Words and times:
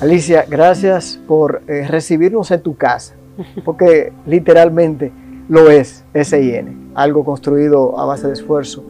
Alicia, 0.00 0.44
gracias 0.48 1.20
por 1.26 1.62
eh, 1.66 1.84
recibirnos 1.88 2.52
en 2.52 2.62
tu 2.62 2.76
casa, 2.76 3.16
porque 3.64 4.12
literalmente 4.26 5.10
lo 5.48 5.70
es 5.70 6.04
SIN, 6.14 6.92
algo 6.94 7.24
construido 7.24 7.98
a 7.98 8.06
base 8.06 8.28
de 8.28 8.34
esfuerzo 8.34 8.84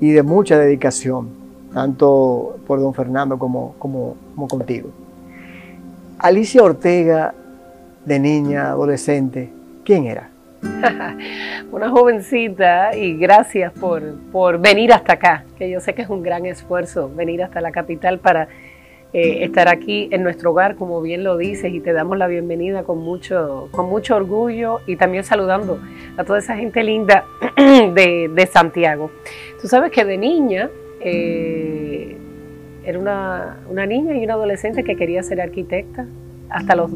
y 0.00 0.12
de 0.12 0.22
mucha 0.22 0.56
dedicación, 0.56 1.30
tanto 1.72 2.56
por 2.68 2.78
don 2.78 2.94
Fernando 2.94 3.36
como, 3.36 3.74
como, 3.80 4.14
como 4.36 4.46
contigo. 4.46 4.90
Alicia 6.20 6.62
Ortega, 6.62 7.34
de 8.04 8.20
niña, 8.20 8.68
adolescente, 8.68 9.50
¿quién 9.84 10.06
era? 10.06 10.30
Una 11.72 11.90
jovencita 11.90 12.96
y 12.96 13.16
gracias 13.16 13.72
por, 13.72 14.14
por, 14.30 14.58
venir 14.60 14.92
hasta 14.92 15.14
acá, 15.14 15.44
que 15.58 15.68
yo 15.68 15.80
sé 15.80 15.94
que 15.94 16.02
es 16.02 16.08
un 16.08 16.22
gran 16.22 16.46
esfuerzo 16.46 17.10
venir 17.12 17.42
hasta 17.42 17.60
la 17.60 17.72
capital 17.72 18.20
para 18.20 18.46
eh, 19.16 19.44
estar 19.44 19.68
aquí 19.68 20.08
en 20.10 20.24
nuestro 20.24 20.50
hogar, 20.50 20.74
como 20.74 21.00
bien 21.00 21.22
lo 21.22 21.36
dices, 21.36 21.72
y 21.72 21.78
te 21.78 21.92
damos 21.92 22.18
la 22.18 22.26
bienvenida 22.26 22.82
con 22.82 22.98
mucho, 22.98 23.68
con 23.70 23.88
mucho 23.88 24.16
orgullo 24.16 24.80
y 24.88 24.96
también 24.96 25.22
saludando 25.22 25.78
a 26.16 26.24
toda 26.24 26.40
esa 26.40 26.56
gente 26.56 26.82
linda 26.82 27.24
de, 27.56 28.28
de 28.34 28.46
Santiago. 28.48 29.12
Tú 29.62 29.68
sabes 29.68 29.92
que 29.92 30.04
de 30.04 30.18
niña 30.18 30.68
eh, 31.00 32.16
era 32.84 32.98
una, 32.98 33.58
una, 33.70 33.86
niña 33.86 34.16
y 34.16 34.24
una 34.24 34.34
adolescente 34.34 34.82
que 34.82 34.96
quería 34.96 35.22
ser 35.22 35.40
arquitecta. 35.40 36.06
Hasta 36.50 36.74
los, 36.74 36.90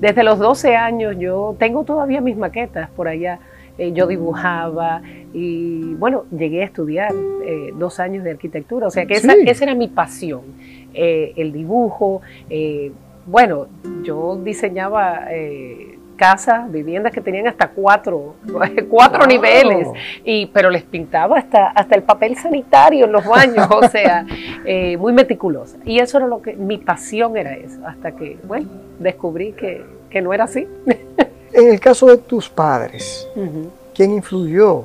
desde 0.00 0.22
los 0.22 0.38
12 0.38 0.76
años 0.76 1.16
yo 1.18 1.56
tengo 1.58 1.82
todavía 1.82 2.20
mis 2.20 2.36
maquetas 2.36 2.88
por 2.90 3.08
allá. 3.08 3.40
Eh, 3.78 3.90
yo 3.92 4.06
dibujaba 4.06 5.02
y 5.32 5.94
bueno, 5.94 6.24
llegué 6.30 6.62
a 6.62 6.66
estudiar 6.66 7.12
dos 7.74 7.98
años 7.98 8.24
de 8.24 8.30
arquitectura, 8.30 8.86
o 8.86 8.90
sea 8.90 9.06
que 9.06 9.14
esa, 9.14 9.32
esa 9.32 9.64
era 9.64 9.74
mi 9.74 9.88
pasión, 9.88 10.42
eh, 10.98 11.32
el 11.36 11.52
dibujo. 11.52 12.22
Eh, 12.50 12.92
bueno, 13.26 13.66
yo 14.02 14.36
diseñaba 14.42 15.26
casas, 16.18 16.70
viviendas 16.70 17.12
que 17.12 17.22
tenían 17.22 17.46
hasta 17.46 17.68
cuatro, 17.68 18.34
cuatro 18.90 19.20
wow. 19.20 19.28
niveles, 19.28 19.88
y, 20.24 20.46
pero 20.46 20.68
les 20.68 20.82
pintaba 20.82 21.38
hasta, 21.38 21.68
hasta 21.68 21.94
el 21.94 22.02
papel 22.02 22.36
sanitario 22.36 23.06
en 23.06 23.12
los 23.12 23.24
baños, 23.24 23.66
o 23.70 23.88
sea, 23.88 24.26
eh, 24.66 24.98
muy 24.98 25.14
meticulosa. 25.14 25.78
Y 25.86 26.00
eso 26.00 26.18
era 26.18 26.26
lo 26.26 26.42
que, 26.42 26.54
mi 26.54 26.76
pasión 26.76 27.38
era 27.38 27.54
eso, 27.54 27.78
hasta 27.86 28.12
que, 28.12 28.36
bueno, 28.44 28.68
descubrí 28.98 29.52
que, 29.52 29.82
que 30.10 30.20
no 30.20 30.34
era 30.34 30.44
así. 30.44 30.66
En 31.52 31.68
el 31.70 31.80
caso 31.80 32.06
de 32.06 32.18
tus 32.18 32.50
padres, 32.50 33.26
uh 33.36 33.40
-huh. 33.40 33.68
¿quién 33.94 34.12
influyó 34.12 34.84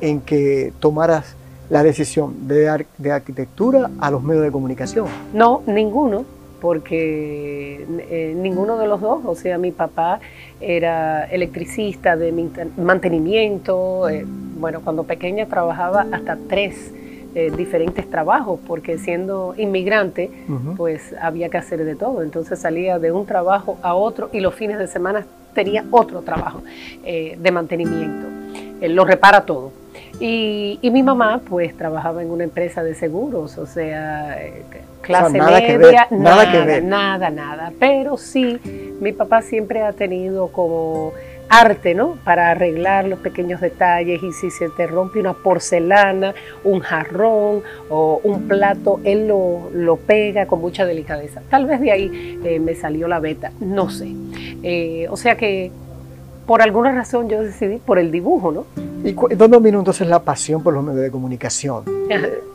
en 0.00 0.20
que 0.20 0.72
tomaras 0.78 1.34
la 1.72 1.82
decisión 1.82 2.46
de, 2.46 2.68
ar 2.68 2.84
de 2.98 3.10
arquitectura 3.12 3.90
a 3.98 4.10
los 4.10 4.22
medios 4.22 4.44
de 4.44 4.52
comunicación? 4.52 5.06
No, 5.32 5.62
ninguno 5.66 6.26
porque 6.60 7.84
eh, 8.10 8.34
ninguno 8.36 8.76
de 8.76 8.86
los 8.86 9.00
dos, 9.00 9.22
o 9.24 9.34
sea, 9.34 9.56
mi 9.58 9.72
papá 9.72 10.20
era 10.60 11.24
electricista 11.24 12.14
de 12.14 12.30
mantenimiento, 12.76 14.08
eh, 14.08 14.24
bueno, 14.60 14.80
cuando 14.84 15.02
pequeña 15.04 15.46
trabajaba 15.46 16.06
hasta 16.12 16.38
tres 16.46 16.92
eh, 17.34 17.50
diferentes 17.56 18.08
trabajos, 18.08 18.60
porque 18.68 18.98
siendo 18.98 19.54
inmigrante, 19.56 20.30
uh 20.48 20.52
-huh. 20.52 20.76
pues 20.76 21.14
había 21.20 21.48
que 21.48 21.56
hacer 21.56 21.84
de 21.84 21.96
todo, 21.96 22.22
entonces 22.22 22.60
salía 22.60 22.98
de 23.00 23.10
un 23.10 23.24
trabajo 23.24 23.78
a 23.82 23.94
otro 23.94 24.28
y 24.32 24.40
los 24.40 24.54
fines 24.54 24.78
de 24.78 24.86
semana 24.86 25.26
tenía 25.54 25.84
otro 25.90 26.20
trabajo 26.20 26.62
de 27.04 27.50
mantenimiento, 27.50 28.26
lo 28.80 29.04
repara 29.04 29.44
todo. 29.44 29.81
Y, 30.24 30.78
y, 30.80 30.90
mi 30.92 31.02
mamá 31.02 31.40
pues 31.48 31.76
trabajaba 31.76 32.22
en 32.22 32.30
una 32.30 32.44
empresa 32.44 32.84
de 32.84 32.94
seguros, 32.94 33.58
o 33.58 33.66
sea, 33.66 34.38
clase 35.00 35.24
o 35.24 35.30
sea, 35.30 35.38
nada 35.40 35.50
media, 35.58 35.66
que 35.66 35.78
ver, 35.78 35.94
nada, 35.94 36.06
nada, 36.10 36.52
que 36.52 36.60
ver. 36.60 36.84
nada, 36.84 37.30
nada. 37.30 37.72
Pero 37.80 38.16
sí, 38.16 38.60
mi 39.00 39.10
papá 39.10 39.42
siempre 39.42 39.82
ha 39.82 39.92
tenido 39.92 40.46
como 40.52 41.12
arte, 41.48 41.94
¿no? 41.94 42.18
Para 42.24 42.52
arreglar 42.52 43.06
los 43.06 43.18
pequeños 43.18 43.60
detalles 43.60 44.22
y 44.22 44.30
si 44.30 44.52
se 44.52 44.68
te 44.68 44.86
rompe 44.86 45.18
una 45.18 45.32
porcelana, 45.32 46.34
un 46.62 46.78
jarrón 46.78 47.64
o 47.90 48.20
un 48.22 48.46
plato, 48.46 49.00
él 49.02 49.26
lo, 49.26 49.70
lo 49.74 49.96
pega 49.96 50.46
con 50.46 50.60
mucha 50.60 50.86
delicadeza. 50.86 51.42
Tal 51.50 51.66
vez 51.66 51.80
de 51.80 51.90
ahí 51.90 52.40
eh, 52.44 52.60
me 52.60 52.76
salió 52.76 53.08
la 53.08 53.18
beta, 53.18 53.50
no 53.58 53.90
sé. 53.90 54.12
Eh, 54.62 55.08
o 55.10 55.16
sea 55.16 55.36
que 55.36 55.72
por 56.46 56.62
alguna 56.62 56.92
razón 56.92 57.28
yo 57.28 57.42
decidí 57.42 57.78
por 57.78 57.98
el 57.98 58.10
dibujo, 58.10 58.52
¿no? 58.52 58.66
¿Y 59.04 59.12
dónde 59.12 59.48
domina 59.48 59.78
entonces 59.78 60.06
la 60.06 60.20
pasión 60.20 60.62
por 60.62 60.74
los 60.74 60.84
medios 60.84 61.02
de 61.02 61.10
comunicación? 61.10 61.84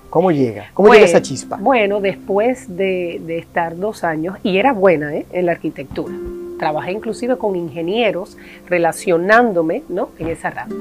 ¿Cómo 0.10 0.32
llega? 0.32 0.72
¿Cómo 0.74 0.88
bueno, 0.88 1.06
llega 1.06 1.18
esa 1.18 1.22
chispa? 1.22 1.58
Bueno, 1.58 2.00
después 2.00 2.78
de, 2.78 3.22
de 3.26 3.38
estar 3.38 3.78
dos 3.78 4.04
años, 4.04 4.38
y 4.44 4.58
era 4.58 4.72
buena 4.72 5.14
¿eh? 5.14 5.26
en 5.32 5.46
la 5.46 5.52
arquitectura, 5.52 6.14
trabajé 6.58 6.92
inclusive 6.92 7.38
con 7.38 7.56
ingenieros 7.56 8.38
relacionándome 8.68 9.84
¿no? 9.90 10.10
en 10.18 10.28
esa 10.28 10.50
rama. 10.50 10.76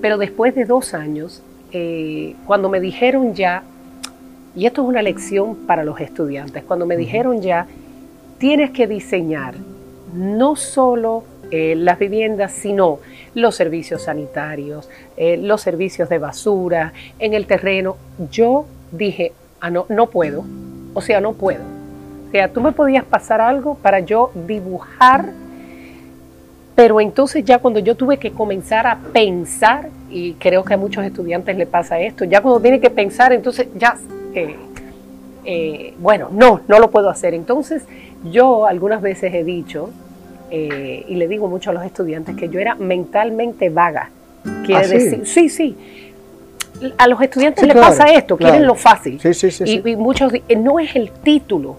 Pero 0.00 0.18
después 0.18 0.54
de 0.54 0.64
dos 0.64 0.94
años, 0.94 1.42
eh, 1.72 2.34
cuando 2.46 2.68
me 2.68 2.80
dijeron 2.80 3.34
ya, 3.34 3.62
y 4.56 4.66
esto 4.66 4.82
es 4.82 4.88
una 4.88 5.02
lección 5.02 5.54
para 5.66 5.84
los 5.84 6.00
estudiantes, 6.00 6.64
cuando 6.64 6.86
me 6.86 6.96
dijeron 6.96 7.40
ya, 7.40 7.66
tienes 8.38 8.70
que 8.70 8.86
diseñar 8.86 9.54
no 10.14 10.56
solo 10.56 11.24
eh, 11.50 11.74
las 11.76 11.98
viviendas, 11.98 12.52
sino 12.52 13.00
los 13.34 13.56
servicios 13.56 14.02
sanitarios, 14.02 14.88
eh, 15.16 15.36
los 15.36 15.60
servicios 15.60 16.08
de 16.08 16.18
basura, 16.18 16.92
en 17.18 17.34
el 17.34 17.46
terreno. 17.46 17.96
Yo 18.30 18.66
dije, 18.92 19.32
ah, 19.60 19.70
no, 19.70 19.86
no 19.88 20.06
puedo, 20.06 20.44
o 20.94 21.00
sea, 21.00 21.20
no 21.20 21.32
puedo. 21.32 21.62
O 22.28 22.30
sea, 22.30 22.52
tú 22.52 22.60
me 22.60 22.70
podías 22.70 23.04
pasar 23.04 23.40
algo 23.40 23.74
para 23.74 23.98
yo 23.98 24.30
dibujar, 24.46 25.30
pero 26.76 27.00
entonces 27.00 27.44
ya 27.44 27.58
cuando 27.58 27.80
yo 27.80 27.96
tuve 27.96 28.18
que 28.18 28.30
comenzar 28.30 28.86
a 28.86 28.98
pensar, 29.12 29.88
y 30.08 30.34
creo 30.34 30.64
que 30.64 30.74
a 30.74 30.76
muchos 30.76 31.04
estudiantes 31.04 31.56
le 31.56 31.66
pasa 31.66 31.98
esto, 31.98 32.24
ya 32.24 32.40
cuando 32.40 32.60
tiene 32.60 32.80
que 32.80 32.90
pensar, 32.90 33.32
entonces 33.32 33.66
ya, 33.76 33.96
eh, 35.44 35.94
bueno, 35.98 36.28
no, 36.30 36.60
no 36.68 36.78
lo 36.78 36.90
puedo 36.90 37.10
hacer. 37.10 37.34
Entonces 37.34 37.84
yo 38.22 38.66
algunas 38.66 39.02
veces 39.02 39.34
he 39.34 39.42
dicho, 39.42 39.90
eh, 40.50 41.04
y 41.08 41.14
le 41.16 41.28
digo 41.28 41.48
mucho 41.48 41.70
a 41.70 41.72
los 41.72 41.84
estudiantes 41.84 42.36
que 42.36 42.48
yo 42.48 42.58
era 42.60 42.74
mentalmente 42.74 43.68
vaga. 43.70 44.10
Quiere 44.64 44.80
¿Ah, 44.82 44.84
sí? 44.84 44.94
decir, 44.94 45.26
sí, 45.26 45.48
sí. 45.48 45.76
A 46.96 47.06
los 47.08 47.20
estudiantes 47.20 47.60
Sí, 47.60 47.66
les 47.66 47.74
claro, 47.76 47.88
pasa 47.90 48.10
esto, 48.12 48.36
claro. 48.36 48.52
quieren 48.52 48.66
lo 48.66 48.74
fácil. 48.74 49.20
Sí, 49.20 49.34
sí, 49.34 49.50
sí, 49.50 49.64
y, 49.84 49.90
y 49.90 49.96
muchos 49.96 50.32
eh, 50.32 50.56
no 50.56 50.78
es 50.78 50.96
el 50.96 51.10
título. 51.10 51.76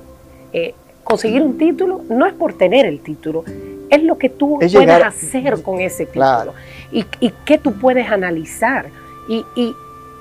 Eh, 0.53 0.75
conseguir 1.03 1.41
un 1.41 1.57
título 1.57 2.01
no 2.09 2.25
es 2.27 2.33
por 2.33 2.53
tener 2.53 2.85
el 2.85 2.99
título, 2.99 3.43
es 3.89 4.03
lo 4.03 4.17
que 4.17 4.29
tú 4.29 4.59
Es 4.61 4.71
puedes 4.71 4.87
llegar- 4.87 5.03
hacer 5.03 5.61
con 5.63 5.79
ese 5.79 6.05
título. 6.05 6.23
Claro. 6.25 6.53
Y, 6.91 7.05
y 7.19 7.33
qué 7.45 7.57
tú 7.57 7.73
puedes 7.73 8.09
analizar. 8.11 8.85
Y, 9.27 9.43
y, 9.55 9.73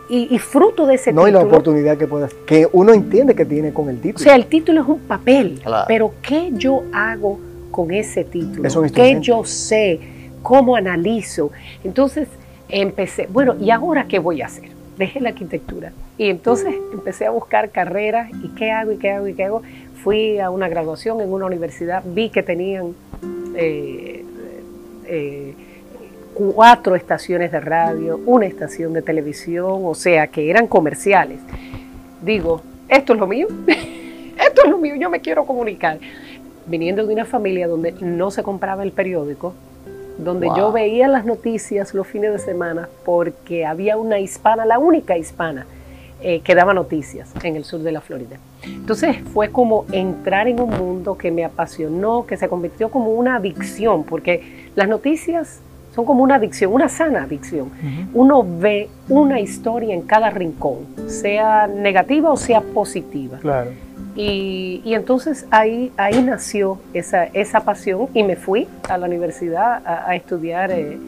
y- 0.08 0.38
fruto 0.38 0.86
de 0.86 0.94
ese 0.94 1.12
No, 1.12 1.28
y 1.28 1.30
la 1.30 1.40
título. 1.40 1.56
oportunidad 1.58 1.98
que 1.98 2.06
puedas, 2.06 2.32
que 2.46 2.66
uno 2.72 2.92
entiende 2.94 3.34
que 3.34 3.44
tiene 3.44 3.72
con 3.72 3.88
el 3.90 3.98
O 3.98 4.00
título. 4.00 4.24
sea, 4.24 4.34
el 4.34 4.46
título 4.46 4.80
es 4.82 4.88
un 4.88 5.00
papel, 5.00 5.60
Claro. 5.62 5.84
pero 5.88 6.12
¿qué 6.22 6.50
yo 6.54 6.82
hago 6.92 7.38
con 7.70 7.90
ese 7.90 8.24
título? 8.24 8.66
Es 8.66 8.92
¿Qué 8.92 9.18
yo 9.20 9.44
sé? 9.44 10.00
¿Cómo 10.42 10.76
analizo? 10.76 11.50
Entonces 11.84 12.28
empecé, 12.68 13.26
bueno, 13.26 13.56
¿y 13.60 13.70
ahora 13.70 14.06
qué 14.08 14.18
voy 14.18 14.42
a 14.42 14.46
hacer? 14.46 14.70
Dejé 14.96 15.20
la 15.20 15.30
arquitectura 15.30 15.92
y 16.18 16.28
entonces 16.28 16.74
empecé 16.92 17.26
a 17.26 17.30
buscar 17.30 17.70
carreras 17.70 18.30
y 18.42 18.48
qué 18.50 18.70
hago 18.70 18.92
y 18.92 18.98
qué 18.98 19.10
hago 19.10 19.28
y 19.28 19.34
qué 19.34 19.44
hago. 19.44 19.62
Fui 20.02 20.38
a 20.38 20.50
una 20.50 20.68
graduación 20.68 21.20
en 21.20 21.32
una 21.32 21.46
universidad, 21.46 22.02
vi 22.04 22.30
que 22.30 22.42
tenían 22.42 22.94
eh, 23.56 24.24
eh, 25.06 25.54
cuatro 26.34 26.94
estaciones 26.94 27.52
de 27.52 27.60
radio, 27.60 28.20
una 28.26 28.46
estación 28.46 28.92
de 28.92 29.02
televisión, 29.02 29.80
o 29.84 29.94
sea, 29.94 30.26
que 30.26 30.50
eran 30.50 30.66
comerciales. 30.66 31.40
Digo, 32.22 32.62
esto 32.88 33.14
es 33.14 33.18
lo 33.18 33.26
mío, 33.26 33.46
esto 33.66 34.62
es 34.64 34.70
lo 34.70 34.78
mío, 34.78 34.96
yo 34.96 35.10
me 35.10 35.20
quiero 35.20 35.44
comunicar. 35.44 35.98
Viniendo 36.70 37.04
de 37.04 37.12
una 37.12 37.24
familia 37.24 37.66
donde 37.66 37.92
no 38.00 38.30
se 38.30 38.44
compraba 38.44 38.84
el 38.84 38.92
periódico, 38.92 39.54
donde 40.18 40.46
Wow. 40.46 40.56
yo 40.56 40.72
veía 40.72 41.08
las 41.08 41.24
noticias 41.24 41.92
los 41.94 42.06
fines 42.06 42.30
de 42.32 42.38
semana 42.38 42.88
porque 43.04 43.66
había 43.66 43.96
una 43.96 44.20
hispana, 44.20 44.64
la 44.64 44.78
única 44.78 45.18
hispana, 45.18 45.66
eh, 46.22 46.40
que 46.40 46.54
daba 46.54 46.72
noticias 46.72 47.32
en 47.42 47.56
el 47.56 47.64
sur 47.64 47.80
de 47.80 47.90
la 47.90 48.00
Florida. 48.00 48.36
Entonces 48.62 49.16
fue 49.32 49.50
como 49.50 49.84
entrar 49.90 50.46
en 50.46 50.60
un 50.60 50.70
mundo 50.70 51.16
que 51.18 51.30
me 51.32 51.44
apasionó, 51.44 52.24
que 52.26 52.36
se 52.36 52.46
convirtió 52.48 52.90
como 52.90 53.10
una 53.10 53.36
adicción, 53.36 54.04
porque 54.04 54.68
las 54.76 54.86
noticias 54.86 55.60
son 55.94 56.04
como 56.04 56.22
una 56.22 56.36
adicción, 56.36 56.72
una 56.72 56.88
sana 56.88 57.24
adicción. 57.24 57.70
Uno 58.14 58.46
ve 58.46 58.88
una 59.08 59.40
historia 59.40 59.92
en 59.94 60.02
cada 60.02 60.30
rincón, 60.30 60.86
sea 61.08 61.66
negativa 61.66 62.30
o 62.30 62.36
sea 62.36 62.60
positiva. 62.60 63.38
Claro. 63.38 63.70
Y, 64.22 64.82
entonces 64.92 65.46
ahí, 65.50 65.90
ahí 65.96 66.22
nació 66.22 66.78
esa, 66.92 67.24
esa 67.24 67.60
pasión 67.60 68.08
y 68.12 68.22
me 68.22 68.36
fui 68.36 68.68
a 68.86 68.98
la 68.98 69.06
universidad 69.06 69.80
a, 69.86 70.14
estudiar, 70.14 70.70
eh, 70.70 70.98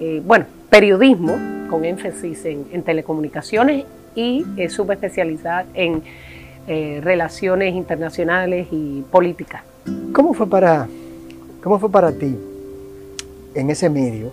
eh, 0.00 0.20
bueno, 0.24 0.46
periodismo 0.68 1.38
con 1.70 1.84
énfasis 1.84 2.44
en, 2.46 2.82
telecomunicaciones 2.82 3.84
y 4.16 4.44
eh, 4.56 4.68
subespecializada 4.70 5.66
en 5.72 6.02
eh, 6.66 7.00
relaciones 7.00 7.76
internacionales 7.76 8.66
y 8.72 9.02
política. 9.08 9.62
¿Cómo 10.12 10.34
fue 10.34 10.48
para, 10.48 10.88
cómo 11.62 11.78
fue 11.78 11.92
para 11.92 12.10
ti 12.10 12.36
en 13.54 13.70
ese 13.70 13.88
medio? 13.88 14.32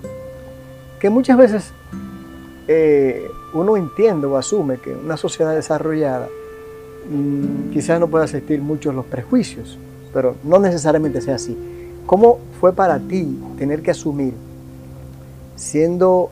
Que 1.00 1.12
muchas 1.12 1.38
veces 1.38 1.74
uno 3.54 3.78
entiende 3.78 4.26
o 4.26 4.36
asume 4.36 4.78
que 4.78 4.90
una 4.90 5.16
sociedad 5.16 5.54
desarrollada 5.54 6.28
mm, 7.10 7.72
quizás 7.72 8.00
no 8.00 8.08
pueda 8.08 8.26
asistir 8.26 8.62
muchos 8.62 8.94
los 8.94 9.06
prejuicios, 9.06 9.78
pero 10.14 10.36
no 10.44 10.60
necesariamente 10.60 11.22
sea 11.22 11.36
así. 11.36 11.58
¿Cómo 12.06 12.40
fue 12.60 12.74
para 12.74 13.00
ti 13.00 13.38
tener 13.58 13.82
que 13.82 13.92
asumir, 13.92 14.34
siendo 15.56 16.30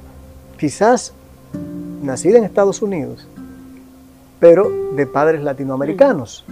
quizás 0.57 1.13
nacida 2.03 2.37
en 2.37 2.43
Estados 2.43 2.81
Unidos, 2.81 3.27
pero 4.39 4.69
de 4.95 5.05
padres 5.07 5.41
latinoamericanos? 5.41 6.45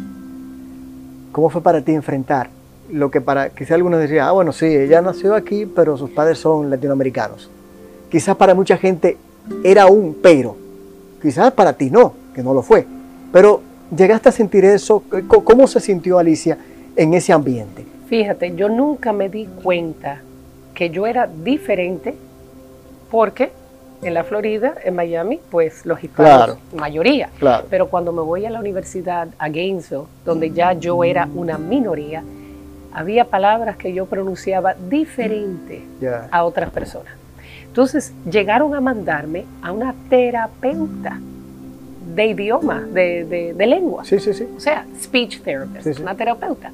¿Cómo 1.31 1.49
fue 1.49 1.61
para 1.61 1.81
ti 1.81 1.93
enfrentar 1.93 2.49
lo 2.89 3.09
que 3.11 3.21
para 3.21 3.51
quizás 3.51 3.71
algunos 3.71 4.01
dirían, 4.01 4.27
ah, 4.27 4.31
bueno, 4.31 4.51
sí, 4.51 4.65
ella 4.65 5.01
nació 5.01 5.35
aquí, 5.35 5.65
pero 5.65 5.97
sus 5.97 6.09
padres 6.09 6.39
son 6.39 6.69
latinoamericanos? 6.69 7.49
Quizás 8.09 8.35
para 8.35 8.53
mucha 8.53 8.77
gente 8.77 9.17
era 9.63 9.85
un 9.85 10.17
pero, 10.21 10.57
quizás 11.21 11.53
para 11.53 11.73
ti 11.73 11.89
no, 11.89 12.13
que 12.33 12.43
no 12.43 12.53
lo 12.53 12.61
fue, 12.61 12.85
pero 13.31 13.61
llegaste 13.95 14.29
a 14.29 14.31
sentir 14.31 14.65
eso, 14.65 15.03
¿cómo 15.27 15.67
se 15.67 15.79
sintió 15.79 16.17
Alicia 16.17 16.57
en 16.95 17.13
ese 17.13 17.33
ambiente? 17.33 17.85
Fíjate, 18.07 18.55
yo 18.55 18.69
nunca 18.69 19.13
me 19.13 19.29
di 19.29 19.45
cuenta 19.45 20.21
que 20.73 20.89
yo 20.89 21.07
era 21.07 21.27
diferente 21.27 22.15
porque 23.09 23.51
en 24.01 24.13
la 24.13 24.23
Florida, 24.23 24.73
en 24.83 24.95
Miami, 24.95 25.39
pues 25.49 25.85
los 25.85 26.03
hispanos, 26.03 26.57
mayoría. 26.75 27.29
Pero 27.69 27.87
cuando 27.87 28.11
me 28.11 28.21
voy 28.21 28.45
a 28.45 28.49
la 28.49 28.59
universidad, 28.59 29.27
a 29.37 29.49
Gainesville, 29.49 30.05
donde 30.25 30.51
ya 30.51 30.73
yo 30.73 31.03
era 31.03 31.29
una 31.35 31.57
minoría, 31.57 32.23
había 32.93 33.25
palabras 33.25 33.77
que 33.77 33.93
yo 33.93 34.05
pronunciaba 34.07 34.73
diferente 34.73 35.83
a 36.31 36.43
otras 36.43 36.71
personas. 36.71 37.13
Entonces 37.65 38.11
llegaron 38.29 38.75
a 38.75 38.81
mandarme 38.81 39.45
a 39.61 39.71
una 39.71 39.95
terapeuta 40.09 41.19
de 42.15 42.25
idioma, 42.25 42.81
de, 42.81 43.53
lengua. 43.57 44.03
Sí, 44.03 44.19
sí, 44.19 44.33
sí. 44.33 44.47
O 44.55 44.59
sea, 44.59 44.85
speech 44.99 45.41
therapist, 45.41 45.99
una 45.99 46.15
terapeuta. 46.15 46.71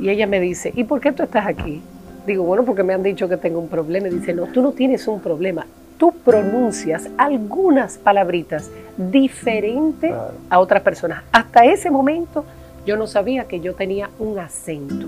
Y 0.00 0.10
ella 0.10 0.26
me 0.26 0.40
dice, 0.40 0.72
¿y 0.74 0.84
por 0.84 1.00
qué 1.00 1.12
tú 1.12 1.22
estás 1.22 1.46
aquí? 1.46 1.82
Digo, 2.26 2.44
bueno, 2.44 2.64
porque 2.64 2.82
me 2.82 2.92
han 2.92 3.02
dicho 3.02 3.28
que 3.28 3.36
tengo 3.36 3.58
un 3.58 3.68
problema. 3.68 4.08
Y 4.08 4.10
dice, 4.10 4.34
no, 4.34 4.46
tú 4.46 4.62
no 4.62 4.72
tienes 4.72 5.06
un 5.08 5.20
problema. 5.20 5.66
Tú 5.96 6.12
pronuncias 6.12 7.08
algunas 7.16 7.98
palabritas 7.98 8.70
diferentes 8.96 10.12
a 10.48 10.60
otras 10.60 10.82
personas. 10.82 11.24
Hasta 11.32 11.64
ese 11.64 11.90
momento 11.90 12.44
yo 12.86 12.96
no 12.96 13.06
sabía 13.06 13.44
que 13.44 13.60
yo 13.60 13.74
tenía 13.74 14.10
un 14.18 14.38
acento. 14.38 15.06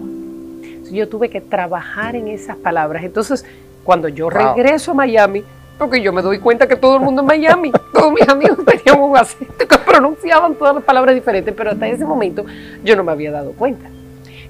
Yo 0.90 1.08
tuve 1.08 1.28
que 1.28 1.40
trabajar 1.40 2.16
en 2.16 2.26
esas 2.26 2.56
palabras. 2.56 3.04
Entonces, 3.04 3.44
cuando 3.84 4.08
yo 4.08 4.28
regreso 4.28 4.90
a 4.90 4.94
Miami, 4.94 5.44
porque 5.80 6.02
yo 6.02 6.12
me 6.12 6.20
doy 6.20 6.38
cuenta 6.38 6.68
que 6.68 6.76
todo 6.76 6.96
el 6.96 7.02
mundo 7.02 7.22
en 7.22 7.26
Miami, 7.26 7.72
todos 7.94 8.12
mis 8.12 8.28
amigos 8.28 8.58
tenían 8.66 9.00
un 9.00 9.16
acento 9.16 9.66
que 9.66 9.78
pronunciaban 9.78 10.54
todas 10.54 10.74
las 10.74 10.84
palabras 10.84 11.14
diferentes, 11.14 11.54
pero 11.56 11.70
hasta 11.70 11.88
ese 11.88 12.04
momento 12.04 12.44
yo 12.84 12.94
no 12.96 13.02
me 13.02 13.12
había 13.12 13.32
dado 13.32 13.52
cuenta. 13.52 13.88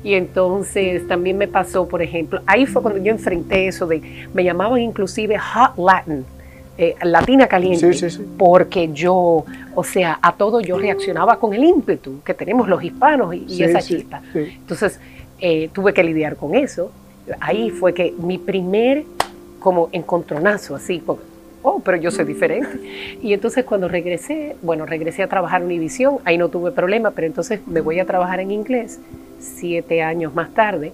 Y 0.02 0.14
entonces 0.14 1.06
también 1.06 1.38
me 1.38 1.46
pasó, 1.46 1.86
por 1.86 2.02
ejemplo, 2.02 2.40
ahí 2.46 2.66
fue 2.66 2.82
cuando 2.82 3.00
yo 3.00 3.12
enfrenté 3.12 3.68
eso 3.68 3.86
de, 3.86 4.26
me 4.34 4.42
llamaban 4.42 4.80
inclusive 4.80 5.38
Hot 5.38 5.78
Latin, 5.78 6.24
eh, 6.76 6.96
Latina 7.02 7.46
caliente, 7.46 8.08
porque 8.36 8.90
yo, 8.92 9.44
o 9.76 9.84
sea, 9.84 10.18
a 10.20 10.32
todo 10.32 10.60
yo 10.60 10.78
reaccionaba 10.78 11.38
con 11.38 11.54
el 11.54 11.62
ímpetu 11.62 12.22
que 12.24 12.34
tenemos 12.34 12.68
los 12.68 12.82
hispanos 12.82 13.36
y, 13.36 13.62
esa 13.62 13.80
chispa. 13.80 14.20
Entonces 14.34 14.98
eh, 15.38 15.70
tuve 15.72 15.94
que 15.94 16.02
lidiar 16.02 16.34
con 16.34 16.56
eso. 16.56 16.90
Ahí 17.38 17.70
fue 17.70 17.94
que 17.94 18.12
mi 18.18 18.38
primer 18.38 19.04
como 19.60 19.88
encontronazo, 19.92 20.74
así, 20.74 21.02
oh, 21.62 21.80
pero 21.84 21.96
yo 21.98 22.10
soy 22.10 22.24
diferente. 22.24 23.18
Y 23.22 23.32
entonces 23.32 23.64
cuando 23.64 23.86
regresé, 23.86 24.56
bueno, 24.62 24.86
regresé 24.86 25.22
a 25.22 25.28
trabajar 25.28 25.60
en 25.60 25.66
Univisión, 25.66 26.18
ahí 26.24 26.38
no 26.38 26.48
tuve 26.48 26.72
problema, 26.72 27.12
pero 27.12 27.26
entonces 27.26 27.60
me 27.66 27.80
voy 27.80 28.00
a 28.00 28.06
trabajar 28.06 28.40
en 28.40 28.50
inglés 28.50 28.98
siete 29.38 30.02
años 30.02 30.34
más 30.34 30.52
tarde. 30.52 30.92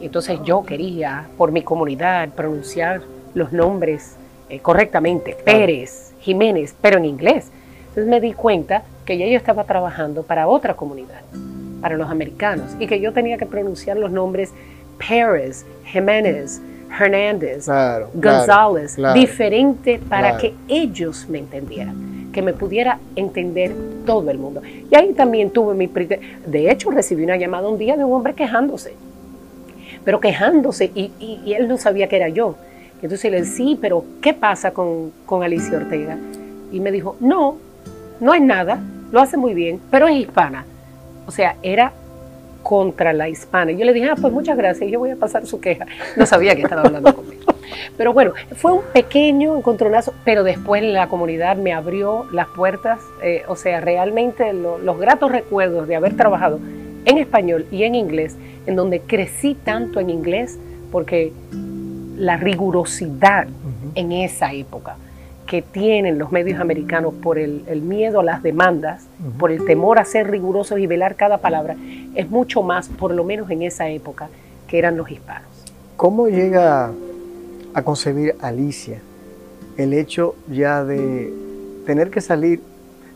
Y 0.00 0.06
entonces 0.06 0.38
yo 0.44 0.64
quería, 0.64 1.28
por 1.38 1.52
mi 1.52 1.62
comunidad, 1.62 2.28
pronunciar 2.30 3.02
los 3.34 3.52
nombres 3.52 4.16
eh, 4.48 4.58
correctamente, 4.58 5.36
Pérez, 5.44 6.12
Jiménez, 6.20 6.74
pero 6.80 6.98
en 6.98 7.04
inglés. 7.04 7.50
Entonces 7.88 8.06
me 8.06 8.20
di 8.20 8.32
cuenta 8.32 8.82
que 9.04 9.16
ya 9.16 9.26
yo 9.26 9.36
estaba 9.36 9.64
trabajando 9.64 10.22
para 10.22 10.48
otra 10.48 10.74
comunidad, 10.74 11.22
para 11.80 11.96
los 11.96 12.10
americanos, 12.10 12.74
y 12.78 12.86
que 12.86 13.00
yo 13.00 13.12
tenía 13.12 13.38
que 13.38 13.46
pronunciar 13.46 13.96
los 13.96 14.10
nombres 14.10 14.52
Pérez, 14.98 15.64
Jiménez, 15.84 16.60
Hernández, 16.98 17.66
González, 18.14 18.96
diferente 19.14 20.00
para 20.08 20.36
que 20.36 20.54
ellos 20.68 21.26
me 21.28 21.38
entendieran, 21.38 22.30
que 22.32 22.42
me 22.42 22.52
pudiera 22.52 22.98
entender 23.16 23.74
todo 24.04 24.30
el 24.30 24.38
mundo. 24.38 24.62
Y 24.90 24.94
ahí 24.94 25.12
también 25.12 25.50
tuve 25.50 25.74
mi... 25.74 25.86
De 25.86 26.70
hecho, 26.70 26.90
recibí 26.90 27.24
una 27.24 27.36
llamada 27.36 27.68
un 27.68 27.78
día 27.78 27.96
de 27.96 28.04
un 28.04 28.12
hombre 28.12 28.34
quejándose, 28.34 28.94
pero 30.04 30.20
quejándose 30.20 30.90
y, 30.94 31.10
él 31.54 31.68
no 31.68 31.78
sabía 31.78 32.08
que 32.08 32.16
era 32.16 32.28
yo. 32.28 32.56
Entonces 33.02 33.30
le 33.30 33.42
dije, 33.42 33.52
sí, 33.52 33.78
pero 33.80 34.04
¿qué 34.20 34.32
pasa 34.32 34.72
con, 34.72 35.12
con 35.26 35.42
Alicia 35.42 35.76
Ortega? 35.76 36.16
Y 36.70 36.78
me 36.78 36.92
dijo, 36.92 37.16
no, 37.20 37.56
no 38.20 38.34
es 38.34 38.42
nada, 38.42 38.80
lo 39.10 39.20
hace 39.20 39.36
muy 39.36 39.54
bien, 39.54 39.80
pero 39.90 40.06
es 40.06 40.16
hispana. 40.16 40.64
O 41.26 41.30
sea, 41.30 41.56
era 41.62 41.92
contra 42.62 43.12
la 43.12 43.28
hispana. 43.28 43.72
Yo 43.72 43.84
le 43.84 43.92
dije, 43.92 44.08
ah, 44.10 44.16
pues 44.20 44.32
muchas 44.32 44.56
gracias, 44.56 44.90
yo 44.90 44.98
voy 44.98 45.10
a 45.10 45.16
pasar 45.16 45.46
su 45.46 45.60
queja. 45.60 45.86
No 46.16 46.26
sabía 46.26 46.54
que 46.54 46.62
estaba 46.62 46.82
hablando 46.82 47.14
conmigo. 47.14 47.42
Pero 47.96 48.12
bueno, 48.12 48.32
fue 48.56 48.72
un 48.72 48.82
pequeño 48.92 49.56
encontronazo, 49.56 50.14
pero 50.24 50.44
después 50.44 50.82
la 50.82 51.08
comunidad 51.08 51.56
me 51.56 51.72
abrió 51.72 52.26
las 52.32 52.48
puertas, 52.48 53.00
eh, 53.22 53.42
o 53.48 53.56
sea, 53.56 53.80
realmente 53.80 54.52
los 54.52 54.98
gratos 54.98 55.30
recuerdos 55.30 55.88
de 55.88 55.96
haber 55.96 56.16
trabajado 56.16 56.58
en 57.04 57.18
español 57.18 57.66
y 57.70 57.84
en 57.84 57.94
inglés, 57.94 58.36
en 58.66 58.76
donde 58.76 59.00
crecí 59.00 59.54
tanto 59.54 60.00
en 60.00 60.10
inglés, 60.10 60.58
porque 60.90 61.32
la 62.16 62.36
rigurosidad 62.36 63.48
en 63.94 64.12
esa 64.12 64.52
época 64.52 64.96
que 65.52 65.60
tienen 65.60 66.18
los 66.18 66.32
medios 66.32 66.58
americanos 66.60 67.12
por 67.12 67.38
el, 67.38 67.82
miedo 67.82 68.20
a 68.20 68.24
las 68.24 68.42
demandas, 68.42 69.04
por 69.38 69.52
el 69.52 69.66
temor 69.66 69.98
a 69.98 70.04
ser 70.06 70.30
rigurosos 70.30 70.78
y 70.78 70.86
velar 70.86 71.14
cada 71.14 71.42
palabra, 71.42 71.76
es 72.14 72.30
mucho 72.30 72.62
más, 72.62 72.88
por 72.88 73.12
lo 73.12 73.22
menos 73.22 73.50
en 73.50 73.60
esa 73.60 73.86
época, 73.90 74.30
que 74.66 74.78
eran 74.78 74.96
los 74.96 75.10
hispanos. 75.10 75.50
¿Cómo 75.98 76.26
llega 76.26 76.90
a 77.74 77.82
concebir 77.82 78.34
Alicia 78.40 79.02
el 79.76 79.92
hecho 79.92 80.36
ya 80.50 80.84
de 80.84 81.30
tener 81.84 82.08
que 82.08 82.22
salir 82.22 82.62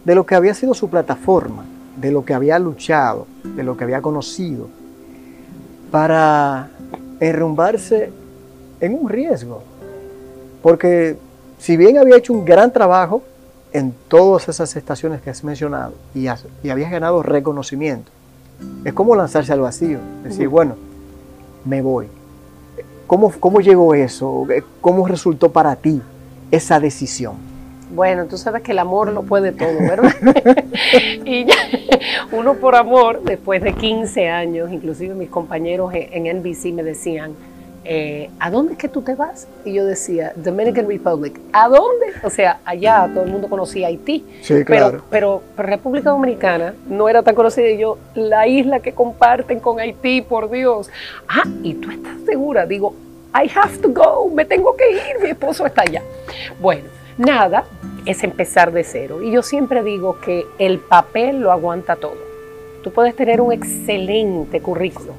de 0.05 0.15
lo 0.15 0.27
que 0.27 0.35
había 0.35 0.53
sido 0.53 0.75
su 0.75 0.91
plataforma, 0.91 1.65
de 1.97 2.13
lo 2.13 2.27
que 2.27 2.35
había 2.35 2.59
luchado, 2.59 3.27
de 3.45 3.63
lo 3.63 3.79
que 3.79 3.85
había 3.85 4.03
conocido, 4.03 4.69
para 5.91 6.69
enrumbarse 7.19 8.11
en 8.83 8.93
un 8.93 9.09
riesgo? 9.09 9.63
Porque 10.61 11.17
si 11.59 11.77
bien 11.77 11.99
había 11.99 12.17
hecho 12.17 12.33
un 12.33 12.45
gran 12.45 12.73
trabajo 12.73 13.23
en 13.73 13.95
todas 14.09 14.49
esas 14.49 14.75
estaciones 14.77 15.21
que 15.21 15.31
has 15.31 15.45
mencionado 15.45 15.93
y, 16.15 16.27
había 16.27 16.89
ganado 16.89 17.23
reconocimiento, 17.23 18.11
es 18.85 18.93
como 18.93 19.15
lanzarse 19.15 19.53
al 19.53 19.61
vacío, 19.61 19.99
decir, 20.23 20.49
bueno, 20.49 20.77
me 21.65 21.83
voy. 21.83 22.09
¿Cómo, 23.07 23.33
¿Cómo 23.39 23.61
llegó 23.61 23.95
eso? 23.95 24.47
¿Cómo 24.81 25.07
resultó 25.07 25.53
para 25.53 25.77
ti 25.77 26.01
esa 26.51 26.81
decisión? 26.81 27.35
Bueno, 27.95 28.27
tú 28.27 28.37
sabes 28.37 28.63
que 28.63 28.73
el 28.73 28.79
amor 28.81 29.13
lo 29.13 29.23
puede 29.23 29.53
todo, 29.53 29.79
¿verdad? 29.79 30.13
y 31.25 31.47
uno 32.33 32.55
por 32.55 32.75
amor, 32.75 33.23
después 33.23 33.63
de 33.63 33.75
15 33.75 34.29
años, 34.29 34.73
inclusive 34.73 35.15
mis 35.15 35.31
compañeros 35.31 35.93
en 35.95 36.39
NBC 36.39 36.73
me 36.73 36.83
decían, 36.83 37.35
eh, 37.89 38.31
¿a 38.41 38.51
dónde 38.51 38.73
es 38.73 38.79
que 38.79 38.89
tú 38.89 39.03
te 39.03 39.15
vas? 39.15 39.47
Y 39.65 39.73
yo 39.73 39.85
decía, 39.85 40.33
Dominican 40.37 40.89
Republic, 40.89 41.41
¿a 41.53 41.69
dónde? 41.69 42.07
O 42.23 42.31
sea, 42.31 42.61
allá 42.65 43.09
todo 43.15 43.25
el 43.25 43.31
mundo 43.31 43.49
conocía 43.49 43.87
Haití, 43.87 44.25
sí, 44.43 44.65
claro. 44.65 45.03
pero, 45.11 45.43
pero, 45.55 45.67
República 45.69 46.11
Dominicana 46.11 46.75
no 46.89 47.09
era 47.09 47.23
tan 47.23 47.35
conocida. 47.35 47.69
Y 47.69 47.79
yo, 47.79 47.99
la 48.15 48.47
isla 48.47 48.81
que 48.81 48.93
comparten 48.93 49.61
con 49.61 49.79
Haití, 49.79 50.23
por 50.23 50.51
Dios. 50.51 50.91
Ah, 51.29 51.45
y 51.63 51.75
tú 51.75 51.91
estás 51.91 52.17
segura, 52.27 52.67
digo, 52.67 52.95
I 53.35 53.51
have 53.55 53.79
to 53.79 53.91
go, 53.91 54.31
me 54.31 54.45
tengo 54.45 54.77
que 54.77 54.91
ir, 54.91 55.23
mi 55.23 55.31
esposo 55.31 55.67
está 55.67 55.83
allá. 55.83 56.03
Bueno, 56.61 56.89
nada, 57.19 57.65
es 58.07 58.23
empezar 58.25 58.73
de 58.73 58.85
cero. 58.85 59.23
Y 59.23 59.31
yo 59.31 59.43
siempre 59.43 59.83
digo 59.83 60.19
que 60.21 60.47
el 60.59 60.79
papel 60.79 61.41
lo 61.41 61.53
aguanta 61.53 61.97
todo. 61.97 62.17
Tú 62.83 62.93
puedes 62.93 63.15
tener 63.17 63.41
un 63.41 63.53
excelente 63.53 64.61
currículum, 64.61 65.17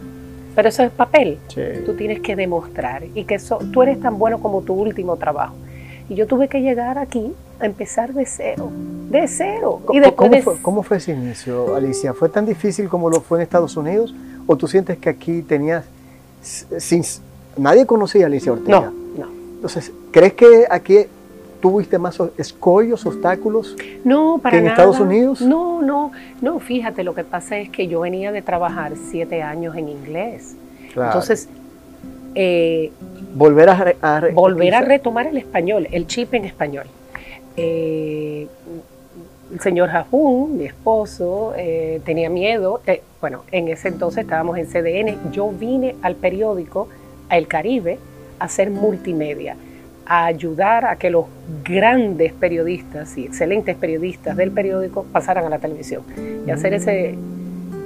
pero 0.58 0.70
eso 0.70 0.82
es 0.82 0.90
papel. 0.90 1.38
Tú 1.86 1.94
tienes 1.94 2.20
que 2.20 2.36
demostrar 2.36 3.04
y 3.14 3.26
que 3.26 3.40
tú 3.72 3.84
eres 3.84 4.02
tan 4.02 4.18
bueno 4.18 4.40
como 4.40 4.64
tu 4.64 4.74
último 4.74 5.16
trabajo. 5.16 5.54
Y 6.10 6.16
yo 6.16 6.26
tuve 6.26 6.48
que 6.48 6.62
llegar 6.62 6.98
aquí 6.98 7.32
a 7.60 7.68
empezar 7.68 8.12
de 8.12 8.26
cero, 8.26 8.72
de 9.08 9.28
cero. 9.28 9.80
¿Cómo, 9.86 10.00
y 10.00 10.12
¿cómo, 10.14 10.42
fue, 10.42 10.62
¿Cómo, 10.64 10.82
fue, 10.82 10.98
ese 10.98 11.12
inicio, 11.12 11.76
Alicia? 11.76 12.16
¿Fue 12.16 12.30
tan 12.30 12.48
difícil 12.48 12.90
como 12.90 13.08
lo 13.08 13.22
fue 13.22 13.38
en 13.38 13.44
Estados 13.44 13.78
Unidos? 13.78 14.16
¿O 14.48 14.56
tú 14.56 14.68
sientes 14.68 14.98
que 14.98 15.10
aquí 15.10 15.44
tenías, 15.44 15.86
sin, 16.42 17.04
nadie 17.56 17.86
conocía 17.86 18.24
a 18.24 18.26
Alicia 18.26 18.52
Ortega? 18.52 18.92
No, 19.16 19.26
no. 19.26 19.32
Entonces, 19.58 19.92
¿crees 20.10 20.34
que 20.34 20.66
aquí 20.72 21.06
tuviste 21.60 21.98
más 21.98 22.18
escollos, 22.38 23.06
obstáculos 23.06 23.76
no, 24.04 24.40
para 24.42 24.52
que 24.52 24.58
en 24.60 24.68
Estados 24.68 25.00
Unidos? 25.00 25.42
No, 25.42 25.82
no, 25.82 26.12
no, 26.42 26.60
fíjate, 26.60 27.04
lo 27.04 27.14
que 27.16 27.24
pasa 27.24 27.58
es 27.58 27.70
que 27.70 27.88
yo 27.88 28.02
venía 28.02 28.32
de 28.32 28.42
trabajar 28.42 28.94
siete 29.10 29.42
años 29.42 29.76
en 29.76 29.90
inglés. 29.90 30.56
Entonces, 30.96 31.50
eh, 32.36 32.92
volver 33.34 33.70
a, 33.70 33.96
volver 34.34 34.76
a 34.76 34.82
retomar 34.82 35.28
el 35.28 35.38
español, 35.38 35.88
el 35.92 36.08
chip 36.08 36.34
en 36.34 36.46
español. 36.46 36.86
Eh, 37.56 38.48
el 39.52 39.60
señor 39.60 39.90
Jajún, 39.90 40.58
mi 40.58 40.66
esposo, 40.66 41.54
eh, 41.58 42.02
tenía 42.06 42.30
miedo. 42.30 42.82
bueno, 43.22 43.44
en 43.52 43.70
ese 43.70 43.88
entonces 43.88 44.24
estábamos 44.24 44.58
en 44.58 44.68
CDN. 44.68 45.32
Yo 45.32 45.50
vine 45.50 45.96
al 46.02 46.16
periódico, 46.16 46.90
a 47.30 47.38
El 47.38 47.48
Caribe, 47.48 47.98
a 48.40 48.46
hacer 48.46 48.70
multimedia, 48.70 49.56
a 50.08 50.26
ayudar 50.26 50.86
a 50.86 50.96
que 50.96 51.10
los 51.10 51.26
grandes 51.64 52.34
periodistas 52.34 53.18
y 53.18 53.26
excelentes 53.26 53.76
periodistas 53.76 54.38
del 54.38 54.52
periódico 54.52 55.06
pasaran 55.12 55.46
a 55.46 55.50
la 55.50 55.60
televisión 55.60 56.04
y 56.46 56.52
hacer 56.52 56.74
ese, 56.74 57.16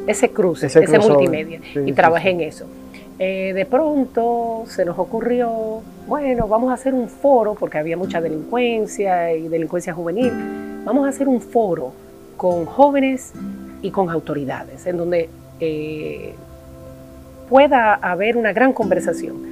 ese 0.08 0.30
cruce, 0.30 0.68
ese, 0.68 1.00
multimedia. 1.00 1.60
y 1.86 1.92
trabajé 1.94 2.30
en 2.30 2.42
eso. 2.42 2.68
Eh, 3.20 3.54
de 3.54 3.66
pronto 3.66 4.64
se 4.68 4.84
nos 4.84 4.98
ocurrió, 4.98 5.82
bueno, 6.08 6.48
vamos 6.48 6.72
a 6.72 6.74
hacer 6.74 6.94
un 6.94 7.08
foro, 7.08 7.56
porque 7.56 7.78
había 7.78 7.96
mucha 7.96 8.20
delincuencia 8.20 9.34
y 9.34 9.48
delincuencia 9.48 9.94
juvenil, 9.94 10.32
vamos 10.84 11.06
a 11.06 11.10
hacer 11.10 11.28
un 11.28 11.40
foro 11.40 11.94
con 12.38 12.66
jóvenes 12.66 13.34
y 13.84 13.92
con 13.92 14.10
autoridades, 14.10 14.88
en 14.88 14.98
donde 14.98 15.30
eh, 15.60 16.34
pueda 17.48 17.94
haber 17.94 18.38
una 18.38 18.54
gran 18.54 18.74
conversación. 18.74 19.51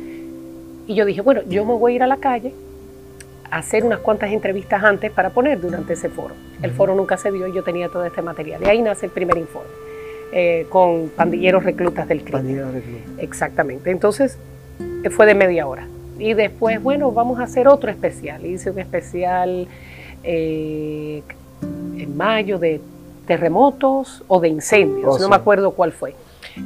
Y 0.89 0.95
yo 0.95 1.05
dije, 1.05 1.21
bueno, 1.21 1.41
yo 1.47 1.63
me 1.65 1.75
voy 1.75 1.93
a 1.93 1.95
ir 1.97 2.03
a 2.03 2.07
la 2.07 2.17
calle 2.17 2.51
a 3.51 3.57
hacer 3.59 3.85
unas 3.85 3.99
cuantas 3.99 4.31
entrevistas 4.31 4.83
antes 4.83 5.11
para 5.11 5.29
poner 5.29 5.61
durante 5.61 5.93
ese 5.93 6.09
foro. 6.09 6.33
El 6.63 6.71
foro 6.71 6.95
nunca 6.95 7.15
se 7.15 7.31
dio 7.31 7.47
y 7.47 7.53
yo 7.53 7.63
tenía 7.63 7.89
todo 7.89 8.03
este 8.05 8.23
material. 8.23 8.59
De 8.59 8.71
ahí 8.71 8.81
nace 8.81 9.05
el 9.05 9.11
primer 9.11 9.37
informe. 9.37 9.69
Eh, 10.31 10.65
con 10.69 11.09
pandilleros 11.09 11.63
reclutas 11.63 12.07
del 12.07 12.23
crimen. 12.23 13.03
Exactamente. 13.19 13.91
Entonces 13.91 14.39
eh, 15.03 15.11
fue 15.11 15.27
de 15.27 15.35
media 15.35 15.67
hora. 15.67 15.87
Y 16.17 16.33
después, 16.33 16.81
bueno, 16.81 17.11
vamos 17.11 17.39
a 17.39 17.43
hacer 17.43 17.67
otro 17.67 17.91
especial. 17.91 18.43
Hice 18.43 18.71
un 18.71 18.79
especial 18.79 19.67
eh, 20.23 21.21
en 21.97 22.17
mayo 22.17 22.57
de 22.57 22.81
terremotos 23.27 24.23
o 24.27 24.39
de 24.39 24.47
incendios, 24.47 25.17
oh, 25.17 25.19
no 25.19 25.29
me 25.29 25.35
acuerdo 25.35 25.69
cuál 25.69 25.91
fue. 25.91 26.15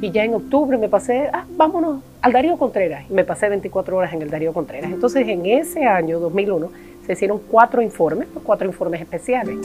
Y 0.00 0.10
ya 0.10 0.24
en 0.24 0.34
octubre 0.34 0.76
me 0.78 0.88
pasé, 0.88 1.28
ah, 1.32 1.44
vámonos 1.56 2.02
al 2.20 2.32
Darío 2.32 2.56
Contreras. 2.56 3.04
Y 3.08 3.12
me 3.12 3.24
pasé 3.24 3.48
24 3.48 3.96
horas 3.96 4.12
en 4.12 4.22
el 4.22 4.30
Darío 4.30 4.52
Contreras. 4.52 4.90
Entonces, 4.90 5.26
en 5.28 5.46
ese 5.46 5.84
año, 5.84 6.20
2001, 6.20 6.70
se 7.06 7.12
hicieron 7.12 7.40
cuatro 7.50 7.82
informes, 7.82 8.28
cuatro 8.42 8.66
informes 8.66 9.00
especiales. 9.00 9.56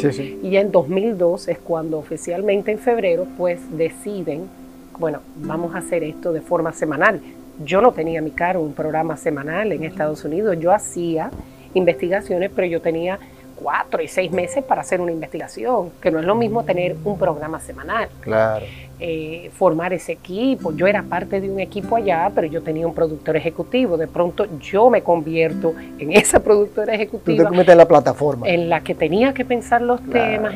Y 0.44 0.50
ya 0.50 0.62
en 0.62 0.72
2002 0.72 1.48
es 1.48 1.58
cuando 1.60 1.98
oficialmente 1.98 2.72
en 2.72 2.80
febrero 2.80 3.28
pues 3.38 3.60
deciden, 3.78 4.50
bueno, 4.98 5.20
vamos 5.38 5.74
a 5.76 5.80
hacer 5.80 6.04
esto 6.04 6.34
de 6.34 6.42
forma 6.42 6.74
semanal. 6.74 7.22
Yo 7.64 7.82
no 7.82 7.92
tenía 7.92 8.20
a 8.20 8.22
mi 8.22 8.32
cargo 8.32 8.64
un 8.64 8.74
programa 8.74 9.16
semanal 9.18 9.72
en 9.72 9.84
Estados 9.84 10.24
Unidos, 10.26 10.58
yo 10.60 10.72
hacía 10.72 11.32
investigaciones, 11.74 12.52
pero 12.54 12.68
yo 12.68 12.82
tenía 12.82 13.20
cuatro 13.56 14.02
y 14.02 14.08
seis 14.08 14.32
meses 14.32 14.64
para 14.64 14.82
hacer 14.82 15.02
una 15.02 15.12
investigación, 15.12 15.92
que 16.02 16.12
no 16.12 16.20
es 16.20 16.26
lo 16.26 16.36
mismo 16.36 16.64
tener 16.64 16.96
un 17.04 17.18
programa 17.18 17.60
semanal. 17.60 18.10
Claro. 18.22 18.66
Eh, 19.02 19.50
formar 19.54 19.94
ese 19.94 20.12
equipo. 20.12 20.74
Yo 20.74 20.86
era 20.86 21.04
parte 21.04 21.40
de 21.40 21.50
un 21.50 21.62
equipo 21.62 21.96
allá, 21.96 22.30
pero 22.36 22.48
yo 22.48 22.62
tenía 22.62 22.86
un 22.86 22.94
productor 22.94 23.38
ejecutivo. 23.38 23.96
De 23.96 24.08
pronto 24.08 24.46
yo 24.60 24.90
me 24.90 25.04
convierto 25.04 25.74
en 25.98 26.12
esa 26.12 26.42
productora 26.42 26.96
ejecutiva. 26.96 27.50
Tú 27.50 27.64
te 27.64 27.72
en 27.72 27.78
la 27.78 27.88
plataforma. 27.88 28.46
En 28.46 28.68
la 28.68 28.82
que 28.82 28.96
tenía 28.96 29.34
que 29.34 29.46
pensar 29.46 29.82
los 29.82 30.02
temas, 30.02 30.54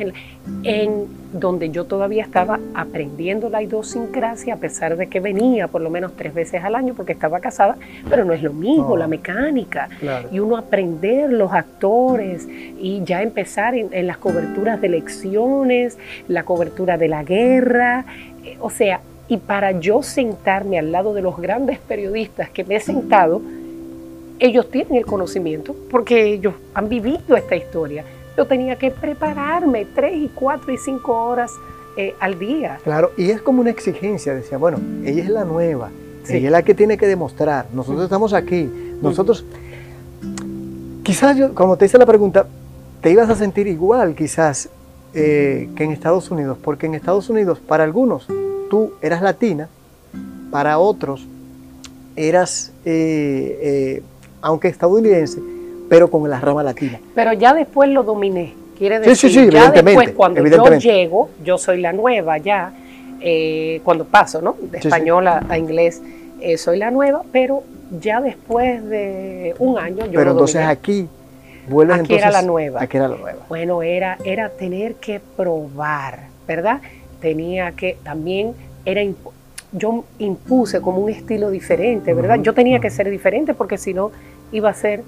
en, 0.63 1.23
donde 1.31 1.69
yo 1.69 1.85
todavía 1.85 2.21
estaba 2.21 2.59
aprendiendo 2.75 3.49
la 3.49 3.63
idiosincrasia, 3.63 4.55
a 4.55 4.57
pesar 4.57 4.97
de 4.97 5.07
que 5.07 5.19
venía 5.21 5.67
por 5.69 5.81
lo 5.81 5.89
menos 5.89 6.11
tres 6.15 6.33
veces 6.33 6.63
al 6.63 6.75
año 6.75 6.93
porque 6.93 7.13
estaba 7.13 7.39
casada, 7.39 7.77
pero 8.09 8.23
no 8.25 8.33
es 8.33 8.43
lo 8.43 8.53
mismo, 8.53 8.97
la 8.97 9.07
mecánica. 9.07 9.87
Y 10.33 10.39
uno 10.39 10.57
aprender 10.57 11.31
los 11.31 11.53
actores 11.53 12.45
y 12.49 13.03
ya 13.05 13.21
empezar 13.21 13.73
en, 13.73 13.87
en 13.93 14.05
las 14.05 14.17
coberturas 14.17 14.81
de 14.81 14.87
elecciones, 14.87 15.97
la 16.27 16.43
cobertura 16.43 16.97
de 16.97 17.07
la 17.07 17.23
guerra 17.23 18.05
o 18.59 18.69
sea, 18.69 19.01
y 19.27 19.37
para 19.37 19.71
yo 19.71 20.03
sentarme 20.03 20.77
al 20.79 20.91
lado 20.91 21.13
de 21.13 21.21
los 21.21 21.37
grandes 21.37 21.79
periodistas 21.79 22.49
que 22.49 22.63
me 22.63 22.75
he 22.75 22.79
sentado, 22.79 23.41
ellos 24.39 24.69
tienen 24.69 24.95
el 24.95 25.05
conocimiento 25.05 25.75
porque 25.89 26.33
ellos 26.33 26.53
han 26.73 26.89
vivido 26.89 27.35
esta 27.35 27.55
historia. 27.55 28.03
Yo 28.37 28.45
tenía 28.45 28.77
que 28.77 28.91
prepararme 28.91 29.87
tres 29.95 30.15
y 30.15 30.29
cuatro 30.33 30.73
y 30.73 30.77
cinco 30.77 31.13
horas 31.13 31.51
eh, 31.95 32.15
al 32.19 32.39
día. 32.39 32.79
Claro, 32.83 33.11
y 33.17 33.29
es 33.29 33.41
como 33.41 33.61
una 33.61 33.69
exigencia, 33.69 34.33
decía, 34.33 34.57
bueno, 34.57 34.79
ella 35.05 35.23
es 35.23 35.29
la 35.29 35.45
nueva, 35.45 35.91
ella 36.27 36.47
es 36.47 36.51
la 36.51 36.63
que 36.63 36.73
tiene 36.73 36.97
que 36.97 37.07
demostrar, 37.07 37.67
nosotros 37.73 38.03
estamos 38.03 38.33
aquí, 38.33 38.69
nosotros, 39.01 39.45
quizás 41.03 41.37
yo, 41.37 41.53
como 41.53 41.77
te 41.77 41.85
hice 41.85 41.97
la 41.97 42.05
pregunta, 42.05 42.47
te 43.01 43.11
ibas 43.11 43.29
a 43.29 43.35
sentir 43.35 43.67
igual 43.67 44.15
quizás 44.15 44.69
eh, 45.15 45.69
que 45.75 45.83
en 45.83 45.91
Estados 45.91 46.31
Unidos, 46.31 46.57
porque 46.63 46.87
en 46.87 46.95
Estados 46.95 47.29
Unidos 47.29 47.59
para 47.59 47.83
algunos 47.83 48.27
tú 48.69 48.93
eras 49.01 49.21
latina, 49.21 49.69
para 50.49 50.79
otros 50.79 51.27
eras, 52.15 52.71
eh, 52.83 53.59
eh, 53.61 54.03
aunque 54.41 54.69
estadounidense, 54.69 55.39
pero 55.87 56.09
con 56.09 56.27
la 56.27 56.39
rama 56.39 56.63
latina. 56.63 56.99
Pero 57.13 57.33
ya 57.33 57.53
después 57.53 57.89
lo 57.89 58.01
dominé. 58.01 58.55
Quiere 58.77 58.99
decir, 58.99 59.31
sí, 59.31 59.49
ya 59.51 59.69
después 59.69 60.11
cuando 60.11 60.43
yo 60.45 60.77
llego, 60.77 61.29
yo 61.43 61.59
soy 61.59 61.79
la 61.79 61.93
nueva 61.93 62.39
ya, 62.39 62.73
cuando 63.83 64.05
paso, 64.05 64.41
¿no? 64.41 64.55
De 64.59 64.79
español 64.79 65.27
a, 65.27 65.57
inglés, 65.57 66.01
soy 66.57 66.79
la 66.79 66.89
nueva, 66.89 67.21
pero 67.31 67.61
ya 68.01 68.19
después 68.19 68.83
de 68.89 69.55
un 69.59 69.77
año 69.77 70.07
yo 70.07 70.19
Pero 70.19 70.31
entonces 70.31 70.65
aquí 70.65 71.07
aquí 71.93 72.15
era 72.15 72.31
la 72.31 72.41
nueva. 72.41 72.81
Aquí 72.81 72.97
era 72.97 73.07
la 73.07 73.17
nueva. 73.17 73.39
Bueno, 73.49 73.83
era, 73.83 74.17
era 74.23 74.49
tener 74.49 74.95
que 74.95 75.19
probar, 75.19 76.27
¿verdad? 76.47 76.81
Tenía 77.19 77.71
que 77.71 77.97
también, 78.03 78.53
era 78.85 79.01
yo 79.71 80.03
impuse 80.19 80.81
como 80.81 80.99
un 80.99 81.09
estilo 81.09 81.49
diferente, 81.49 82.13
¿verdad? 82.13 82.39
Yo 82.41 82.53
tenía 82.53 82.79
que 82.79 82.89
ser 82.89 83.09
diferente 83.09 83.53
porque 83.53 83.77
si 83.77 83.93
no 83.93 84.11
iba 84.51 84.69
a 84.69 84.73
ser 84.73 85.03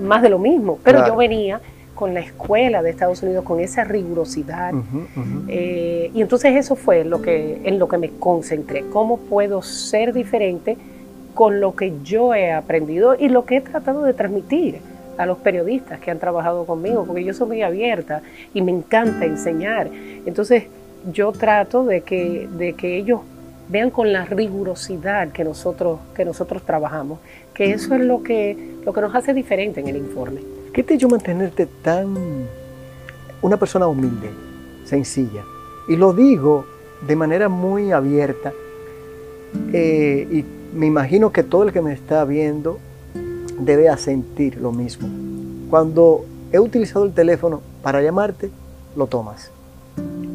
más 0.00 0.22
de 0.22 0.30
lo 0.30 0.38
mismo. 0.38 0.78
Pero 0.82 1.06
yo 1.06 1.16
venía 1.16 1.60
con 1.94 2.14
la 2.14 2.20
escuela 2.20 2.82
de 2.82 2.90
Estados 2.90 3.22
Unidos, 3.22 3.44
con 3.44 3.60
esa 3.60 3.84
rigurosidad. 3.84 4.72
Eh, 5.48 6.10
y 6.14 6.22
entonces 6.22 6.56
eso 6.56 6.76
fue 6.76 7.04
lo 7.04 7.20
que, 7.20 7.60
en 7.64 7.78
lo 7.78 7.88
que 7.88 7.98
me 7.98 8.10
concentré. 8.10 8.84
¿Cómo 8.90 9.18
puedo 9.18 9.62
ser 9.62 10.12
diferente 10.12 10.76
con 11.34 11.60
lo 11.60 11.74
que 11.74 11.92
yo 12.02 12.34
he 12.34 12.52
aprendido 12.52 13.14
y 13.18 13.28
lo 13.28 13.44
que 13.44 13.56
he 13.56 13.60
tratado 13.60 14.04
de 14.04 14.14
transmitir? 14.14 14.80
A 15.18 15.26
los 15.26 15.38
periodistas 15.38 16.00
que 16.00 16.10
han 16.10 16.18
trabajado 16.18 16.64
conmigo, 16.64 17.04
porque 17.04 17.24
yo 17.24 17.34
soy 17.34 17.48
muy 17.48 17.62
abierta 17.62 18.22
y 18.54 18.62
me 18.62 18.72
encanta 18.72 19.26
enseñar. 19.26 19.90
Entonces 20.24 20.64
yo 21.12 21.32
trato 21.32 21.84
de 21.84 22.02
que, 22.02 22.48
de 22.56 22.72
que 22.74 22.96
ellos 22.96 23.20
vean 23.68 23.90
con 23.90 24.12
la 24.12 24.24
rigurosidad 24.24 25.28
que 25.32 25.44
nosotros, 25.44 25.98
que 26.14 26.24
nosotros 26.24 26.62
trabajamos, 26.62 27.18
que 27.52 27.72
eso 27.72 27.94
es 27.94 28.00
lo 28.00 28.22
que, 28.22 28.76
lo 28.84 28.92
que 28.92 29.00
nos 29.00 29.14
hace 29.14 29.34
diferente 29.34 29.80
en 29.80 29.88
el 29.88 29.96
informe. 29.96 30.40
¿Qué 30.72 30.82
te 30.82 30.94
hecho 30.94 31.08
mantenerte 31.08 31.66
tan 31.82 32.14
una 33.42 33.56
persona 33.56 33.88
humilde, 33.88 34.30
sencilla? 34.84 35.42
Y 35.88 35.96
lo 35.96 36.12
digo 36.12 36.64
de 37.06 37.16
manera 37.16 37.48
muy 37.48 37.90
abierta 37.90 38.52
eh, 39.72 40.28
y 40.30 40.44
me 40.76 40.86
imagino 40.86 41.32
que 41.32 41.42
todo 41.42 41.64
el 41.64 41.72
que 41.72 41.80
me 41.80 41.92
está 41.92 42.24
viendo 42.24 42.78
debe 43.58 43.94
sentir 43.96 44.58
lo 44.58 44.72
mismo. 44.72 45.08
Cuando 45.70 46.24
he 46.52 46.58
utilizado 46.58 47.04
el 47.04 47.12
teléfono 47.12 47.60
para 47.82 48.02
llamarte, 48.02 48.50
lo 48.96 49.06
tomas. 49.06 49.50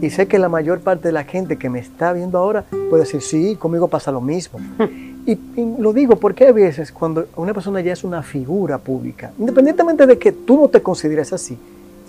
Y 0.01 0.09
sé 0.09 0.27
que 0.27 0.37
la 0.37 0.49
mayor 0.49 0.81
parte 0.81 1.07
de 1.07 1.13
la 1.13 1.23
gente 1.23 1.57
que 1.57 1.69
me 1.69 1.79
está 1.79 2.11
viendo 2.11 2.37
ahora 2.37 2.65
puede 2.89 3.03
decir, 3.03 3.21
sí, 3.21 3.55
conmigo 3.55 3.87
pasa 3.87 4.11
lo 4.11 4.21
mismo. 4.21 4.59
Y, 5.25 5.37
lo 5.79 5.93
digo 5.93 6.17
porque 6.17 6.47
a 6.47 6.51
veces 6.51 6.91
cuando 6.91 7.27
una 7.37 7.53
persona 7.53 7.79
ya 7.79 7.93
es 7.93 8.03
una 8.03 8.21
figura 8.23 8.77
pública, 8.77 9.31
independientemente 9.39 10.05
de 10.05 10.17
que 10.17 10.33
tú 10.33 10.59
no 10.59 10.67
te 10.67 10.81
consideres 10.81 11.31
así, 11.31 11.57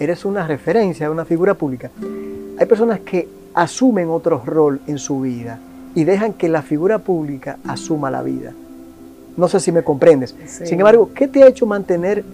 eres 0.00 0.24
una 0.24 0.44
referencia, 0.48 1.08
una 1.08 1.24
figura 1.24 1.54
pública, 1.54 1.92
hay 2.58 2.66
personas 2.66 2.98
que 2.98 3.28
asumen 3.54 4.08
otro 4.08 4.42
rol 4.44 4.80
en 4.88 4.98
su 4.98 5.20
vida 5.20 5.60
y 5.94 6.02
dejan 6.02 6.32
que 6.32 6.48
la 6.48 6.62
figura 6.62 6.98
pública 6.98 7.58
asuma 7.68 8.10
la 8.10 8.22
vida. 8.22 8.52
No 9.36 9.48
sé 9.48 9.60
si 9.60 9.72
me 9.72 9.82
comprendes. 9.82 10.34
Sin 10.46 10.78
embargo, 10.78 11.10
¿qué 11.14 11.26
te 11.26 11.42
ha 11.42 11.48
hecho 11.48 11.66
mantener 11.66 12.24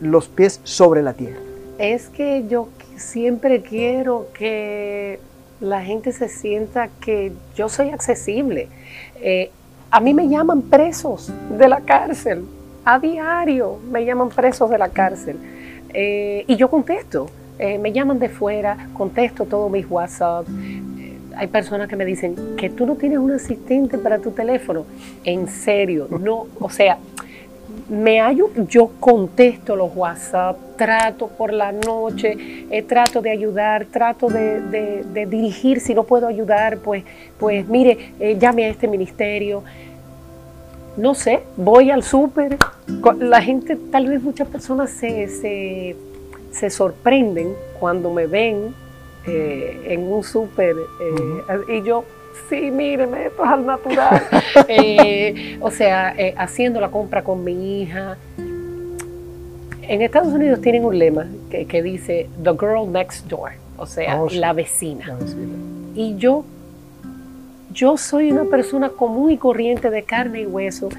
los 0.00 0.28
pies 0.28 0.60
sobre 0.64 1.02
la 1.02 1.12
tierra? 1.12 1.38
Es 1.78 2.08
que 2.08 2.46
yo 2.48 2.68
siempre 2.96 3.62
quiero 3.62 4.26
que 4.34 5.20
la 5.60 5.82
gente 5.82 6.12
se 6.12 6.28
sienta 6.28 6.88
que 7.00 7.32
yo 7.54 7.68
soy 7.68 7.90
accesible. 7.90 8.68
Eh, 9.20 9.50
a 9.90 10.00
mí 10.00 10.14
me 10.14 10.28
llaman 10.28 10.62
presos 10.62 11.32
de 11.56 11.68
la 11.68 11.80
cárcel, 11.80 12.44
a 12.84 12.98
diario 12.98 13.78
me 13.90 14.04
llaman 14.04 14.28
presos 14.28 14.70
de 14.70 14.78
la 14.78 14.88
cárcel. 14.88 15.36
Eh, 15.94 16.44
y 16.46 16.56
yo 16.56 16.68
contesto, 16.68 17.28
eh, 17.58 17.78
me 17.78 17.92
llaman 17.92 18.18
de 18.18 18.28
fuera, 18.28 18.88
contesto 18.94 19.44
todos 19.44 19.70
mis 19.70 19.88
WhatsApp. 19.90 20.46
Hay 21.38 21.46
personas 21.46 21.88
que 21.88 21.94
me 21.94 22.04
dicen 22.04 22.56
que 22.56 22.68
tú 22.68 22.84
no 22.84 22.96
tienes 22.96 23.18
un 23.18 23.30
asistente 23.30 23.96
para 23.96 24.18
tu 24.18 24.32
teléfono. 24.32 24.84
En 25.22 25.46
serio, 25.46 26.08
no, 26.20 26.46
o 26.58 26.68
sea, 26.68 26.98
me 27.88 28.20
hallo, 28.20 28.50
yo 28.68 28.90
contesto 28.98 29.76
los 29.76 29.94
WhatsApp, 29.94 30.58
trato 30.76 31.28
por 31.28 31.52
la 31.52 31.70
noche, 31.70 32.66
eh, 32.70 32.82
trato 32.82 33.22
de 33.22 33.30
ayudar, 33.30 33.86
trato 33.86 34.28
de, 34.28 35.26
dirigir, 35.30 35.80
si 35.80 35.94
no 35.94 36.02
puedo 36.02 36.26
ayudar, 36.26 36.78
pues, 36.78 37.04
pues 37.38 37.66
mire, 37.68 38.12
eh, 38.18 38.36
llame 38.38 38.64
a 38.64 38.68
este 38.68 38.88
ministerio. 38.88 39.62
No 40.96 41.14
sé, 41.14 41.40
voy 41.56 41.90
al 41.90 42.02
súper, 42.02 42.56
la 43.20 43.40
gente, 43.40 43.76
tal 43.76 44.08
vez 44.08 44.20
muchas 44.20 44.48
personas 44.48 44.90
se, 44.90 45.94
sorprenden 46.68 47.54
cuando 47.78 48.12
me 48.12 48.26
ven 48.26 48.74
eh, 49.28 49.92
en 49.92 50.02
un 50.10 50.24
súper 50.24 50.76
y 51.68 51.82
yo 51.82 52.04
sí, 52.48 52.70
míreme, 52.70 53.26
esto 53.26 53.44
es 53.44 53.50
al 53.50 53.66
natural. 53.66 54.22
Eh, 54.68 55.58
o 55.60 55.70
sea, 55.70 56.14
eh, 56.16 56.34
haciendo 56.36 56.80
la 56.80 56.90
compra 56.90 57.22
con 57.22 57.44
mi 57.44 57.82
hija. 57.82 58.16
En 59.82 60.02
Estados 60.02 60.32
Unidos 60.32 60.60
tienen 60.60 60.84
un 60.84 60.98
lema 60.98 61.26
que, 61.50 61.82
dice 61.82 62.28
The 62.42 62.50
Girl 62.52 62.90
Next 62.90 63.26
Door, 63.28 63.52
o 63.78 63.86
sea, 63.86 64.22
oh, 64.22 64.28
la, 64.30 64.52
vecina. 64.52 65.16
Y 65.94 66.16
yo, 66.16 66.44
yo 67.72 67.96
soy 67.96 68.30
una 68.30 68.44
persona 68.44 68.90
común 68.90 69.30
y 69.30 69.38
corriente 69.38 69.90
de 69.90 70.02
carne 70.02 70.42
y 70.42 70.46
hueso 70.46 70.90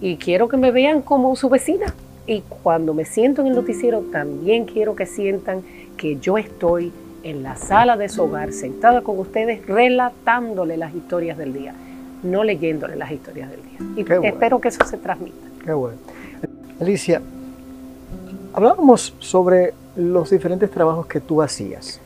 y 0.00 0.16
quiero 0.16 0.48
que 0.48 0.58
me 0.58 0.70
vean 0.70 1.00
como 1.00 1.34
su 1.36 1.48
vecina. 1.48 1.94
Y 2.26 2.42
cuando 2.62 2.92
me 2.92 3.04
siento 3.04 3.40
en 3.40 3.48
el 3.48 3.54
noticiero, 3.54 4.00
también 4.12 4.66
quiero 4.66 4.94
que 4.96 5.06
sientan 5.06 5.62
que 5.96 6.16
yo 6.16 6.36
estoy 6.36 6.92
en 7.26 7.42
la 7.42 7.56
sala 7.56 7.96
de 7.96 8.08
su 8.08 8.22
hogar, 8.22 8.52
sentada 8.52 9.02
con 9.02 9.18
ustedes, 9.18 9.66
relatándole 9.66 10.76
las 10.76 10.94
historias 10.94 11.36
del 11.36 11.52
día, 11.52 11.74
no 12.22 12.44
leyéndole 12.44 12.94
las 12.94 13.10
historias 13.10 13.50
del 13.50 13.62
día. 13.64 13.78
Y 14.22 14.26
espero 14.26 14.60
que 14.60 14.68
eso 14.68 14.84
se 14.84 14.96
transmita. 14.96 15.36
Qué 15.64 15.72
bueno. 15.72 15.98
Alicia, 16.80 17.20
hablábamos 18.52 19.12
sobre 19.18 19.74
los 19.96 20.30
diferentes 20.30 20.70
trabajos 20.70 21.06
que 21.06 21.20
tú 21.20 21.42
hacías. 21.42 22.00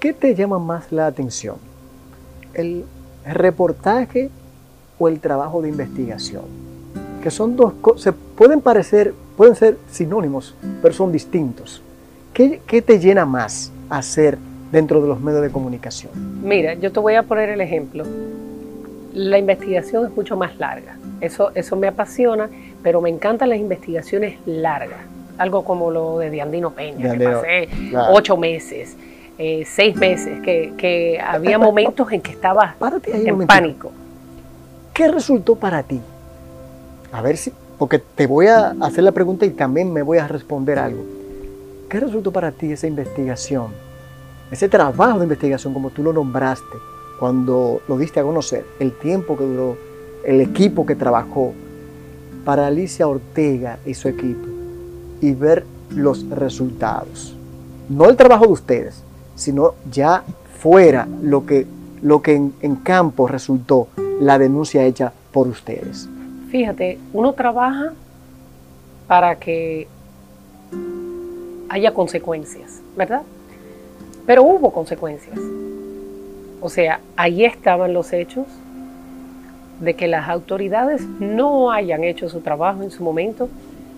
¿Qué 0.00 0.12
te 0.12 0.34
llama 0.34 0.58
más 0.58 0.90
la 0.90 1.06
atención? 1.06 1.58
¿El 2.54 2.84
reportaje 3.24 4.30
o 4.98 5.06
el 5.06 5.20
trabajo 5.20 5.62
de 5.62 5.68
investigación? 5.68 6.42
Que 7.22 7.30
son 7.30 7.54
dos 7.54 7.72
cosas, 7.74 8.16
pueden 8.36 8.60
parecer, 8.62 9.14
pueden 9.36 9.54
ser 9.54 9.78
sinónimos, 9.92 10.56
pero 10.82 10.92
son 10.92 11.12
distintos. 11.12 11.82
¿Qué, 12.34 12.60
¿Qué, 12.66 12.82
te 12.82 12.98
llena 12.98 13.24
más? 13.24 13.70
Hacer 13.98 14.38
dentro 14.70 15.00
de 15.02 15.08
los 15.08 15.20
medios 15.20 15.42
de 15.42 15.50
comunicación? 15.50 16.12
Mira, 16.42 16.74
yo 16.74 16.90
te 16.90 16.98
voy 16.98 17.14
a 17.14 17.22
poner 17.22 17.50
el 17.50 17.60
ejemplo. 17.60 18.04
La 19.12 19.38
investigación 19.38 20.06
es 20.06 20.16
mucho 20.16 20.36
más 20.36 20.58
larga. 20.58 20.96
Eso, 21.20 21.52
eso 21.54 21.76
me 21.76 21.86
apasiona, 21.86 22.48
pero 22.82 23.00
me 23.00 23.10
encantan 23.10 23.50
las 23.50 23.58
investigaciones 23.58 24.38
largas. 24.46 25.00
Algo 25.38 25.64
como 25.64 25.90
lo 25.90 26.18
de 26.18 26.30
Diandino 26.30 26.70
Peña, 26.72 27.16
que 27.16 27.24
pasé 27.24 27.68
ocho 28.10 28.36
meses, 28.36 28.96
eh, 29.38 29.64
seis 29.66 29.94
meses, 29.96 30.40
que, 30.42 31.20
había 31.24 31.58
momentos 31.58 32.10
en 32.12 32.20
que 32.20 32.32
estaba 32.32 32.74
en 33.06 33.46
pánico. 33.46 33.92
¿Qué 34.92 35.08
resultó 35.08 35.56
para 35.56 35.82
ti? 35.82 36.00
A 37.12 37.22
ver 37.22 37.36
si, 37.36 37.52
porque 37.78 37.98
te 37.98 38.26
voy 38.26 38.46
a 38.46 38.74
hacer 38.80 39.04
la 39.04 39.12
pregunta 39.12 39.46
y 39.46 39.50
también 39.50 39.92
me 39.92 40.02
voy 40.02 40.18
a 40.18 40.28
responder 40.28 40.78
algo. 40.78 41.02
¿Qué 41.88 42.00
resultó 42.00 42.32
para 42.32 42.52
ti 42.52 42.72
esa 42.72 42.86
investigación? 42.86 43.66
Ese 44.52 44.68
trabajo 44.68 45.18
de 45.18 45.24
investigación, 45.24 45.72
como 45.72 45.88
tú 45.88 46.02
lo 46.02 46.12
nombraste, 46.12 46.76
cuando 47.18 47.80
lo 47.88 47.96
diste 47.96 48.20
a 48.20 48.22
conocer, 48.22 48.66
el 48.78 48.92
tiempo 48.92 49.34
que 49.38 49.44
duró, 49.44 49.78
el 50.26 50.42
equipo 50.42 50.84
que 50.84 50.94
trabajó 50.94 51.54
para 52.44 52.66
Alicia 52.66 53.08
Ortega 53.08 53.78
y 53.86 53.94
su 53.94 54.08
equipo 54.08 54.46
y 55.22 55.32
ver 55.32 55.64
los 55.88 56.28
resultados. 56.28 57.34
No 57.88 58.10
el 58.10 58.16
trabajo 58.16 58.44
de 58.44 58.52
ustedes, 58.52 59.02
sino 59.36 59.72
ya 59.90 60.22
fuera 60.58 61.08
lo 61.22 61.46
que, 61.46 61.66
lo 62.02 62.20
que 62.20 62.34
en, 62.34 62.52
en 62.60 62.76
campo 62.76 63.26
resultó 63.26 63.88
la 64.20 64.38
denuncia 64.38 64.84
hecha 64.84 65.14
por 65.32 65.48
ustedes. 65.48 66.10
Fíjate, 66.50 66.98
uno 67.14 67.32
trabaja 67.32 67.94
para 69.06 69.38
que 69.38 69.88
haya 71.70 71.94
consecuencias, 71.94 72.82
¿verdad? 72.98 73.22
Pero 74.26 74.42
hubo 74.42 74.72
consecuencias. 74.72 75.38
O 76.60 76.68
sea, 76.68 77.00
ahí 77.16 77.44
estaban 77.44 77.92
los 77.92 78.12
hechos 78.12 78.46
de 79.80 79.94
que 79.94 80.06
las 80.06 80.28
autoridades 80.28 81.02
no 81.18 81.72
hayan 81.72 82.04
hecho 82.04 82.28
su 82.28 82.40
trabajo 82.40 82.82
en 82.82 82.90
su 82.90 83.02
momento 83.02 83.48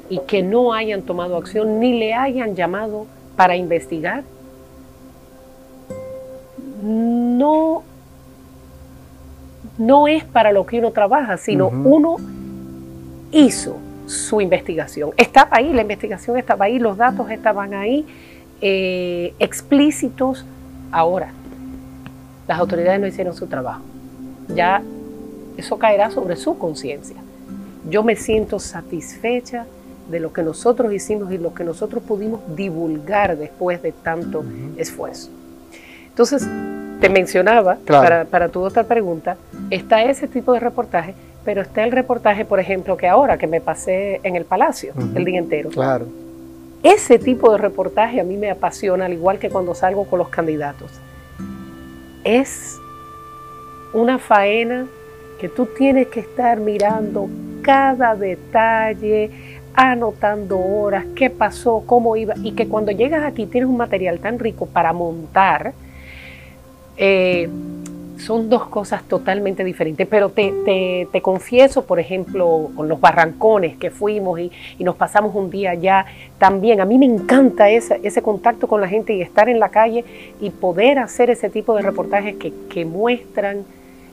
y 0.09 0.19
que 0.21 0.43
no 0.43 0.73
hayan 0.73 1.03
tomado 1.03 1.37
acción 1.37 1.79
ni 1.79 1.99
le 1.99 2.15
hayan 2.15 2.55
llamado 2.55 3.07
para 3.37 3.57
investigar. 3.57 4.25
No, 6.83 7.83
no 9.79 10.09
es 10.09 10.25
para 10.25 10.53
lo 10.53 10.65
que 10.65 10.79
uno 10.79 10.91
trabaja, 10.93 11.37
sino 11.37 11.69
uno 11.69 12.17
hizo 13.33 13.77
su 14.07 14.41
investigación. 14.41 15.11
Estaba 15.17 15.51
ahí, 15.53 15.73
la 15.73 15.83
investigación 15.83 16.37
estaba 16.39 16.67
ahí, 16.67 16.79
los 16.79 16.97
datos 16.97 17.31
estaban 17.31 17.75
ahí, 17.75 18.07
eh, 18.67 19.35
explícitos. 19.39 20.47
Ahora, 20.91 21.33
las 22.49 22.59
autoridades 22.59 22.99
no 22.99 23.07
hicieron 23.07 23.35
su 23.35 23.47
trabajo. 23.47 23.83
Ya 24.55 24.83
eso 25.59 25.79
caerá 25.79 26.11
sobre 26.11 26.37
su 26.37 26.57
conciencia. 26.57 27.17
Yo 27.91 28.03
me 28.03 28.17
siento 28.17 28.59
satisfecha 28.59 29.67
de 30.11 30.19
lo 30.19 30.33
que 30.33 30.43
nosotros 30.43 30.93
hicimos 30.95 31.31
y 31.31 31.37
lo 31.37 31.53
que 31.53 31.63
nosotros 31.63 32.03
pudimos 32.03 32.41
divulgar 32.57 33.37
después 33.37 33.83
de 33.83 33.93
tanto 33.93 34.43
esfuerzo. 34.79 35.29
Entonces, 36.09 36.49
te 37.01 37.11
mencionaba, 37.11 37.77
para, 37.87 38.25
para 38.25 38.49
tu 38.49 38.63
otra 38.63 38.85
pregunta, 38.85 39.37
está 39.69 40.03
ese 40.05 40.27
tipo 40.27 40.55
de 40.55 40.61
reportaje 40.61 41.15
pero 41.45 41.61
está 41.61 41.85
el 41.85 41.93
reportaje, 41.93 42.47
por 42.47 42.59
ejemplo, 42.59 42.97
que 42.97 43.07
ahora 43.07 43.37
que 43.37 43.47
me 43.47 43.61
pasé 43.61 44.19
en 44.23 44.35
el 44.35 44.47
Palacio 44.47 44.95
el 45.15 45.27
día 45.27 45.39
entero. 45.39 45.69
Claro. 45.69 46.07
Ese 46.85 47.19
tipo 47.19 47.51
de 47.51 47.57
reportaje 47.57 48.21
a 48.21 48.25
mí 48.25 48.37
me 48.37 48.51
apasiona, 48.51 49.07
al 49.07 49.15
igual 49.15 49.39
que 49.39 49.49
cuando 49.49 49.75
salgo 49.75 50.05
con 50.05 50.19
los 50.19 50.29
candidatos. 50.29 50.91
Es 52.25 52.79
una 53.95 54.19
faena 54.19 54.87
que 55.41 55.49
tú 55.49 55.65
tienes 55.65 56.09
que 56.09 56.21
estar 56.21 56.61
mirando 56.61 57.27
cada 57.63 58.15
detalle, 58.15 59.31
anotando 59.73 60.59
horas, 60.59 61.07
qué 61.17 61.31
pasó, 61.31 61.83
cómo 61.87 62.17
iba, 62.17 62.35
y 62.43 62.53
que 62.53 62.69
cuando 62.69 62.93
llegas 62.93 63.25
aquí 63.25 63.47
tienes 63.47 63.71
un 63.71 63.79
material 63.79 64.21
tan 64.21 64.39
rico 64.39 64.67
para 64.67 64.93
montar. 64.93 65.73
Eh, 66.99 67.49
son 68.25 68.49
dos 68.49 68.67
cosas 68.67 69.03
totalmente 69.05 69.63
diferentes, 69.65 70.07
pero 70.09 70.31
te, 70.31 71.07
confieso, 71.23 71.85
por 71.85 72.01
ejemplo, 72.01 72.71
con 72.75 72.89
los 72.89 73.01
barrancones 73.01 73.77
que 73.77 73.91
fuimos 73.91 74.41
y, 74.41 74.51
nos 74.81 74.97
pasamos 74.97 75.35
un 75.35 75.51
día 75.51 75.71
allá, 75.71 76.05
también 76.39 76.81
a 76.81 76.85
mí 76.85 76.99
me 76.99 77.07
encanta 77.07 77.71
ese, 77.71 78.01
ese, 78.03 78.21
contacto 78.21 78.67
con 78.67 78.81
la 78.81 78.89
gente 78.89 79.15
y 79.15 79.23
estar 79.23 79.49
en 79.49 79.59
la 79.59 79.71
calle 79.71 80.05
y 80.41 80.51
poder 80.51 80.99
hacer 80.99 81.31
ese 81.31 81.49
tipo 81.49 81.75
de 81.75 81.83
reportajes 81.83 82.37
que, 82.37 82.85
muestran 82.85 83.65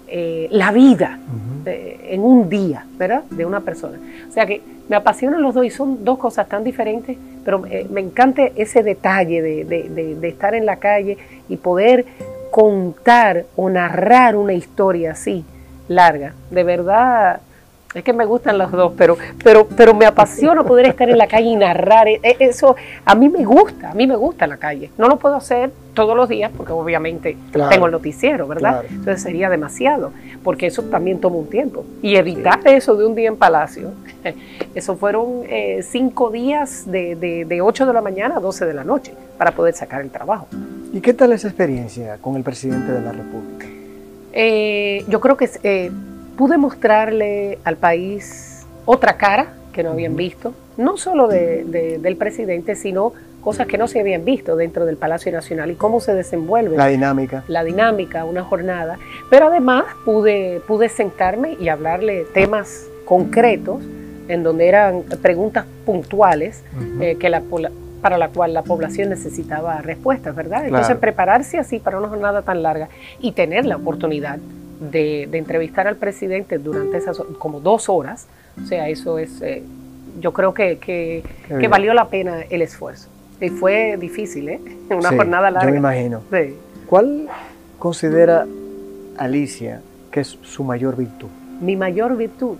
eh, 0.07 0.47
la 0.51 0.71
vida 0.71 1.19
en 1.65 2.23
un 2.23 2.49
día, 2.49 2.85
¿verdad? 2.97 3.23
De 3.29 3.45
una 3.45 3.59
persona. 3.61 3.97
O 4.29 4.31
sea 4.31 4.45
que 4.45 4.61
me 4.87 4.95
apasionan 4.95 5.41
los 5.41 5.53
dos 5.53 5.65
y 5.65 5.69
son 5.69 6.03
dos 6.03 6.17
cosas 6.17 6.47
tan 6.47 6.63
diferentes, 6.63 7.17
pero 7.43 7.65
eh, 7.65 7.85
me 7.89 8.01
encanta 8.01 8.43
ese 8.55 8.83
detalle 8.83 9.41
de, 9.41 9.65
de 9.65 10.27
estar 10.27 10.55
en 10.55 10.65
la 10.65 10.77
calle 10.77 11.17
y 11.49 11.57
poder 11.57 12.05
contar 12.51 13.45
o 13.55 13.69
narrar 13.69 14.35
una 14.35 14.53
historia 14.53 15.13
así 15.13 15.43
larga. 15.87 16.33
De 16.51 16.63
verdad, 16.63 17.41
Es 17.93 18.05
que 18.05 18.13
me 18.13 18.23
gustan 18.23 18.57
los 18.57 18.71
dos, 18.71 18.93
pero, 18.97 19.17
pero, 19.43 19.67
pero 19.67 19.93
me 19.93 20.05
apasiona 20.05 20.63
poder 20.63 20.85
estar 20.85 21.09
en 21.09 21.17
la 21.17 21.27
calle 21.27 21.47
y 21.47 21.55
narrar. 21.57 22.07
E, 22.07 22.21
e, 22.23 22.37
eso 22.39 22.77
a 23.03 23.15
mí 23.15 23.27
me 23.27 23.43
gusta, 23.43 23.91
a 23.91 23.93
mí 23.93 24.07
me 24.07 24.15
gusta 24.15 24.47
la 24.47 24.55
calle. 24.55 24.89
No 24.97 25.09
lo 25.09 25.17
puedo 25.17 25.35
hacer 25.35 25.71
todos 25.93 26.15
los 26.15 26.29
días 26.29 26.51
porque 26.55 26.71
obviamente 26.71 27.35
tengo 27.69 27.87
el 27.87 27.91
noticiero, 27.91 28.47
¿verdad? 28.47 28.85
Entonces 28.89 29.21
sería 29.21 29.49
demasiado, 29.49 30.13
porque 30.41 30.67
eso 30.67 30.83
también 30.83 31.19
toma 31.19 31.35
un 31.35 31.49
tiempo. 31.49 31.83
Y 32.01 32.15
evitar 32.15 32.65
eso 32.65 32.95
de 32.95 33.05
un 33.05 33.13
día 33.13 33.27
en 33.27 33.35
Palacio, 33.35 33.91
eso 34.73 34.95
fueron 34.95 35.43
eh, 35.49 35.83
cinco 35.83 36.29
días 36.29 36.89
de, 36.89 37.17
de, 37.17 37.43
de 37.43 37.61
8 37.61 37.85
de 37.85 37.93
la 37.93 38.01
mañana 38.01 38.37
a 38.37 38.39
12 38.39 38.65
de 38.67 38.73
la 38.73 38.85
noche 38.85 39.13
para 39.37 39.51
poder 39.51 39.73
sacar 39.73 39.99
el 39.99 40.11
trabajo. 40.11 40.47
¿Y 40.93 40.99
qué 40.99 41.13
tal 41.13 41.31
esa 41.31 41.47
experiencia 41.47 42.17
con 42.17 42.35
el 42.35 42.43
presidente 42.43 42.91
de 42.91 43.01
la 43.01 43.13
República? 43.13 43.65
Eh, 44.33 45.05
yo 45.07 45.21
creo 45.21 45.37
que 45.37 45.49
eh, 45.63 45.91
pude 46.37 46.57
mostrarle 46.57 47.59
al 47.63 47.77
país 47.77 48.65
otra 48.85 49.17
cara 49.17 49.53
que 49.71 49.83
no 49.83 49.91
habían 49.91 50.17
visto, 50.17 50.53
no 50.75 50.97
solo 50.97 51.29
del 51.29 52.15
presidente, 52.17 52.75
sino 52.75 53.13
cosas 53.41 53.67
que 53.67 53.77
no 53.77 53.87
se 53.87 54.01
habían 54.01 54.25
visto 54.25 54.55
dentro 54.57 54.85
del 54.85 54.97
Palacio 54.97 55.31
Nacional 55.31 55.71
y 55.71 55.75
cómo 55.75 56.01
se 56.01 56.13
desenvuelve. 56.13 56.75
La 56.75 56.87
dinámica. 56.87 57.43
La 57.47 57.63
dinámica, 57.63 58.25
una 58.25 58.43
jornada. 58.43 58.99
Pero 59.29 59.47
además 59.47 59.85
pude, 60.03 60.61
pude 60.67 60.89
sentarme 60.89 61.55
y 61.59 61.69
hablarle 61.69 62.25
temas 62.33 62.87
concretos 63.05 63.81
en 64.27 64.43
donde 64.43 64.67
eran 64.67 65.03
preguntas 65.21 65.65
puntuales 65.85 66.63
eh, 66.99 67.17
que 67.19 67.29
la, 67.29 67.41
para 68.01 68.17
la 68.17 68.29
cual 68.29 68.53
la 68.53 68.63
población 68.63 69.09
necesitaba 69.09 69.81
respuestas, 69.81 70.35
¿verdad? 70.35 70.65
Entonces 70.65 70.97
prepararse 70.97 71.57
así 71.57 71.79
para 71.79 71.97
una 71.97 72.07
jornada 72.07 72.41
tan 72.41 72.63
larga 72.63 72.89
y 73.19 73.33
tener 73.33 73.65
la 73.65 73.77
oportunidad 73.77 74.39
de, 74.79 75.23
entrevistar 75.31 75.87
al 75.87 75.95
presidente 75.95 76.57
durante 76.57 76.97
esas 76.97 77.19
como 77.37 77.59
dos 77.59 77.89
horas, 77.89 78.27
o 78.61 78.65
sea, 78.65 78.89
eso 78.89 79.19
es, 79.19 79.41
eh, 79.41 79.63
yo 80.19 80.33
creo 80.33 80.53
que, 80.53 80.77
que, 80.79 81.67
valió 81.67 81.93
la 81.93 82.09
pena 82.09 82.41
el 82.49 82.61
esfuerzo. 82.61 83.09
Y 83.39 83.49
fue 83.49 83.97
difícil, 83.97 84.49
¿eh? 84.49 84.59
Una 84.89 85.09
jornada 85.09 85.51
larga. 85.51 85.67
Yo 85.67 85.71
me 85.71 85.77
imagino. 85.77 86.21
¿Cuál 86.87 87.27
considera 87.79 88.45
Alicia 89.17 89.81
que 90.11 90.21
es 90.21 90.37
su 90.41 90.63
mayor 90.63 90.97
virtud? 90.97 91.29
Mi 91.61 91.75
mayor 91.75 92.17
virtud, 92.17 92.57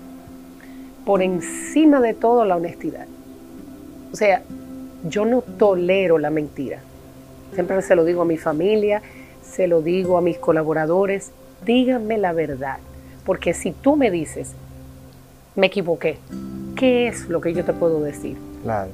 por 1.04 1.22
encima 1.22 2.00
de 2.00 2.14
todo, 2.14 2.44
la 2.44 2.56
honestidad. 2.56 3.06
O 4.12 4.16
sea, 4.16 4.42
yo 5.04 5.24
no 5.24 5.42
tolero 5.42 6.18
la 6.18 6.30
mentira. 6.30 6.78
Siempre 7.54 7.82
se 7.82 7.94
lo 7.94 8.04
digo 8.04 8.22
a 8.22 8.24
mi 8.24 8.38
familia, 8.38 9.02
se 9.42 9.66
lo 9.66 9.82
digo 9.82 10.16
a 10.16 10.20
mis 10.20 10.38
colaboradores, 10.38 11.32
díganme 11.64 12.18
la 12.18 12.32
verdad. 12.32 12.78
Porque 13.24 13.54
si 13.54 13.72
tú 13.72 13.96
me 13.96 14.10
dices, 14.10 14.54
me 15.54 15.66
equivoqué, 15.66 16.18
¿qué 16.76 17.08
es 17.08 17.28
lo 17.28 17.40
que 17.40 17.52
yo 17.52 17.64
te 17.64 17.72
puedo 17.72 18.00
decir? 18.00 18.36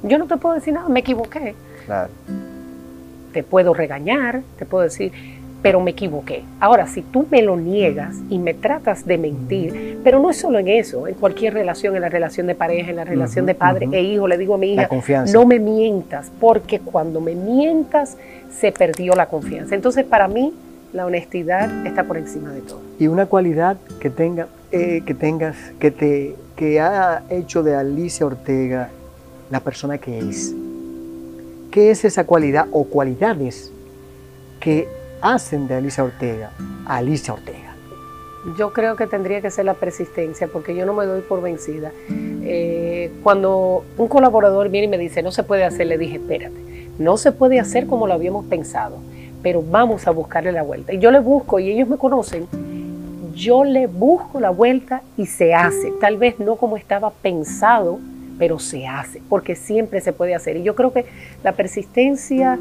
Yo 0.02 0.18
no 0.18 0.26
te 0.26 0.36
puedo 0.36 0.54
decir 0.54 0.74
nada, 0.74 0.88
me 0.88 1.00
equivoqué. 1.00 1.54
Te 3.32 3.42
puedo 3.42 3.74
regañar, 3.74 4.42
te 4.58 4.66
puedo 4.66 4.84
decir, 4.84 5.12
pero 5.62 5.80
me 5.80 5.90
equivoqué. 5.90 6.44
Ahora, 6.60 6.86
si 6.86 7.02
tú 7.02 7.26
me 7.30 7.42
lo 7.42 7.56
niegas 7.56 8.16
y 8.30 8.38
me 8.38 8.54
tratas 8.54 9.04
de 9.04 9.18
mentir, 9.18 9.98
pero 10.04 10.20
no 10.20 10.30
es 10.30 10.36
solo 10.36 10.58
en 10.58 10.68
eso, 10.68 11.08
en 11.08 11.14
cualquier 11.14 11.54
relación, 11.54 11.96
en 11.96 12.02
la 12.02 12.08
relación 12.08 12.46
de 12.46 12.54
pareja, 12.54 12.90
en 12.90 12.96
la 12.96 13.04
relación 13.04 13.44
de 13.46 13.54
padre 13.54 13.88
e 13.92 14.02
hijo, 14.02 14.28
le 14.28 14.38
digo 14.38 14.54
a 14.54 14.58
mi 14.58 14.74
hija, 14.74 14.88
no 15.32 15.46
me 15.46 15.58
mientas, 15.58 16.30
porque 16.40 16.78
cuando 16.78 17.20
me 17.20 17.34
mientas 17.34 18.16
se 18.50 18.72
perdió 18.72 19.14
la 19.14 19.26
confianza. 19.26 19.74
Entonces, 19.74 20.04
para 20.04 20.28
mí, 20.28 20.54
la 20.92 21.06
honestidad 21.06 21.86
está 21.86 22.04
por 22.04 22.16
encima 22.16 22.52
de 22.52 22.60
todo. 22.60 22.80
Y 22.98 23.08
una 23.08 23.26
cualidad 23.26 23.76
que, 24.00 24.10
tenga, 24.10 24.48
eh, 24.72 25.02
que 25.04 25.14
tengas, 25.14 25.56
que, 25.80 25.90
te, 25.90 26.34
que 26.56 26.80
ha 26.80 27.22
hecho 27.30 27.62
de 27.62 27.74
Alicia 27.74 28.26
Ortega 28.26 28.90
la 29.50 29.60
persona 29.60 29.98
que 29.98 30.18
es. 30.18 30.54
¿Qué 31.70 31.90
es 31.90 32.04
esa 32.04 32.24
cualidad 32.24 32.66
o 32.72 32.84
cualidades 32.84 33.70
que 34.60 34.88
hacen 35.20 35.68
de 35.68 35.74
Alicia 35.74 36.04
Ortega 36.04 36.50
Alicia 36.86 37.34
Ortega? 37.34 37.74
Yo 38.56 38.72
creo 38.72 38.96
que 38.96 39.06
tendría 39.06 39.40
que 39.40 39.50
ser 39.50 39.64
la 39.64 39.74
persistencia, 39.74 40.48
porque 40.48 40.74
yo 40.74 40.86
no 40.86 40.94
me 40.94 41.04
doy 41.04 41.20
por 41.20 41.42
vencida. 41.42 41.92
Eh, 42.08 43.10
cuando 43.22 43.84
un 43.98 44.08
colaborador 44.08 44.70
viene 44.70 44.86
y 44.86 44.90
me 44.90 44.98
dice, 44.98 45.22
no 45.22 45.32
se 45.32 45.42
puede 45.42 45.64
hacer, 45.64 45.86
le 45.86 45.98
dije, 45.98 46.16
espérate, 46.16 46.56
no 46.98 47.16
se 47.16 47.32
puede 47.32 47.60
hacer 47.60 47.86
como 47.86 48.06
lo 48.06 48.14
habíamos 48.14 48.46
pensado, 48.46 48.96
pero 49.42 49.62
vamos 49.62 50.06
a 50.06 50.12
buscarle 50.12 50.52
la 50.52 50.62
vuelta. 50.62 50.94
Y 50.94 50.98
yo 50.98 51.10
le 51.10 51.18
busco, 51.18 51.58
y 51.58 51.70
ellos 51.70 51.88
me 51.88 51.98
conocen, 51.98 52.46
yo 53.34 53.64
le 53.64 53.86
busco 53.86 54.40
la 54.40 54.50
vuelta 54.50 55.02
y 55.16 55.26
se 55.26 55.52
hace. 55.54 55.92
Tal 56.00 56.16
vez 56.16 56.40
no 56.40 56.56
como 56.56 56.76
estaba 56.76 57.10
pensado, 57.10 57.98
pero 58.38 58.58
se 58.58 58.86
hace, 58.86 59.20
porque 59.28 59.56
siempre 59.56 60.00
se 60.00 60.12
puede 60.12 60.34
hacer. 60.34 60.56
Y 60.56 60.62
yo 60.62 60.74
creo 60.74 60.92
que 60.92 61.04
la 61.42 61.52
persistencia 61.52 62.58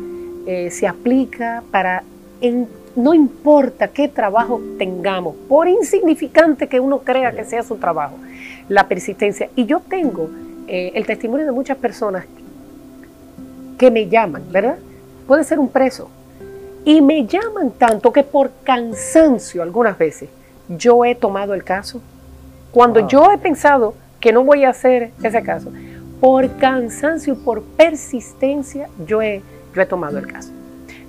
eh, 0.47 0.69
se 0.71 0.87
aplica 0.87 1.63
para 1.71 2.03
no 2.95 3.13
importa 3.13 3.87
qué 3.89 4.07
trabajo 4.07 4.61
tengamos, 4.77 5.35
por 5.47 5.67
insignificante 5.67 6.67
que 6.67 6.79
uno 6.79 6.99
crea 6.99 7.31
que 7.31 7.45
sea 7.45 7.63
su 7.63 7.75
trabajo, 7.77 8.15
la 8.69 8.87
persistencia. 8.87 9.49
Y 9.55 9.65
yo 9.65 9.79
tengo 9.79 10.29
eh, 10.67 10.91
el 10.95 11.05
testimonio 11.05 11.45
de 11.45 11.51
muchas 11.51 11.77
personas 11.77 12.25
que 13.77 13.91
me 13.91 14.07
llaman, 14.07 14.43
¿verdad? 14.51 14.77
Puede 15.27 15.43
ser 15.43 15.59
un 15.59 15.69
preso. 15.69 16.09
Y 16.85 17.01
me 17.01 17.25
llaman 17.25 17.71
tanto 17.71 18.11
que 18.11 18.23
por 18.23 18.51
cansancio 18.63 19.61
algunas 19.61 19.97
veces 19.97 20.29
yo 20.67 21.05
he 21.05 21.15
tomado 21.15 21.53
el 21.53 21.63
caso. 21.63 22.01
Cuando 22.71 23.07
yo 23.07 23.31
he 23.31 23.37
pensado 23.37 23.93
que 24.19 24.31
no 24.31 24.43
voy 24.43 24.63
a 24.63 24.69
hacer 24.69 25.11
ese 25.21 25.43
caso, 25.43 25.71
por 26.19 26.57
cansancio 26.57 27.33
y 27.33 27.37
por 27.37 27.61
persistencia 27.61 28.89
yo 29.05 29.21
he, 29.21 29.41
yo 29.73 29.81
he 29.81 29.85
tomado 29.85 30.17
el 30.17 30.27
caso. 30.27 30.56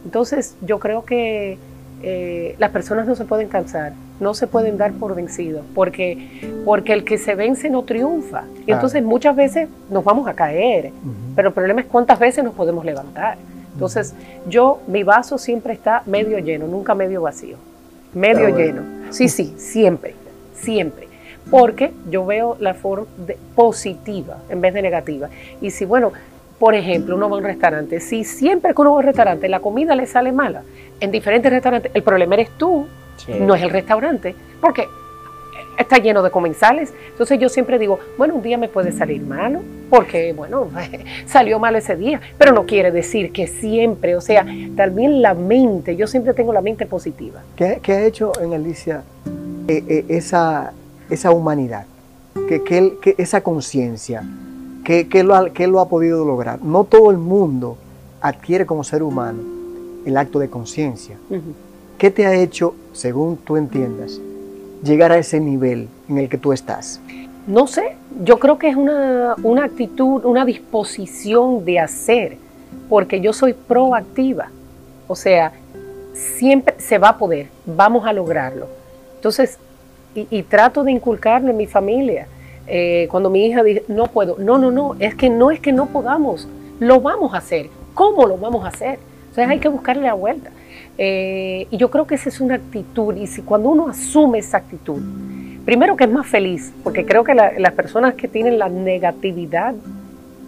Entonces 0.04 0.56
yo 0.62 0.78
creo 0.78 1.04
que 1.04 1.58
eh, 2.02 2.54
las 2.58 2.70
personas 2.70 3.06
no 3.06 3.14
se 3.14 3.24
pueden 3.24 3.48
cansar, 3.48 3.92
no 4.20 4.34
se 4.34 4.46
pueden 4.46 4.78
dar 4.78 4.92
por 4.92 5.14
vencidos, 5.14 5.64
porque, 5.74 6.40
porque 6.64 6.92
el 6.92 7.04
que 7.04 7.18
se 7.18 7.34
vence 7.34 7.70
no 7.70 7.82
triunfa. 7.82 8.44
Y 8.66 8.72
entonces 8.72 9.02
muchas 9.02 9.34
veces 9.36 9.68
nos 9.90 10.04
vamos 10.04 10.28
a 10.28 10.34
caer, 10.34 10.92
pero 11.34 11.48
el 11.48 11.54
problema 11.54 11.80
es 11.80 11.86
cuántas 11.86 12.18
veces 12.18 12.44
nos 12.44 12.54
podemos 12.54 12.84
levantar. 12.84 13.38
Entonces 13.72 14.14
yo, 14.48 14.80
mi 14.86 15.02
vaso 15.02 15.38
siempre 15.38 15.72
está 15.72 16.02
medio 16.06 16.38
lleno, 16.38 16.66
nunca 16.66 16.94
medio 16.94 17.22
vacío, 17.22 17.56
medio 18.14 18.48
lleno. 18.48 18.82
Sí, 19.10 19.28
sí, 19.28 19.54
siempre, 19.56 20.14
siempre 20.54 21.08
porque 21.50 21.92
yo 22.10 22.26
veo 22.26 22.56
la 22.60 22.74
forma 22.74 23.06
positiva 23.54 24.38
en 24.48 24.60
vez 24.60 24.74
de 24.74 24.82
negativa. 24.82 25.28
Y 25.60 25.70
si, 25.70 25.84
bueno, 25.84 26.12
por 26.58 26.74
ejemplo, 26.74 27.14
uno 27.14 27.28
va 27.30 27.36
a 27.36 27.38
un 27.38 27.44
restaurante, 27.44 28.00
si 28.00 28.24
siempre 28.24 28.74
que 28.74 28.80
uno 28.80 28.90
va 28.90 28.96
a 28.96 29.00
un 29.00 29.06
restaurante 29.06 29.48
la 29.48 29.60
comida 29.60 29.94
le 29.94 30.06
sale 30.06 30.32
mala, 30.32 30.62
en 31.00 31.10
diferentes 31.10 31.50
restaurantes, 31.50 31.92
el 31.94 32.02
problema 32.02 32.34
eres 32.34 32.50
tú, 32.58 32.86
no 33.40 33.54
es 33.54 33.62
el 33.62 33.70
restaurante, 33.70 34.34
porque 34.60 34.88
está 35.78 35.98
lleno 35.98 36.22
de 36.22 36.30
comensales. 36.30 36.92
Entonces 37.10 37.38
yo 37.38 37.48
siempre 37.48 37.78
digo, 37.78 37.98
bueno, 38.16 38.34
un 38.34 38.42
día 38.42 38.58
me 38.58 38.68
puede 38.68 38.92
salir 38.92 39.22
malo, 39.22 39.60
porque, 39.90 40.32
bueno, 40.32 40.68
salió 41.26 41.58
mal 41.58 41.76
ese 41.76 41.96
día, 41.96 42.20
pero 42.36 42.52
no 42.52 42.66
quiere 42.66 42.90
decir 42.90 43.32
que 43.32 43.46
siempre, 43.46 44.16
o 44.16 44.20
sea, 44.20 44.44
también 44.76 45.22
la 45.22 45.34
mente, 45.34 45.96
yo 45.96 46.06
siempre 46.06 46.34
tengo 46.34 46.52
la 46.52 46.60
mente 46.60 46.86
positiva. 46.86 47.42
¿Qué, 47.56 47.80
ha 47.86 48.04
hecho 48.04 48.32
en 48.40 48.52
Alicia 48.52 49.02
eh, 49.68 49.84
eh, 49.88 50.04
esa, 50.08 50.72
esa 51.08 51.30
humanidad, 51.30 51.86
que, 52.48 52.62
que 52.64 53.14
esa 53.18 53.40
conciencia? 53.42 54.24
¿Qué, 54.88 55.22
lo 55.22 55.34
ha, 55.34 55.42
lo 55.42 55.80
ha 55.80 55.88
podido 55.90 56.24
lograr? 56.24 56.62
No 56.62 56.84
todo 56.84 57.10
el 57.10 57.18
mundo 57.18 57.76
adquiere 58.22 58.64
como 58.64 58.84
ser 58.84 59.02
humano 59.02 59.40
el 60.06 60.16
acto 60.16 60.38
de 60.38 60.48
conciencia. 60.48 61.18
¿Qué 61.98 62.10
te 62.10 62.24
ha 62.24 62.34
hecho, 62.34 62.74
según 62.94 63.36
tú 63.36 63.58
entiendas, 63.58 64.18
llegar 64.82 65.12
a 65.12 65.18
ese 65.18 65.40
nivel 65.40 65.88
en 66.08 66.16
el 66.16 66.30
que 66.30 66.38
tú 66.38 66.54
estás? 66.54 67.02
No 67.46 67.66
sé, 67.66 67.96
yo 68.24 68.38
creo 68.38 68.58
que 68.58 68.70
es 68.70 68.76
una, 68.76 69.34
una 69.42 69.64
actitud, 69.64 70.24
una 70.24 70.46
disposición 70.46 71.66
de 71.66 71.80
hacer, 71.80 72.38
porque 72.88 73.20
yo 73.20 73.34
soy 73.34 73.52
proactiva. 73.52 74.48
O 75.06 75.14
sea, 75.14 75.52
siempre 76.14 76.76
se 76.78 76.96
va 76.96 77.10
a 77.10 77.18
poder, 77.18 77.48
vamos 77.66 78.06
a 78.06 78.14
lograrlo. 78.14 78.66
Entonces, 79.16 79.58
y, 80.14 80.26
y 80.30 80.44
trato 80.44 80.82
de 80.82 80.92
inculcarlo 80.92 81.50
en 81.50 81.58
mi 81.58 81.66
familia 81.66 82.26
eh, 82.68 83.08
cuando 83.10 83.30
mi 83.30 83.46
hija 83.46 83.62
dice, 83.62 83.84
no 83.88 84.08
puedo, 84.08 84.36
no, 84.38 84.58
no, 84.58 84.70
no, 84.70 84.94
es 84.98 85.14
que 85.14 85.30
no 85.30 85.50
es 85.50 85.58
que 85.58 85.72
no 85.72 85.86
podamos, 85.86 86.46
lo 86.80 87.00
vamos 87.00 87.34
a 87.34 87.38
hacer. 87.38 87.70
¿Cómo 87.94 88.26
lo 88.26 88.36
vamos 88.36 88.64
a 88.64 88.68
hacer? 88.68 88.98
Entonces 89.22 89.48
hay 89.48 89.58
que 89.58 89.68
buscarle 89.68 90.02
la 90.02 90.14
vuelta. 90.14 90.50
Eh, 90.98 91.66
y 91.70 91.76
yo 91.76 91.90
creo 91.90 92.06
que 92.06 92.16
esa 92.16 92.28
es 92.28 92.40
una 92.40 92.56
actitud, 92.56 93.16
y 93.16 93.26
si 93.26 93.42
cuando 93.42 93.70
uno 93.70 93.88
asume 93.88 94.38
esa 94.38 94.58
actitud, 94.58 95.00
primero 95.64 95.96
que 95.96 96.04
es 96.04 96.10
más 96.10 96.26
feliz, 96.26 96.72
porque 96.84 97.06
creo 97.06 97.24
que 97.24 97.34
las 97.34 97.72
personas 97.72 98.14
que 98.14 98.28
tienen 98.28 98.58
la 98.58 98.68
negatividad 98.68 99.74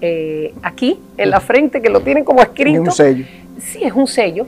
eh, 0.00 0.54
aquí, 0.62 0.98
en 1.16 1.30
la 1.30 1.40
frente, 1.40 1.80
que 1.80 1.88
lo 1.88 2.00
tienen 2.00 2.24
como 2.24 2.42
escrito, 2.42 2.82
es 2.82 2.88
un 2.88 2.92
sello. 2.92 3.24
Sí, 3.60 3.82
es 3.82 3.92
un 3.92 4.06
sello. 4.06 4.46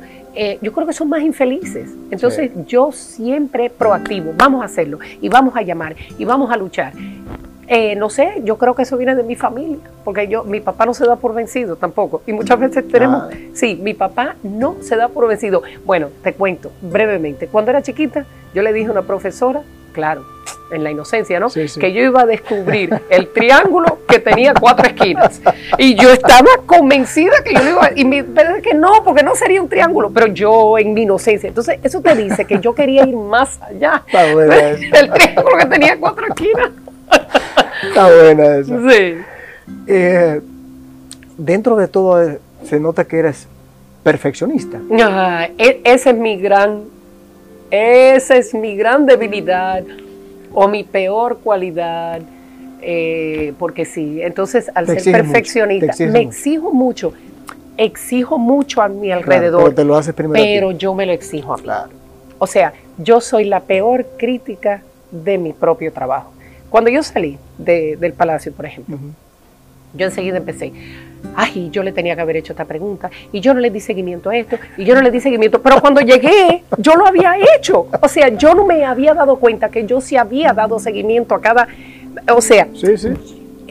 yo 0.60 0.72
creo 0.72 0.86
que 0.86 0.92
son 0.92 1.08
más 1.08 1.22
infelices. 1.22 1.90
Entonces 2.10 2.50
yo 2.66 2.90
siempre 2.92 3.70
proactivo, 3.70 4.32
vamos 4.36 4.62
a 4.62 4.66
hacerlo 4.66 4.98
y 5.20 5.28
vamos 5.28 5.54
a 5.56 5.62
llamar 5.62 5.94
y 6.18 6.24
vamos 6.24 6.50
a 6.50 6.56
luchar 6.56 6.92
Eh, 7.74 7.96
no 7.96 8.10
sé, 8.10 8.42
yo 8.44 8.58
creo 8.58 8.74
que 8.74 8.82
eso 8.82 8.98
viene 8.98 9.14
de 9.14 9.22
mi 9.22 9.34
familia, 9.34 9.78
porque 10.04 10.28
yo, 10.28 10.44
mi 10.44 10.60
papá 10.60 10.84
no 10.84 10.92
se 10.92 11.06
da 11.06 11.16
por 11.16 11.32
vencido 11.32 11.76
tampoco. 11.76 12.20
Y 12.26 12.34
muchas 12.34 12.60
veces 12.60 12.86
tenemos, 12.86 13.32
sí, 13.54 13.80
mi 13.82 13.94
papá 13.94 14.36
no 14.42 14.76
se 14.82 14.94
da 14.94 15.08
por 15.08 15.26
vencido. 15.26 15.62
Bueno, 15.86 16.10
te 16.22 16.34
cuento 16.34 16.70
brevemente. 16.82 17.46
Cuando 17.46 17.70
era 17.70 17.80
chiquita, 17.80 18.26
yo 18.52 18.60
le 18.60 18.74
dije 18.74 18.88
a 18.88 18.92
una 18.92 19.00
profesora, 19.00 19.62
claro, 19.94 20.22
en 20.70 20.84
la 20.84 20.90
inocencia, 20.90 21.40
¿no? 21.40 21.48
Sí, 21.48 21.66
sí. 21.66 21.80
Que 21.80 21.94
yo 21.94 22.02
iba 22.02 22.20
a 22.20 22.26
descubrir 22.26 23.00
el 23.08 23.32
triángulo 23.32 24.00
que 24.06 24.18
tenía 24.18 24.52
cuatro 24.52 24.86
esquinas. 24.86 25.40
Y 25.78 25.94
yo 25.94 26.10
estaba 26.10 26.50
convencida 26.66 27.42
que 27.42 27.54
yo 27.54 27.62
lo 27.62 27.70
iba 27.70 27.86
a... 27.86 27.92
Y 27.94 28.04
mi, 28.04 28.22
pero 28.22 28.56
es 28.56 28.62
que 28.62 28.74
no, 28.74 29.02
porque 29.02 29.22
no 29.22 29.34
sería 29.34 29.62
un 29.62 29.70
triángulo, 29.70 30.10
pero 30.10 30.26
yo 30.26 30.76
en 30.76 30.92
mi 30.92 31.04
inocencia. 31.04 31.48
Entonces, 31.48 31.78
eso 31.82 32.02
te 32.02 32.14
dice 32.14 32.44
que 32.44 32.60
yo 32.60 32.74
quería 32.74 33.06
ir 33.06 33.16
más 33.16 33.58
allá. 33.62 34.02
Está 34.06 34.30
buena 34.30 34.56
esa. 34.56 35.00
El 35.00 35.10
triángulo 35.10 35.56
que 35.56 35.66
tenía 35.66 35.98
cuatro 35.98 36.26
esquinas. 36.26 36.70
Está 37.82 38.06
buena 38.14 38.56
esa. 38.56 38.78
Sí. 38.90 39.14
Eh, 39.86 40.40
dentro 41.36 41.76
de 41.76 41.88
todo 41.88 42.22
eh, 42.22 42.38
se 42.64 42.78
nota 42.80 43.04
que 43.04 43.18
eres 43.18 43.46
perfeccionista. 44.02 44.80
Ah, 45.00 45.48
e- 45.58 45.80
esa 45.84 46.10
es 46.10 46.16
mi 46.16 46.36
gran, 46.38 46.82
esa 47.70 48.36
es 48.36 48.54
mi 48.54 48.76
gran 48.76 49.06
debilidad 49.06 49.82
o 50.52 50.68
mi 50.68 50.84
peor 50.84 51.38
cualidad. 51.38 52.20
eh, 52.84 53.52
porque 53.60 53.84
sí, 53.84 54.20
entonces 54.22 54.68
al 54.74 54.86
Te 54.86 54.98
ser 54.98 55.12
mucho, 55.22 55.32
perfeccionista, 55.32 55.94
me 56.00 56.06
mucho. 56.06 56.18
exijo 56.28 56.72
mucho, 56.72 57.12
exijo 57.76 58.38
mucho 58.38 58.82
a 58.82 58.88
mi 58.88 59.06
Claro, 59.06 59.20
alrededor, 59.20 59.62
pero 59.62 59.74
te 59.76 59.84
lo 59.84 59.96
haces 59.96 60.12
primero. 60.14 60.42
pero 60.42 60.72
yo 60.72 60.92
me 60.92 61.06
lo 61.06 61.12
exijo 61.12 61.54
a 61.54 61.56
mí. 61.58 61.62
Claro. 61.62 61.90
O 62.38 62.46
sea, 62.48 62.72
yo 62.98 63.20
soy 63.20 63.44
la 63.44 63.60
peor 63.60 64.04
crítica 64.18 64.82
de 65.12 65.38
mi 65.38 65.52
propio 65.52 65.92
trabajo. 65.92 66.32
Cuando 66.72 66.90
yo 66.90 67.02
salí 67.02 67.38
de- 67.58 67.96
del 68.00 68.14
palacio, 68.14 68.50
por 68.52 68.64
ejemplo, 68.66 68.98
yo 69.94 70.06
enseguida 70.06 70.38
empecé, 70.38 70.72
ay, 71.36 71.68
yo 71.70 71.82
le 71.82 71.92
tenía 71.92 72.16
que 72.16 72.22
haber 72.22 72.38
hecho 72.38 72.54
esta 72.54 72.64
pregunta, 72.64 73.10
y 73.30 73.40
yo 73.40 73.52
no 73.52 73.60
le 73.60 73.68
di 73.70 73.78
seguimiento 73.78 74.30
a 74.30 74.36
esto, 74.38 74.56
y 74.78 74.84
yo 74.84 74.94
no 74.94 75.02
le 75.02 75.10
di 75.10 75.20
seguimiento, 75.20 75.60
pero 75.60 75.80
cuando 75.82 76.00
llegué, 76.00 76.64
yo 76.78 76.94
lo 76.96 77.06
había 77.06 77.34
hecho. 77.56 77.86
O 78.00 78.08
sea, 78.08 78.28
yo 78.30 78.54
no 78.54 78.64
me 78.64 78.84
había 78.86 79.12
dado 79.12 79.36
cuenta 79.36 79.68
que 79.68 79.84
yo 79.84 80.00
sí 80.00 80.16
había 80.16 80.54
dado 80.54 80.78
seguimiento 80.78 81.34
a 81.34 81.42
cada, 81.42 81.68
o 82.34 82.40
sea, 82.40 82.66
Sí, 82.74 82.96
sí. 82.96 83.08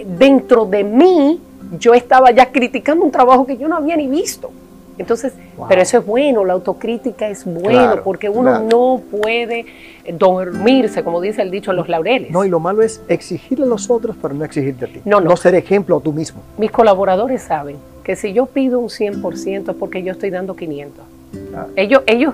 dentro 0.05 0.65
de 0.65 0.83
mí, 0.83 1.41
yo 1.79 1.95
estaba 1.95 2.29
ya 2.29 2.51
criticando 2.51 3.03
un 3.03 3.11
trabajo 3.11 3.47
que 3.47 3.57
yo 3.57 3.67
no 3.67 3.77
había 3.77 3.95
ni 3.97 4.07
visto. 4.07 4.51
Entonces, 4.97 5.33
Wow. 5.57 5.67
pero 5.69 5.81
eso 5.81 5.97
es 5.99 6.05
bueno, 6.05 6.45
la 6.45 6.53
autocrítica 6.53 7.27
es 7.29 7.45
bueno, 7.45 7.69
Claro, 7.69 8.03
porque 8.03 8.29
uno 8.29 8.49
claro. 8.51 8.67
no 8.69 9.01
puede 9.09 9.65
dormirse, 10.17 11.03
como 11.03 11.21
dice 11.21 11.41
el 11.41 11.51
dicho, 11.51 11.71
en 11.71 11.77
los 11.77 11.89
laureles. 11.89 12.31
No, 12.31 12.43
y 12.45 12.49
lo 12.49 12.59
malo 12.59 12.81
es 12.81 13.01
exigirle 13.07 13.65
a 13.65 13.67
los 13.67 13.89
otros, 13.89 14.15
pero 14.21 14.33
no 14.33 14.43
exigirte 14.45 14.85
a 14.85 14.87
ti. 14.87 15.01
No, 15.05 15.19
no. 15.21 15.35
ser 15.37 15.55
ejemplo 15.55 15.99
tú 15.99 16.13
mismo. 16.13 16.41
Mis 16.57 16.71
colaboradores 16.71 17.41
saben 17.41 17.77
que 18.03 18.15
si 18.15 18.33
yo 18.33 18.45
pido 18.45 18.79
un 18.79 18.89
100% 18.89 19.71
es 19.71 19.75
porque 19.77 20.03
yo 20.03 20.11
estoy 20.11 20.29
dando 20.29 20.55
500. 20.55 21.03
Ellos, 21.75 22.03
ellos 22.07 22.33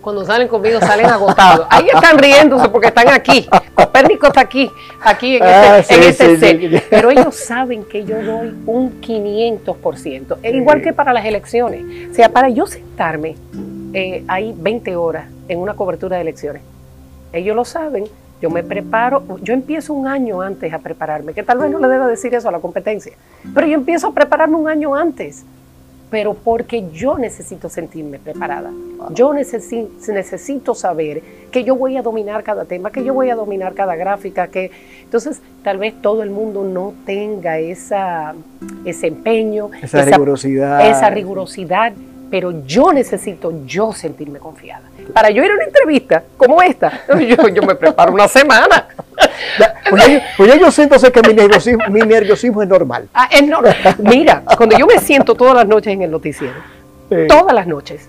cuando 0.00 0.24
salen 0.24 0.48
conmigo 0.48 0.80
salen 0.80 1.06
agotados. 1.06 1.66
Ahí 1.70 1.88
están 1.92 2.18
riéndose 2.18 2.68
porque 2.68 2.88
están 2.88 3.08
aquí. 3.08 3.48
Copérnico 3.74 4.26
está 4.26 4.40
aquí, 4.40 4.70
aquí 5.02 5.36
en 5.36 5.42
Ah, 5.42 5.78
este, 5.78 5.94
en 5.94 6.02
sí, 6.02 6.08
este 6.08 6.34
sí, 6.34 6.36
set. 6.36 6.60
sí. 6.60 6.86
Pero 6.90 7.10
ellos 7.10 7.34
saben 7.34 7.84
que 7.84 8.04
yo 8.04 8.22
doy 8.22 8.54
un 8.66 9.00
500%. 9.00 10.38
E 10.42 10.50
igual 10.56 10.82
que 10.82 10.92
para 10.92 11.12
las 11.12 11.24
elecciones. 11.24 12.10
O 12.10 12.14
sea, 12.14 12.28
para 12.28 12.48
yo 12.48 12.66
sentarme 12.66 13.36
eh, 13.92 14.24
ahí 14.28 14.54
20 14.56 14.96
horas 14.96 15.26
en 15.48 15.58
una 15.58 15.74
cobertura 15.74 16.16
de 16.16 16.22
elecciones, 16.22 16.62
ellos 17.32 17.54
lo 17.56 17.64
saben. 17.64 18.04
Yo 18.42 18.50
me 18.50 18.62
preparo, 18.62 19.22
yo 19.40 19.54
empiezo 19.54 19.94
un 19.94 20.06
año 20.06 20.42
antes 20.42 20.70
a 20.70 20.78
prepararme, 20.78 21.32
que 21.32 21.42
tal 21.42 21.56
vez 21.56 21.70
no 21.70 21.78
le 21.78 21.88
deba 21.88 22.06
decir 22.06 22.34
eso 22.34 22.50
a 22.50 22.52
la 22.52 22.58
competencia, 22.58 23.14
pero 23.54 23.66
yo 23.66 23.72
empiezo 23.72 24.08
a 24.08 24.12
prepararme 24.12 24.56
un 24.56 24.68
año 24.68 24.94
antes, 24.94 25.42
pero 26.10 26.34
porque 26.34 26.88
yo 26.92 27.18
necesito 27.18 27.68
sentirme 27.68 28.18
preparada. 28.18 28.70
Yo 29.10 29.30
necesi- 29.32 29.88
necesito 30.08 30.74
saber 30.74 31.22
que 31.50 31.64
yo 31.64 31.74
voy 31.74 31.96
a 31.96 32.02
dominar 32.02 32.42
cada 32.44 32.64
tema, 32.64 32.90
que 32.92 33.02
yo 33.04 33.12
voy 33.12 33.30
a 33.30 33.34
dominar 33.34 33.74
cada 33.74 33.96
gráfica, 33.96 34.48
que 34.48 34.70
entonces 35.02 35.40
tal 35.62 35.78
vez 35.78 35.94
todo 36.00 36.22
el 36.22 36.30
mundo 36.30 36.62
no 36.64 36.94
tenga 37.04 37.58
esa, 37.58 38.34
ese 38.84 39.08
empeño, 39.08 39.70
Esa 39.82 40.02
rigurosidad. 40.04 40.88
esa 40.88 41.10
rigurosidad, 41.10 41.92
pero 42.30 42.64
yo 42.66 42.92
necesito 42.92 43.52
yo 43.66 43.92
sentirme 43.92 44.38
confiada. 44.38 44.82
Para 45.12 45.30
yo 45.30 45.44
ir 45.44 45.50
a 45.50 45.54
una 45.54 45.64
entrevista 45.64 46.22
como 46.36 46.62
esta, 46.62 47.00
yo, 47.20 47.48
yo 47.48 47.62
me 47.62 47.74
preparo 47.74 48.12
una 48.12 48.28
semana. 48.28 48.86
Pues 49.90 50.08
yo- 50.08 50.18
pues 50.36 50.60
yo 50.60 50.70
siento 50.70 50.98
sé 50.98 51.12
que 51.12 51.20
mi 51.26 51.34
nerviosismo, 51.34 51.84
mi 51.90 52.00
nerviosismo 52.00 52.62
es 52.62 52.68
normal. 52.68 53.08
Ah, 53.14 53.28
es 53.30 53.46
normal. 53.46 53.76
Mira, 53.98 54.42
cuando 54.56 54.76
yo 54.78 54.86
me 54.86 54.98
siento 54.98 55.34
todas 55.34 55.54
las 55.54 55.66
noches 55.66 55.92
en 55.92 56.02
el 56.02 56.10
noticiero, 56.10 56.54
Sí. 57.08 57.16
todas 57.28 57.54
las 57.54 57.66
noches, 57.66 58.08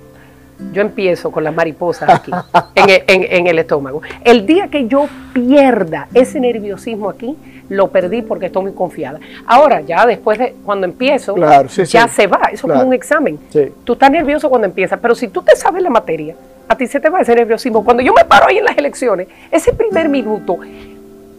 yo 0.73 0.81
empiezo 0.81 1.29
con 1.31 1.43
las 1.43 1.53
mariposas 1.53 2.09
aquí, 2.09 2.31
en 2.75 2.89
el, 2.89 3.03
en- 3.07 3.27
en 3.31 3.47
el 3.47 3.59
estómago. 3.59 4.01
El 4.23 4.45
día 4.47 4.67
que 4.69 4.87
yo 4.87 5.07
pierda 5.33 6.07
ese 6.13 6.39
nerviosismo 6.39 7.09
aquí, 7.09 7.35
lo 7.69 7.89
perdí 7.89 8.21
porque 8.21 8.47
estoy 8.47 8.63
muy 8.63 8.71
confiada. 8.71 9.19
Ahora, 9.45 9.81
ya 9.81 10.05
después 10.05 10.39
de 10.39 10.55
cuando 10.65 10.85
empiezo, 10.87 11.35
Claro, 11.35 11.67
sí, 11.69 11.83
ya 11.85 12.07
sí. 12.07 12.15
se 12.15 12.27
va. 12.27 12.39
Eso 12.45 12.53
es 12.55 12.61
Claro. 12.61 12.79
como 12.79 12.87
un 12.87 12.93
examen. 12.93 13.37
Sí. 13.49 13.67
Tú 13.83 13.93
estás 13.93 14.09
nervioso 14.09 14.49
cuando 14.49 14.65
empiezas, 14.65 14.97
pero 15.01 15.13
si 15.13 15.27
tú 15.27 15.41
te 15.43 15.55
sabes 15.55 15.83
la 15.83 15.89
materia, 15.89 16.33
a 16.69 16.75
ti 16.75 16.87
se 16.87 16.99
te 16.99 17.09
va 17.09 17.21
ese 17.21 17.35
nerviosismo. 17.35 17.83
Cuando 17.85 18.01
yo 18.01 18.13
me 18.13 18.23
paro 18.25 18.47
ahí 18.47 18.57
en 18.57 18.65
las 18.65 18.77
elecciones, 18.77 19.27
ese 19.51 19.73
primer 19.73 20.09
minuto 20.09 20.57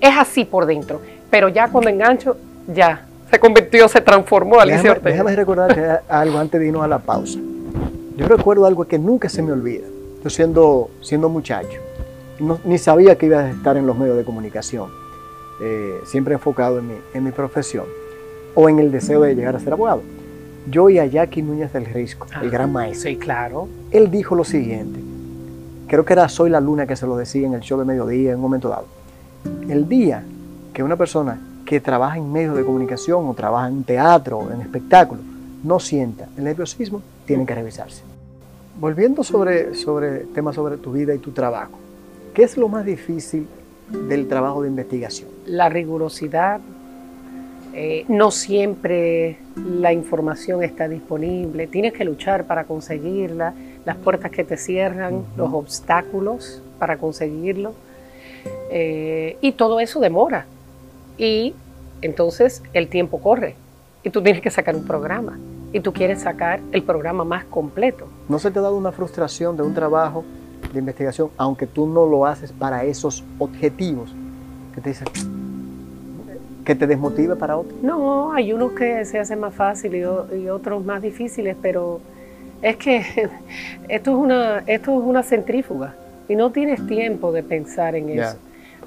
es 0.00 0.16
así 0.16 0.44
por 0.44 0.66
dentro, 0.66 1.00
pero 1.30 1.48
ya 1.48 1.68
cuando 1.68 1.90
engancho, 1.90 2.36
ya 2.72 3.04
se 3.30 3.38
convirtió, 3.38 3.88
se 3.88 4.00
transformó 4.00 4.58
Alicia 4.60 4.78
Déjame, 4.78 4.90
Ortega. 4.98 5.10
déjame 5.12 5.36
recordarte 5.36 5.86
algo 6.08 6.38
antes 6.38 6.60
de 6.60 6.66
irnos 6.68 6.82
a 6.82 6.88
la 6.88 6.98
pausa. 6.98 7.38
Yo 8.16 8.26
recuerdo 8.26 8.66
algo 8.66 8.84
que 8.86 8.98
nunca 8.98 9.28
se 9.28 9.42
me 9.42 9.52
olvida. 9.52 9.84
Yo 10.24 10.30
siendo, 10.30 10.90
siendo 11.02 11.28
muchacho, 11.28 11.78
no- 12.40 12.58
ni 12.64 12.78
sabía 12.78 13.16
que 13.16 13.26
iba 13.26 13.40
a 13.40 13.50
estar 13.50 13.76
en 13.76 13.86
los 13.86 13.96
medios 13.96 14.16
de 14.16 14.24
comunicación, 14.24 14.88
eh, 15.62 15.94
siempre 16.06 16.34
enfocado 16.34 16.78
en 16.78 16.88
mi, 16.88 16.94
en 17.14 17.24
mi 17.24 17.30
profesión 17.30 17.84
o 18.54 18.68
en 18.68 18.78
el 18.78 18.90
deseo 18.90 19.20
de 19.20 19.34
llegar 19.34 19.54
a 19.56 19.60
ser 19.60 19.72
abogado. 19.72 20.02
Yo 20.70 20.88
y 20.90 20.98
a 20.98 21.06
Jackie 21.06 21.42
Núñez 21.42 21.72
del 21.72 21.86
Risco, 21.86 22.26
el 22.42 22.48
Ah, 22.48 22.50
gran 22.50 22.72
maestro, 22.72 23.10
Sí, 23.10 23.16
claro. 23.16 23.68
él 23.90 24.10
dijo 24.10 24.34
lo 24.34 24.44
siguiente, 24.44 25.00
creo 25.86 26.04
que 26.04 26.12
era 26.12 26.28
Soy 26.28 26.50
la 26.50 26.60
Luna 26.60 26.86
que 26.86 26.96
se 26.96 27.06
lo 27.06 27.16
decía 27.16 27.46
en 27.46 27.54
el 27.54 27.60
show 27.60 27.78
de 27.78 27.84
mediodía 27.84 28.30
en 28.30 28.36
un 28.36 28.42
momento 28.42 28.68
dado. 28.68 28.86
El 29.68 29.88
día 29.88 30.24
que 30.72 30.82
una 30.82 30.96
persona 30.96 31.40
que 31.64 31.80
trabaja 31.80 32.16
en 32.16 32.32
medios 32.32 32.56
de 32.56 32.64
comunicación 32.64 33.28
o 33.28 33.34
trabaja 33.34 33.68
en 33.68 33.84
teatro 33.84 34.38
o 34.38 34.50
en 34.50 34.60
espectáculo 34.60 35.20
no 35.62 35.78
sienta 35.80 36.28
el 36.36 36.44
nerviosismo, 36.44 37.02
tiene 37.26 37.44
que 37.44 37.54
revisarse. 37.54 38.02
Volviendo 38.80 39.24
sobre, 39.24 39.74
sobre 39.74 40.20
temas 40.20 40.54
sobre 40.54 40.76
tu 40.76 40.92
vida 40.92 41.14
y 41.14 41.18
tu 41.18 41.32
trabajo, 41.32 41.78
¿qué 42.32 42.44
es 42.44 42.56
lo 42.56 42.68
más 42.68 42.84
difícil 42.84 43.46
del 44.08 44.28
trabajo 44.28 44.62
de 44.62 44.68
investigación? 44.68 45.28
La 45.46 45.68
rigurosidad, 45.68 46.60
eh, 47.74 48.04
no 48.08 48.30
siempre 48.30 49.38
la 49.56 49.92
información 49.92 50.62
está 50.62 50.88
disponible, 50.88 51.66
tienes 51.66 51.92
que 51.92 52.04
luchar 52.04 52.44
para 52.44 52.64
conseguirla, 52.64 53.52
las 53.84 53.96
puertas 53.96 54.30
que 54.30 54.44
te 54.44 54.56
cierran, 54.56 55.24
los 55.36 55.52
obstáculos 55.52 56.62
para 56.78 56.98
conseguirlo, 56.98 57.74
eh, 58.70 59.36
y 59.40 59.52
todo 59.52 59.80
eso 59.80 60.00
demora. 60.00 60.46
Y 61.16 61.54
entonces 62.02 62.62
el 62.72 62.88
tiempo 62.88 63.20
corre, 63.20 63.56
y 64.02 64.10
tú 64.10 64.22
tienes 64.22 64.40
que 64.40 64.50
sacar 64.50 64.76
un 64.76 64.84
programa, 64.84 65.38
y 65.72 65.80
tú 65.80 65.92
quieres 65.92 66.22
sacar 66.22 66.60
el 66.72 66.82
programa 66.82 67.24
más 67.24 67.44
completo. 67.44 68.06
¿No 68.28 68.38
se 68.38 68.50
te 68.50 68.58
ha 68.58 68.62
dado 68.62 68.76
una 68.76 68.92
frustración 68.92 69.56
de 69.56 69.62
un 69.62 69.74
trabajo 69.74 70.24
de 70.72 70.78
investigación, 70.78 71.30
aunque 71.36 71.66
tú 71.66 71.86
no 71.86 72.06
lo 72.06 72.26
haces 72.26 72.52
para 72.52 72.84
esos 72.84 73.24
objetivos, 73.38 74.14
que 74.74 74.80
te 74.80 74.90
dicen, 74.90 75.08
que 76.64 76.74
te 76.74 76.86
desmotive 76.86 77.36
para 77.36 77.56
otro? 77.56 77.76
No, 77.82 78.32
hay 78.32 78.52
unos 78.52 78.72
que 78.72 79.04
se 79.04 79.18
hacen 79.18 79.40
más 79.40 79.54
fácil 79.54 79.94
y, 79.94 80.48
otros 80.48 80.84
más 80.84 81.02
difíciles, 81.02 81.56
pero 81.60 82.00
es 82.62 82.76
que 82.76 82.98
esto 83.88 84.10
es 84.10 84.16
una, 84.16 84.58
esto 84.66 85.00
es 85.00 85.06
una 85.06 85.22
centrífuga 85.22 85.94
y 86.28 86.36
no 86.36 86.50
tienes 86.50 86.86
tiempo 86.86 87.32
de 87.32 87.42
pensar 87.42 87.94
en 87.94 88.10
eso. 88.10 88.36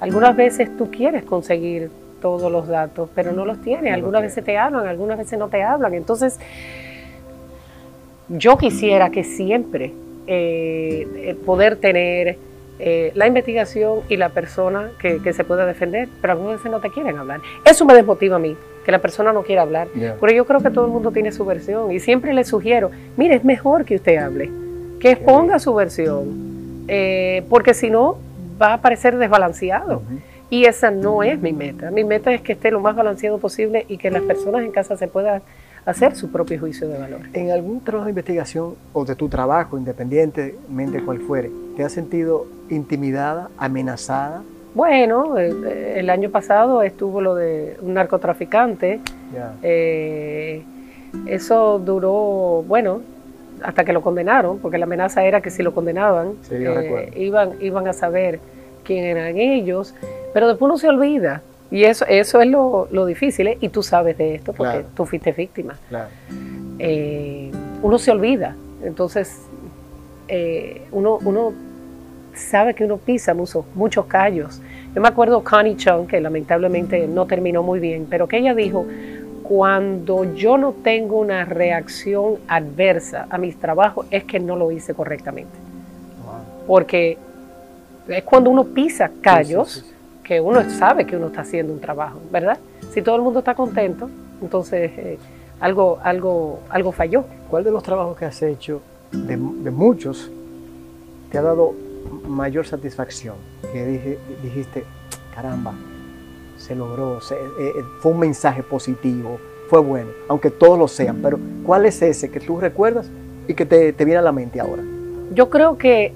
Algunas 0.02 0.34
veces 0.34 0.76
tú 0.76 0.90
quieres 0.90 1.22
conseguir 1.22 1.88
todos 2.20 2.50
los 2.50 2.66
datos, 2.66 3.08
pero 3.14 3.30
no 3.30 3.44
los 3.44 3.62
tienes. 3.62 3.94
Algunas 3.94 4.22
veces 4.22 4.44
te 4.44 4.58
hablan, 4.58 4.88
algunas 4.88 5.16
veces 5.16 5.38
no 5.38 5.46
te 5.46 5.62
hablan. 5.62 5.94
Entonces, 5.94 6.40
yo 8.28 8.58
quisiera 8.58 9.10
que 9.10 9.22
siempre 9.22 9.92
eh, 10.26 11.06
eh, 11.14 11.36
poder 11.46 11.76
tener 11.76 12.36
eh, 12.80 13.12
la 13.14 13.28
investigación 13.28 14.00
y 14.08 14.16
la 14.16 14.30
persona 14.30 14.90
que, 15.00 15.22
que 15.22 15.32
se 15.32 15.44
pueda 15.44 15.66
defender, 15.66 16.08
pero 16.20 16.32
algunas 16.32 16.56
veces 16.56 16.72
no 16.72 16.80
te 16.80 16.90
quieren 16.90 17.16
hablar. 17.16 17.40
Eso 17.64 17.84
me 17.84 17.94
desmotiva 17.94 18.34
a 18.34 18.40
mí, 18.40 18.56
que 18.84 18.90
la 18.90 18.98
persona 18.98 19.32
no 19.32 19.44
quiera 19.44 19.62
hablar. 19.62 19.86
Ya. 19.94 20.16
Porque 20.18 20.34
yo 20.34 20.46
creo 20.46 20.60
que 20.60 20.70
todo 20.70 20.86
el 20.86 20.90
mundo 20.90 21.12
tiene 21.12 21.30
su 21.30 21.44
versión 21.44 21.92
y 21.92 22.00
siempre 22.00 22.34
le 22.34 22.42
sugiero, 22.42 22.90
mire, 23.16 23.36
es 23.36 23.44
mejor 23.44 23.84
que 23.84 23.94
usted 23.94 24.16
hable, 24.16 24.50
que 24.98 25.12
exponga 25.12 25.60
su 25.60 25.72
versión, 25.74 26.84
eh, 26.88 27.44
porque 27.48 27.72
si 27.72 27.88
no 27.88 28.16
va 28.62 28.74
a 28.74 28.80
parecer 28.80 29.18
desbalanceado. 29.18 30.02
Y 30.48 30.66
esa 30.66 30.90
no 30.90 31.22
es 31.22 31.40
mi 31.40 31.52
meta. 31.52 31.90
Mi 31.90 32.04
meta 32.04 32.32
es 32.32 32.42
que 32.42 32.52
esté 32.52 32.70
lo 32.70 32.80
más 32.80 32.94
balanceado 32.94 33.38
posible 33.38 33.86
y 33.88 33.96
que 33.96 34.10
las 34.10 34.22
personas 34.22 34.62
en 34.62 34.70
casa 34.70 34.96
se 34.96 35.08
puedan 35.08 35.42
hacer 35.86 36.14
su 36.14 36.30
propio 36.30 36.60
juicio 36.60 36.88
de 36.88 36.98
valor. 36.98 37.20
En 37.32 37.50
algún 37.50 37.80
trabajo 37.80 38.04
de 38.04 38.10
investigación 38.10 38.74
o 38.92 39.04
de 39.04 39.16
tu 39.16 39.28
trabajo, 39.28 39.78
independientemente 39.78 41.02
cual 41.02 41.20
fuere, 41.20 41.50
¿te 41.76 41.84
has 41.84 41.92
sentido 41.92 42.46
intimidada, 42.68 43.48
amenazada? 43.58 44.42
Bueno, 44.74 45.36
el, 45.38 46.08
año 46.08 46.30
pasado 46.30 46.82
estuvo 46.82 47.20
lo 47.20 47.34
de 47.34 47.76
un 47.82 47.94
narcotraficante. 47.94 49.00
Eh, 49.62 50.62
eso 51.26 51.78
duró, 51.78 52.64
bueno, 52.66 53.02
hasta 53.64 53.84
que 53.84 53.92
lo 53.92 54.02
condenaron, 54.02 54.58
porque 54.58 54.78
la 54.78 54.84
amenaza 54.84 55.24
era 55.24 55.40
que 55.40 55.50
si 55.50 55.62
lo 55.62 55.74
condenaban, 55.74 56.34
eh, 56.50 57.12
iban, 57.16 57.52
iban 57.60 57.88
a 57.88 57.92
saber 57.92 58.40
quién 58.84 59.04
eran 59.04 59.36
ellos, 59.38 59.94
pero 60.32 60.48
después 60.48 60.68
uno 60.68 60.78
se 60.78 60.88
olvida. 60.88 61.42
Y 61.70 61.84
eso, 61.84 62.04
eso 62.06 62.40
es 62.42 62.48
lo, 62.48 63.06
difícil, 63.06 63.46
¿eh? 63.46 63.58
y 63.60 63.70
tú 63.70 63.82
sabes 63.82 64.18
de 64.18 64.34
esto 64.34 64.52
porque 64.52 64.84
tú 64.94 65.06
fuiste 65.06 65.32
víctima. 65.32 65.78
Eh, 66.78 67.50
uno 67.82 67.98
se 67.98 68.10
olvida, 68.10 68.54
entonces 68.82 69.46
uno, 70.90 71.18
uno 71.24 71.52
sabe 72.34 72.74
que 72.74 72.84
uno 72.84 72.98
pisa 72.98 73.34
muchos, 73.34 73.64
muchos 73.74 74.06
callos. 74.06 74.60
Yo 74.94 75.00
me 75.00 75.08
acuerdo 75.08 75.42
Connie 75.42 75.76
Chung, 75.76 76.06
que 76.06 76.20
lamentablemente 76.20 77.06
no 77.06 77.26
terminó 77.26 77.62
muy 77.62 77.80
bien, 77.80 78.06
pero 78.08 78.28
que 78.28 78.38
ella 78.38 78.54
dijo, 78.54 78.86
cuando 79.42 80.34
yo 80.34 80.56
no 80.56 80.72
tengo 80.72 81.18
una 81.18 81.44
reacción 81.44 82.36
adversa 82.48 83.26
a 83.30 83.38
mis 83.38 83.56
trabajos 83.58 84.06
es 84.10 84.24
que 84.24 84.40
no 84.40 84.56
lo 84.56 84.70
hice 84.70 84.94
correctamente. 84.94 85.58
Porque 86.66 87.18
es 88.08 88.24
cuando 88.24 88.50
uno 88.50 88.64
pisa 88.64 89.10
callos 89.20 89.84
que 90.22 90.40
uno 90.40 90.68
sabe 90.70 91.04
que 91.04 91.16
uno 91.16 91.26
está 91.26 91.42
haciendo 91.42 91.72
un 91.72 91.80
trabajo, 91.80 92.20
¿verdad? 92.30 92.58
Si 92.92 93.02
todo 93.02 93.16
el 93.16 93.22
mundo 93.22 93.40
está 93.40 93.54
contento, 93.54 94.08
entonces 94.40 94.90
eh, 94.96 95.18
algo, 95.60 95.98
algo, 96.02 96.60
algo 96.68 96.92
falló. 96.92 97.24
¿Cuál 97.50 97.64
de 97.64 97.70
los 97.70 97.82
trabajos 97.82 98.16
que 98.16 98.24
has 98.24 98.40
hecho, 98.42 98.80
de, 99.10 99.36
muchos, 99.36 100.30
te 101.30 101.38
ha 101.38 101.42
dado 101.42 101.74
mayor 102.28 102.66
satisfacción? 102.66 103.36
Que 103.72 103.86
dije, 103.86 104.18
dijiste, 104.42 104.84
caramba, 105.34 105.74
se 106.62 106.76
logró, 106.76 107.18
eh, 107.18 107.50
eh, 107.58 107.84
fue 107.98 108.12
un 108.12 108.20
mensaje 108.20 108.62
positivo, 108.62 109.40
fue 109.68 109.80
bueno, 109.80 110.10
aunque 110.28 110.50
todos 110.50 110.78
lo 110.78 110.86
sean, 110.86 111.18
pero 111.20 111.38
¿cuál 111.64 111.86
es 111.86 112.00
ese 112.02 112.30
que 112.30 112.38
tú 112.38 112.60
recuerdas 112.60 113.10
y 113.48 113.54
que 113.54 113.66
te, 113.66 113.92
te 113.92 114.04
viene 114.04 114.18
a 114.18 114.22
la 114.22 114.32
mente 114.32 114.60
ahora? 114.60 114.82
Yo 115.34 115.50
creo 115.50 115.76
que 115.76 116.12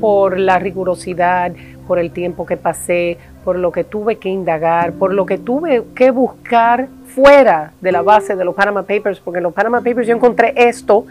por 0.00 0.38
la 0.38 0.60
rigurosidad, 0.60 1.52
por 1.86 1.98
el 1.98 2.12
tiempo 2.12 2.46
que 2.46 2.56
pasé, 2.56 3.18
por 3.44 3.56
lo 3.56 3.72
que 3.72 3.82
tuve 3.82 4.16
que 4.16 4.28
indagar, 4.28 4.92
por 4.92 5.12
lo 5.12 5.26
que 5.26 5.38
tuve 5.38 5.82
que 5.96 6.12
buscar 6.12 6.88
fuera 7.06 7.72
de 7.80 7.90
la 7.90 8.02
base 8.02 8.36
de 8.36 8.44
los 8.44 8.54
Panama 8.54 8.82
Papers, 8.82 9.18
porque 9.18 9.38
en 9.38 9.44
los 9.44 9.54
Panama 9.54 9.78
Papers 9.78 10.06
yo 10.06 10.14
encontré 10.14 10.52
esto 10.54 11.06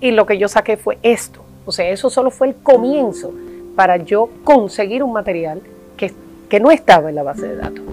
y 0.00 0.12
lo 0.12 0.26
que 0.26 0.38
yo 0.38 0.46
saqué 0.46 0.76
fue 0.76 0.98
esto. 1.02 1.40
O 1.64 1.72
sea, 1.72 1.88
eso 1.88 2.08
solo 2.10 2.30
fue 2.30 2.48
el 2.48 2.54
comienzo 2.54 3.32
para 3.74 3.96
yo 3.96 4.28
conseguir 4.44 5.02
un 5.02 5.12
material 5.12 5.60
que 5.96 6.12
que 6.48 6.60
no 6.60 6.70
estaba 6.70 7.08
en 7.08 7.14
la 7.14 7.22
base 7.22 7.48
de 7.48 7.56
datos. 7.56 7.84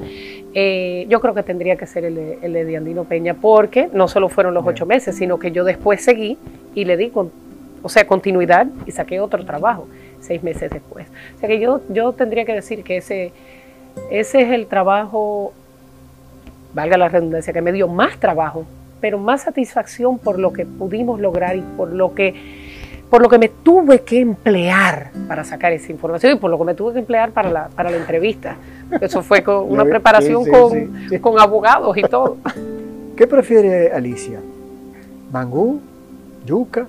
Eh, 0.56 1.08
yo 1.10 1.20
creo 1.20 1.34
que 1.34 1.44
tendría 1.44 1.76
que 1.76 1.88
ser 1.88 2.06
el 2.06 2.16
de, 2.16 2.38
el 2.42 2.76
Andino 2.76 3.06
Peña, 3.06 3.34
porque 3.34 3.90
no 3.92 4.08
solo 4.08 4.30
fueron 4.30 4.54
los 4.54 4.66
ocho 4.66 4.86
meses, 4.86 5.16
sino 5.16 5.40
que 5.40 5.52
yo 5.52 5.64
después 5.64 6.04
seguí 6.04 6.38
y 6.76 6.86
le 6.86 6.96
di, 6.96 7.10
con, 7.10 7.32
o 7.82 7.90
sea, 7.90 8.06
continuidad 8.06 8.68
y 8.86 8.92
saqué 8.92 9.20
otro 9.20 9.44
trabajo 9.46 9.88
seis 10.24 10.42
meses 10.44 10.72
después. 10.72 11.08
O 11.36 11.40
sea 11.40 11.50
que 11.50 11.60
yo, 11.60 11.82
yo 11.90 12.14
tendría 12.14 12.46
que 12.46 12.54
decir 12.54 12.84
que 12.84 12.98
ese, 12.98 13.32
ese 14.10 14.42
es 14.42 14.52
el 14.52 14.68
trabajo, 14.68 15.54
valga 16.74 16.98
la 16.98 17.10
redundancia, 17.10 17.54
que 17.54 17.62
me 17.62 17.72
dio 17.72 17.88
más 17.88 18.18
trabajo, 18.18 18.66
pero 19.02 19.20
más 19.20 19.44
satisfacción 19.44 20.18
por 20.18 20.40
lo 20.40 20.54
que 20.54 20.66
pudimos 20.66 21.20
lograr 21.20 21.56
y 21.56 21.62
por 21.62 21.92
lo 21.92 22.16
que 22.16 22.63
por 23.14 23.22
lo 23.22 23.30
que 23.30 23.38
me 23.38 23.48
tuve 23.48 24.02
que 24.02 24.20
emplear 24.20 25.12
para 25.28 25.44
sacar 25.44 25.72
esa 25.72 25.92
información 25.92 26.32
y 26.32 26.36
por 26.38 26.50
lo 26.50 26.58
que 26.58 26.64
me 26.64 26.74
tuve 26.74 26.94
que 26.94 27.00
emplear 27.00 27.30
para 27.30 27.52
la, 27.52 27.68
para 27.68 27.92
la 27.92 27.98
entrevista. 27.98 28.56
Eso 29.00 29.22
fue 29.22 29.44
con 29.44 29.66
una 29.72 29.86
preparación 29.86 30.44
con, 30.50 31.20
con, 31.22 31.40
abogados 31.40 31.96
y 31.96 32.02
todo. 32.02 32.38
¿Qué 33.16 33.28
prefiere 33.28 33.92
Alicia? 33.92 34.40
¿Mangú? 35.32 35.80
¿Yuca? 36.44 36.88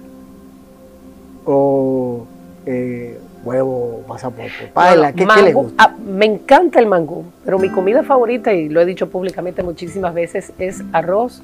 ¿O 1.45 2.27
eh, 2.65 3.21
huevo, 3.45 4.03
pasaporte? 4.09 4.71
Paila, 4.73 5.13
¿qué, 5.13 5.27
¿qué 5.27 5.43
le 5.43 5.53
gusta? 5.53 5.75
Ah, 5.77 5.95
me 6.07 6.25
encanta 6.25 6.81
el 6.81 6.87
mangú, 6.87 7.27
pero 7.45 7.59
mi 7.59 7.69
comida 7.69 8.03
favorita, 8.03 8.51
y 8.55 8.71
lo 8.71 8.81
he 8.81 8.87
dicho 8.87 9.11
públicamente 9.11 9.63
muchísimas 9.63 10.15
veces, 10.15 10.55
es 10.59 10.83
arroz 10.95 11.43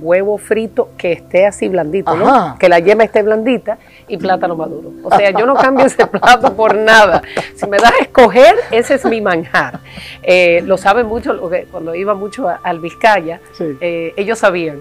huevo 0.00 0.38
frito 0.38 0.90
que 0.96 1.12
esté 1.12 1.46
así 1.46 1.68
blandito, 1.68 2.14
¿no? 2.14 2.56
Que 2.58 2.68
la 2.68 2.78
yema 2.78 3.04
esté 3.04 3.22
blandita 3.22 3.78
y 4.08 4.16
plátano 4.16 4.56
maduro. 4.56 4.92
O 5.02 5.14
sea, 5.14 5.30
yo 5.30 5.46
no 5.46 5.54
cambio 5.54 5.86
ese 5.86 6.06
plato 6.06 6.54
por 6.54 6.74
nada. 6.74 7.22
Si 7.54 7.66
me 7.66 7.78
das 7.78 7.92
a 7.92 8.02
escoger, 8.02 8.54
ese 8.70 8.94
es 8.94 9.04
mi 9.04 9.20
manjar. 9.20 9.80
Eh, 10.22 10.62
lo 10.64 10.76
saben 10.76 11.06
mucho, 11.06 11.38
cuando 11.70 11.94
iba 11.94 12.14
mucho 12.14 12.48
al 12.62 12.80
Vizcaya, 12.80 13.40
eh, 13.80 14.12
ellos 14.16 14.38
sabían. 14.38 14.78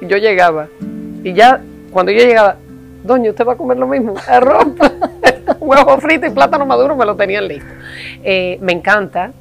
Yo 0.00 0.16
llegaba 0.16 0.68
y 1.24 1.32
ya 1.32 1.60
cuando 1.90 2.12
yo 2.12 2.18
llegaba, 2.18 2.56
doña, 3.02 3.30
¿usted 3.30 3.46
va 3.46 3.54
a 3.54 3.56
comer 3.56 3.78
lo 3.78 3.86
mismo? 3.86 4.14
Arroz, 4.26 4.66
huevo 5.60 5.98
frito 5.98 6.26
y 6.26 6.30
plátano 6.30 6.66
maduro 6.66 6.94
me 6.96 7.04
lo 7.04 7.16
tenían 7.16 7.48
listo. 7.48 7.70
Eh, 8.22 8.58
me 8.60 8.72
encanta, 8.72 9.32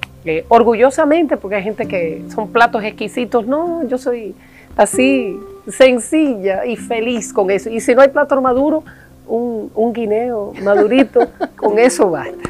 orgullosamente, 0.50 1.38
porque 1.38 1.58
hay 1.58 1.64
gente 1.64 1.88
que 1.88 2.24
son 2.34 2.52
platos 2.52 2.84
exquisitos. 2.84 3.46
No, 3.46 3.88
yo 3.88 3.98
soy 3.98 4.36
así 4.78 5.40
sencilla 5.70 6.66
y 6.66 6.76
feliz 6.76 7.34
con 7.34 7.52
eso. 7.52 7.70
Y 7.70 7.80
si 7.80 7.94
no 7.94 8.02
hay 8.02 8.10
plátano 8.10 8.42
maduro, 8.42 8.84
un, 9.28 9.72
un 9.76 9.94
guineo 9.94 10.54
madurito, 10.64 11.28
con 11.56 11.78
eso 11.80 12.10
basta. 12.10 12.50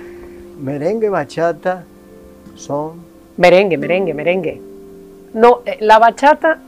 Merengue, 0.60 1.10
bachata 1.10 1.84
son... 2.56 3.06
Merengue, 3.38 3.78
merengue, 3.78 4.14
merengue. 4.14 4.62
No, 5.34 5.62
eh, 5.66 5.78
la 5.80 6.00
bachata 6.00 6.60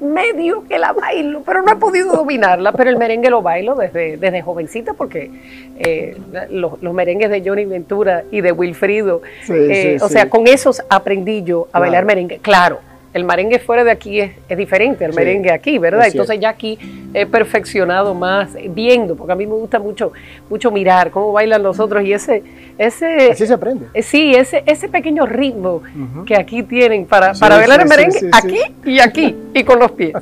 medio 0.00 0.64
que 0.66 0.78
la 0.78 0.92
bailo, 0.92 1.42
pero 1.44 1.62
no 1.62 1.72
he 1.72 1.76
podido 1.76 2.12
dominarla, 2.14 2.72
pero 2.72 2.90
el 2.90 2.96
merengue 2.96 3.30
lo 3.30 3.42
bailo 3.42 3.74
desde, 3.74 4.16
desde 4.16 4.42
jovencita 4.42 4.94
porque 4.94 5.30
eh, 5.78 6.16
los, 6.50 6.80
merengues 6.80 7.30
de 7.30 7.42
Johnny 7.44 7.64
Ventura 7.64 8.24
y 8.30 8.40
de 8.40 8.52
Wilfrido, 8.52 9.22
eh, 9.48 9.98
o 10.00 10.08
sea, 10.08 10.30
con 10.30 10.46
esos 10.46 10.82
aprendí 10.88 11.42
yo 11.42 11.68
a 11.72 11.80
bailar 11.80 12.04
merengue. 12.04 12.38
Claro, 12.38 12.80
el 13.14 13.24
merengue 13.24 13.58
fuera 13.58 13.84
de 13.84 13.90
aquí 13.90 14.20
es, 14.20 14.32
diferente 14.56 15.04
al 15.04 15.14
merengue 15.14 15.50
aquí, 15.50 15.78
¿verdad? 15.78 16.06
Entonces 16.06 16.38
ya 16.40 16.50
aquí 16.50 16.78
he 17.14 17.26
perfeccionado 17.26 18.14
más 18.14 18.50
viendo, 18.70 19.16
porque 19.16 19.32
a 19.32 19.36
mí 19.36 19.46
me 19.46 19.54
gusta 19.54 19.78
mucho, 19.78 20.12
mucho 20.50 20.70
mirar 20.70 21.10
cómo 21.10 21.32
bailan 21.32 21.62
los 21.62 21.80
otros 21.80 22.04
y 22.04 22.12
ese, 22.12 22.42
ese 22.76 23.30
así 23.30 23.46
se 23.46 23.54
aprende. 23.54 23.86
Eh, 23.94 24.02
sí, 24.02 24.34
ese, 24.34 24.62
ese 24.66 24.88
pequeño 24.88 25.26
ritmo 25.26 25.82
que 26.26 26.36
aquí 26.36 26.62
tienen 26.62 27.06
para, 27.06 27.32
para 27.32 27.56
bailar 27.56 27.80
el 27.80 27.88
merengue 27.88 28.30
aquí 28.32 28.60
y 28.84 29.00
aquí 29.00 29.36
y 29.54 29.64
con 29.64 29.78
los 29.78 29.92
pies. 29.92 30.14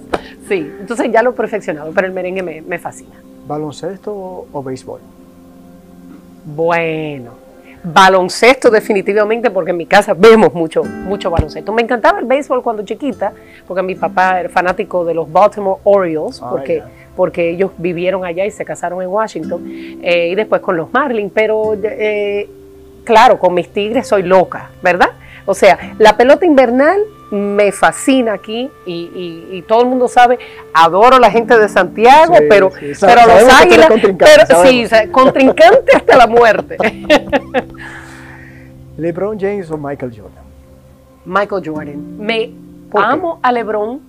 Sí, 0.48 0.70
entonces 0.80 1.10
ya 1.10 1.22
lo 1.22 1.30
he 1.30 1.34
perfeccionado, 1.34 1.92
pero 1.92 2.06
el 2.06 2.12
merengue 2.12 2.42
me, 2.42 2.62
me 2.62 2.78
fascina. 2.78 3.14
¿Baloncesto 3.46 4.46
o 4.52 4.62
béisbol? 4.62 5.00
Bueno 6.44 7.45
baloncesto 7.92 8.68
definitivamente, 8.70 9.50
porque 9.50 9.70
en 9.70 9.76
mi 9.76 9.86
casa 9.86 10.12
vemos 10.12 10.52
mucho, 10.54 10.82
mucho 10.82 11.30
baloncesto. 11.30 11.72
Me 11.72 11.82
encantaba 11.82 12.18
el 12.18 12.24
béisbol 12.24 12.62
cuando 12.62 12.84
chiquita, 12.84 13.32
porque 13.66 13.82
mi 13.82 13.94
papá 13.94 14.40
era 14.40 14.48
fanático 14.48 15.04
de 15.04 15.14
los 15.14 15.30
Baltimore 15.30 15.80
Orioles, 15.84 16.40
ah, 16.42 16.48
porque, 16.50 16.82
porque 17.14 17.50
ellos 17.50 17.70
vivieron 17.78 18.24
allá 18.24 18.44
y 18.44 18.50
se 18.50 18.64
casaron 18.64 19.02
en 19.02 19.08
Washington, 19.08 19.62
eh, 20.02 20.28
y 20.32 20.34
después 20.34 20.60
con 20.60 20.76
los 20.76 20.92
Marlins, 20.92 21.30
pero 21.32 21.74
eh, 21.80 22.50
claro, 23.04 23.38
con 23.38 23.54
mis 23.54 23.68
tigres 23.68 24.08
soy 24.08 24.24
loca, 24.24 24.70
¿verdad? 24.82 25.10
O 25.46 25.54
sea, 25.54 25.94
la 25.98 26.16
pelota 26.16 26.44
invernal 26.44 27.00
me 27.30 27.72
fascina 27.72 28.34
aquí 28.34 28.70
y, 28.84 29.62
todo 29.66 29.82
el 29.82 29.88
mundo 29.88 30.08
sabe, 30.08 30.38
adoro 30.72 31.16
a 31.16 31.20
la 31.20 31.30
gente 31.30 31.58
de 31.58 31.68
Santiago, 31.68 32.34
pero, 32.48 32.70
pero 33.00 33.20
los 33.26 33.52
águilas, 33.54 33.88
pero, 34.18 34.62
sí, 34.64 34.86
contrincante 35.10 35.96
hasta 35.96 36.16
la 36.16 36.26
muerte. 36.26 36.76
LeBron 38.96 39.38
James 39.38 39.70
o 39.70 39.76
Michael 39.76 40.12
Jordan. 40.16 40.44
Michael 41.24 41.62
Jordan. 41.64 42.18
Me 42.18 42.52
amo 42.94 43.40
a 43.42 43.52
LeBron, 43.52 44.00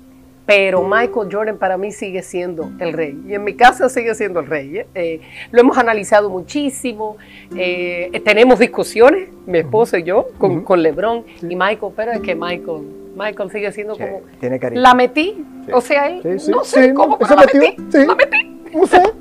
pero 0.47 0.81
Michael 0.81 1.27
Jordan 1.29 1.57
para 1.57 1.77
mí 1.77 1.91
sigue 1.91 2.23
siendo 2.23 2.71
el 2.79 2.93
rey. 2.93 3.21
Y 3.27 3.33
en 3.33 3.43
mi 3.43 3.53
casa 3.53 3.89
sigue 3.89 4.15
siendo 4.15 4.39
el 4.39 4.47
rey. 4.47 4.77
¿eh? 4.77 4.87
Eh, 4.95 5.21
lo 5.51 5.59
hemos 5.59 5.77
analizado 5.77 6.29
muchísimo. 6.29 7.17
Eh, 7.53 8.21
tenemos 8.23 8.57
discusiones, 8.57 9.27
mi 9.45 9.59
esposo 9.59 9.97
y 9.97 10.03
yo, 10.03 10.29
con, 10.37 10.63
con 10.63 10.81
LeBron 10.81 11.25
y 11.41 11.55
Michael, 11.55 11.91
pero 11.95 12.13
es 12.13 12.21
que 12.21 12.33
Michael 12.33 13.07
Michael 13.17 13.51
sigue 13.51 13.71
siendo 13.73 13.97
como. 13.97 14.21
Tiene 14.39 14.57
cariño. 14.57 14.81
La 14.81 14.93
metí. 14.93 15.43
O 15.73 15.81
sea, 15.81 16.07
él. 16.07 16.21
no 16.49 16.63
sé 16.63 16.93
cómo, 16.93 17.19
pero 17.19 17.35
la 17.35 17.45
metí. 17.53 17.75
La 18.05 18.15
metí. 18.15 18.61
No 18.73 18.87
sé. 18.87 19.01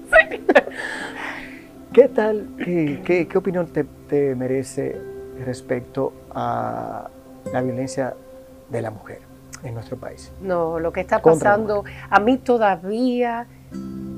¿Qué 1.92 2.08
tal? 2.08 2.46
¿Qué, 2.62 3.26
qué, 3.28 3.38
opinión 3.38 3.68
te, 3.68 4.34
merece 4.36 4.96
respecto 5.44 6.12
a 6.30 7.08
la 7.52 7.62
violencia 7.62 8.14
de 8.70 8.82
la 8.82 8.90
mujer 8.90 9.25
en 9.62 9.74
nuestro 9.74 9.96
país. 9.96 10.32
No, 10.40 10.78
lo 10.78 10.92
que 10.92 11.00
está 11.00 11.20
pasando, 11.20 11.84
a 12.08 12.20
mí 12.20 12.38
todavía 12.38 13.46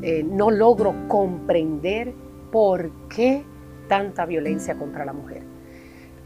eh, 0.03 0.22
no 0.22 0.51
logro 0.51 0.95
comprender 1.09 2.12
por 2.53 2.91
qué 3.09 3.45
tanta 3.89 4.26
violencia 4.26 4.76
contra 4.76 5.05
la 5.05 5.12
mujer. 5.12 5.43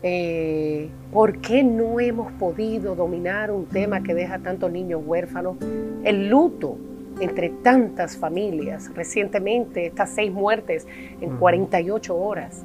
Eh, 0.02 0.90
¿Por 1.12 1.38
qué 1.40 1.62
no 1.62 2.00
hemos 2.00 2.32
podido 2.32 2.96
dominar 2.96 3.52
un 3.52 3.66
tema 3.66 4.02
que 4.02 4.14
deja 4.14 4.40
tantos 4.40 4.70
niños 4.70 5.00
huérfanos? 5.04 5.56
El 6.02 6.28
luto 6.28 6.76
entre 7.20 7.50
tantas 7.50 8.16
familias. 8.16 8.90
Recientemente, 8.94 9.86
estas 9.86 10.10
seis 10.10 10.32
muertes 10.32 10.86
en 11.20 11.36
48 11.36 12.16
horas. 12.16 12.64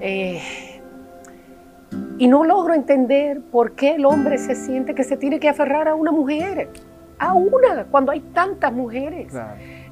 Eh, 0.00 0.40
y 2.20 2.28
no 2.28 2.44
logro 2.44 2.74
entender 2.74 3.40
por 3.50 3.72
qué 3.72 3.94
el 3.94 4.04
hombre 4.04 4.36
se 4.36 4.54
siente 4.54 4.94
que 4.94 5.04
se 5.04 5.16
tiene 5.16 5.40
que 5.40 5.48
aferrar 5.48 5.88
a 5.88 5.94
una 5.94 6.12
mujer, 6.12 6.68
a 7.18 7.32
una, 7.32 7.86
cuando 7.90 8.12
hay 8.12 8.20
tantas 8.20 8.70
mujeres. 8.74 9.32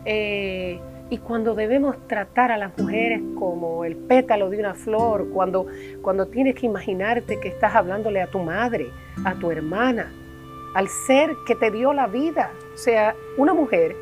Eh, 0.04 0.78
y 1.08 1.16
cuando 1.16 1.54
debemos 1.54 2.06
tratar 2.06 2.52
a 2.52 2.58
las 2.58 2.76
mujeres 2.76 3.22
como 3.38 3.82
el 3.86 3.96
pétalo 3.96 4.50
de 4.50 4.58
una 4.58 4.74
flor, 4.74 5.30
cuando, 5.32 5.68
cuando 6.02 6.26
tienes 6.26 6.54
que 6.54 6.66
imaginarte 6.66 7.40
que 7.40 7.48
estás 7.48 7.74
hablándole 7.74 8.20
a 8.20 8.26
tu 8.26 8.40
madre, 8.40 8.88
a 9.24 9.32
tu 9.36 9.50
hermana, 9.50 10.12
al 10.74 10.86
ser 11.06 11.30
que 11.46 11.54
te 11.54 11.70
dio 11.70 11.94
la 11.94 12.08
vida. 12.08 12.50
O 12.74 12.76
sea, 12.76 13.14
una 13.38 13.54
mujer 13.54 13.96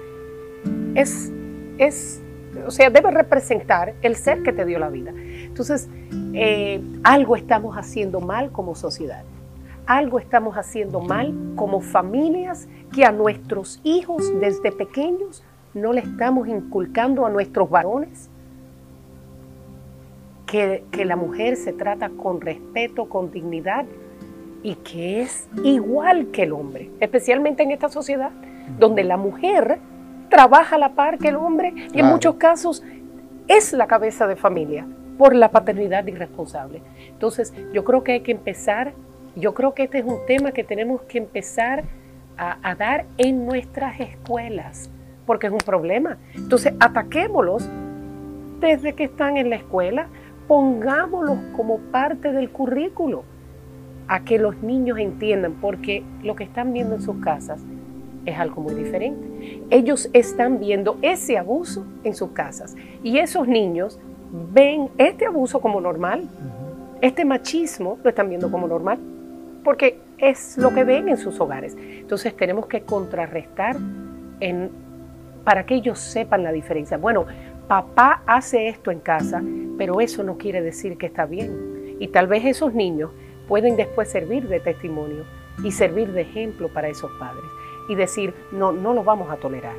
es, 0.97 1.33
es 1.79 2.21
o 2.67 2.73
sea, 2.73 2.91
debe 2.91 3.13
representar 3.13 3.95
el 4.03 4.17
ser 4.17 4.43
que 4.43 4.53
te 4.53 4.65
dio 4.65 4.81
la 4.81 4.89
vida. 4.89 5.13
Entonces, 5.57 5.89
eh, 6.35 6.83
algo 7.03 7.35
estamos 7.35 7.79
haciendo 7.79 8.21
mal 8.21 8.53
como 8.53 8.75
sociedad. 8.75 9.25
Algo 9.87 10.19
estamos 10.19 10.55
haciendo 10.59 11.01
mal 11.01 11.35
como 11.57 11.81
familias 11.81 12.69
que 12.95 13.07
a 13.07 13.11
nuestros 13.11 13.81
hijos 13.83 14.31
desde 14.39 14.71
pequeños 14.71 15.43
no 15.73 15.95
le 15.95 16.01
estamos 16.03 16.47
inculcando 16.47 17.25
a 17.25 17.31
nuestros 17.31 17.71
varones 17.71 18.29
que, 20.45 20.85
que, 20.91 21.07
la 21.07 21.17
mujer 21.17 21.57
se 21.57 21.73
trata 21.73 22.11
con 22.11 22.43
respeto, 22.43 23.09
con 23.09 23.31
dignidad 23.31 23.87
y 24.63 24.75
que 24.75 25.23
es 25.23 25.49
igual 25.65 26.33
que 26.33 26.43
el 26.43 26.53
hombre, 26.53 26.91
especialmente 27.01 27.63
en 27.63 27.71
esta 27.71 27.89
sociedad 27.89 28.31
donde 28.79 29.05
la 29.05 29.17
mujer 29.17 29.79
trabaja 30.29 30.77
a 30.77 30.79
la 30.79 30.91
par 30.91 31.17
que 31.17 31.29
el 31.29 31.37
hombre 31.37 31.73
y 31.95 32.01
en 32.01 32.07
muchos 32.07 32.35
casos 32.35 32.83
es 33.49 33.73
la 33.73 33.87
cabeza 33.87 34.27
de 34.27 34.37
familia 34.37 34.87
por 35.17 35.35
la 35.35 35.51
paternidad 35.51 36.07
irresponsable. 36.07 36.83
Entonces, 37.09 37.53
yo 37.73 37.85
creo 37.85 38.05
que 38.05 38.13
hay 38.13 38.21
que 38.21 38.33
empezar, 38.33 38.93
yo 39.35 39.55
creo 39.55 39.75
que 39.75 39.85
este 39.85 39.99
es 39.99 40.05
un 40.05 40.19
tema 40.27 40.53
que 40.53 40.65
tenemos 40.65 41.03
que 41.03 41.19
empezar 41.19 41.85
a, 42.39 42.75
dar 42.75 43.07
en 43.17 43.47
nuestras 43.47 43.99
escuelas 43.99 44.91
porque 45.25 45.47
es 45.47 45.53
un 45.53 45.59
problema. 45.59 46.19
Entonces, 46.35 46.75
ataquémoslos 46.79 47.69
desde 48.61 48.95
que 48.95 49.05
están 49.05 49.37
en 49.37 49.51
la 49.51 49.57
escuela, 49.57 50.09
pongámoslos 50.47 51.39
como 51.57 51.79
parte 51.79 52.33
del 52.33 52.51
currículo, 52.51 53.25
a 54.09 54.21
que 54.21 54.39
los 54.39 54.63
niños 54.63 54.99
entiendan, 54.99 55.55
porque 55.61 56.05
lo 56.23 56.37
que 56.37 56.45
están 56.45 56.73
viendo 56.73 56.95
en 56.95 57.03
sus 57.03 57.17
casas 57.17 57.61
es 58.25 58.39
algo 58.39 58.63
muy 58.63 58.75
diferente. 58.75 59.63
Ellos 59.71 60.11
están 60.13 60.61
viendo 60.61 60.99
ese 61.03 61.39
abuso 61.39 61.85
en 62.05 62.15
sus 62.15 62.31
casas 62.31 62.77
y 63.03 63.19
esos 63.19 63.49
niños 63.49 63.99
ven 64.53 64.91
este 64.99 65.27
abuso 65.27 65.61
como 65.61 65.81
normal, 65.81 66.29
este 67.01 67.25
machismo 67.25 67.99
lo 68.03 68.11
están 68.11 68.29
viendo 68.29 68.51
como 68.51 68.67
normal, 68.67 68.99
porque 69.65 69.99
es 70.19 70.57
lo 70.57 70.73
que 70.73 70.85
ven 70.85 71.09
en 71.09 71.17
sus 71.17 71.39
hogares. 71.41 71.77
Entonces 71.79 72.37
tenemos 72.37 72.67
que 72.67 72.83
contrarrestar 72.83 73.77
en 74.41 74.71
para 75.47 75.65
que 75.65 75.77
ellos 75.77 76.01
sepan 76.01 76.43
la 76.43 76.51
diferencia. 76.51 76.97
Bueno, 76.97 77.25
papá 77.69 78.23
hace 78.27 78.67
esto 78.67 78.91
en 78.91 78.99
casa, 78.99 79.41
pero 79.79 80.01
eso 80.01 80.25
no 80.25 80.39
quiere 80.39 80.61
decir 80.61 80.99
que 80.99 81.07
está 81.07 81.25
bien. 81.25 81.97
Y 82.01 82.09
tal 82.09 82.27
vez 82.27 82.45
esos 82.45 82.75
niños 82.75 83.13
pueden 83.47 83.77
después 83.77 84.11
servir 84.11 84.49
de 84.49 84.59
testimonio 84.59 85.23
y 85.63 85.71
servir 85.71 86.11
de 86.13 86.23
ejemplo 86.23 86.67
para 86.67 86.89
esos 86.89 87.13
padres 87.21 87.45
y 87.89 87.95
decir, 87.95 88.35
no, 88.51 88.73
no 88.73 88.93
lo 88.93 89.05
vamos 89.05 89.31
a 89.31 89.37
tolerar. 89.37 89.77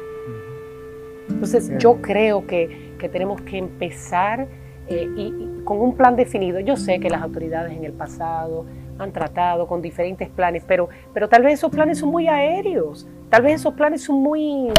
Entonces 1.29 1.69
yo 1.79 2.01
creo 2.01 2.47
que, 2.47 2.86
tenemos 3.09 3.41
que 3.41 3.57
empezar 3.57 4.47
eh, 4.87 5.07
y, 5.15 5.63
con 5.63 5.79
un 5.79 5.95
plan 5.95 6.15
definido. 6.15 6.59
Yo 6.59 6.77
sé 6.77 6.99
que 6.99 7.09
las 7.09 7.21
autoridades 7.21 7.75
en 7.75 7.83
el 7.83 7.93
pasado 7.93 8.65
han 8.97 9.11
tratado 9.11 9.67
con 9.67 9.81
diferentes 9.81 10.29
planes, 10.29 10.63
pero, 10.67 10.89
pero 11.13 11.29
tal 11.29 11.43
vez 11.43 11.55
esos 11.55 11.71
planes 11.71 11.99
son 11.99 12.09
muy 12.09 12.27
aéreos, 12.27 13.07
tal 13.29 13.43
vez 13.43 13.55
esos 13.55 13.73
planes 13.73 14.03
son 14.03 14.15
muy 14.21 14.69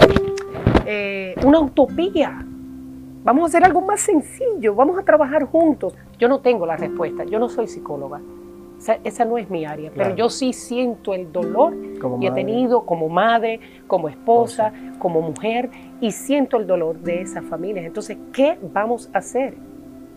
eh, 0.87 1.35
una 1.45 1.61
utopía. 1.61 2.45
Vamos 3.25 3.43
a 3.43 3.47
hacer 3.47 3.65
algo 3.65 3.81
más 3.83 4.01
sencillo, 4.01 4.75
vamos 4.75 4.99
a 4.99 5.05
trabajar 5.05 5.45
juntos. 5.45 5.95
Yo 6.19 6.29
no 6.29 6.41
tengo 6.41 6.67
la 6.67 6.77
respuesta, 6.77 7.25
yo 7.25 7.39
no 7.39 7.49
soy 7.49 7.69
psicóloga. 7.69 8.21
Esa, 9.05 9.25
no 9.25 9.39
es 9.39 9.51
mi 9.51 9.65
área, 9.65 9.91
pero 9.95 10.15
yo 10.15 10.31
sí 10.31 10.53
siento 10.53 11.15
el 11.15 11.33
dolor 11.33 11.75
y 12.21 12.27
he 12.27 12.31
tenido 12.31 12.83
como 12.87 13.09
madre, 13.09 13.61
como 13.87 14.09
esposa, 14.09 14.73
como 14.99 15.21
mujer, 15.21 15.71
y 16.01 16.13
siento 16.13 16.57
el 16.57 16.67
dolor 16.67 16.99
de 16.99 17.23
esas 17.23 17.45
familias. 17.45 17.85
Entonces, 17.85 18.17
¿qué 18.33 18.59
vamos 18.73 19.11
a 19.13 19.19
hacer? 19.19 19.55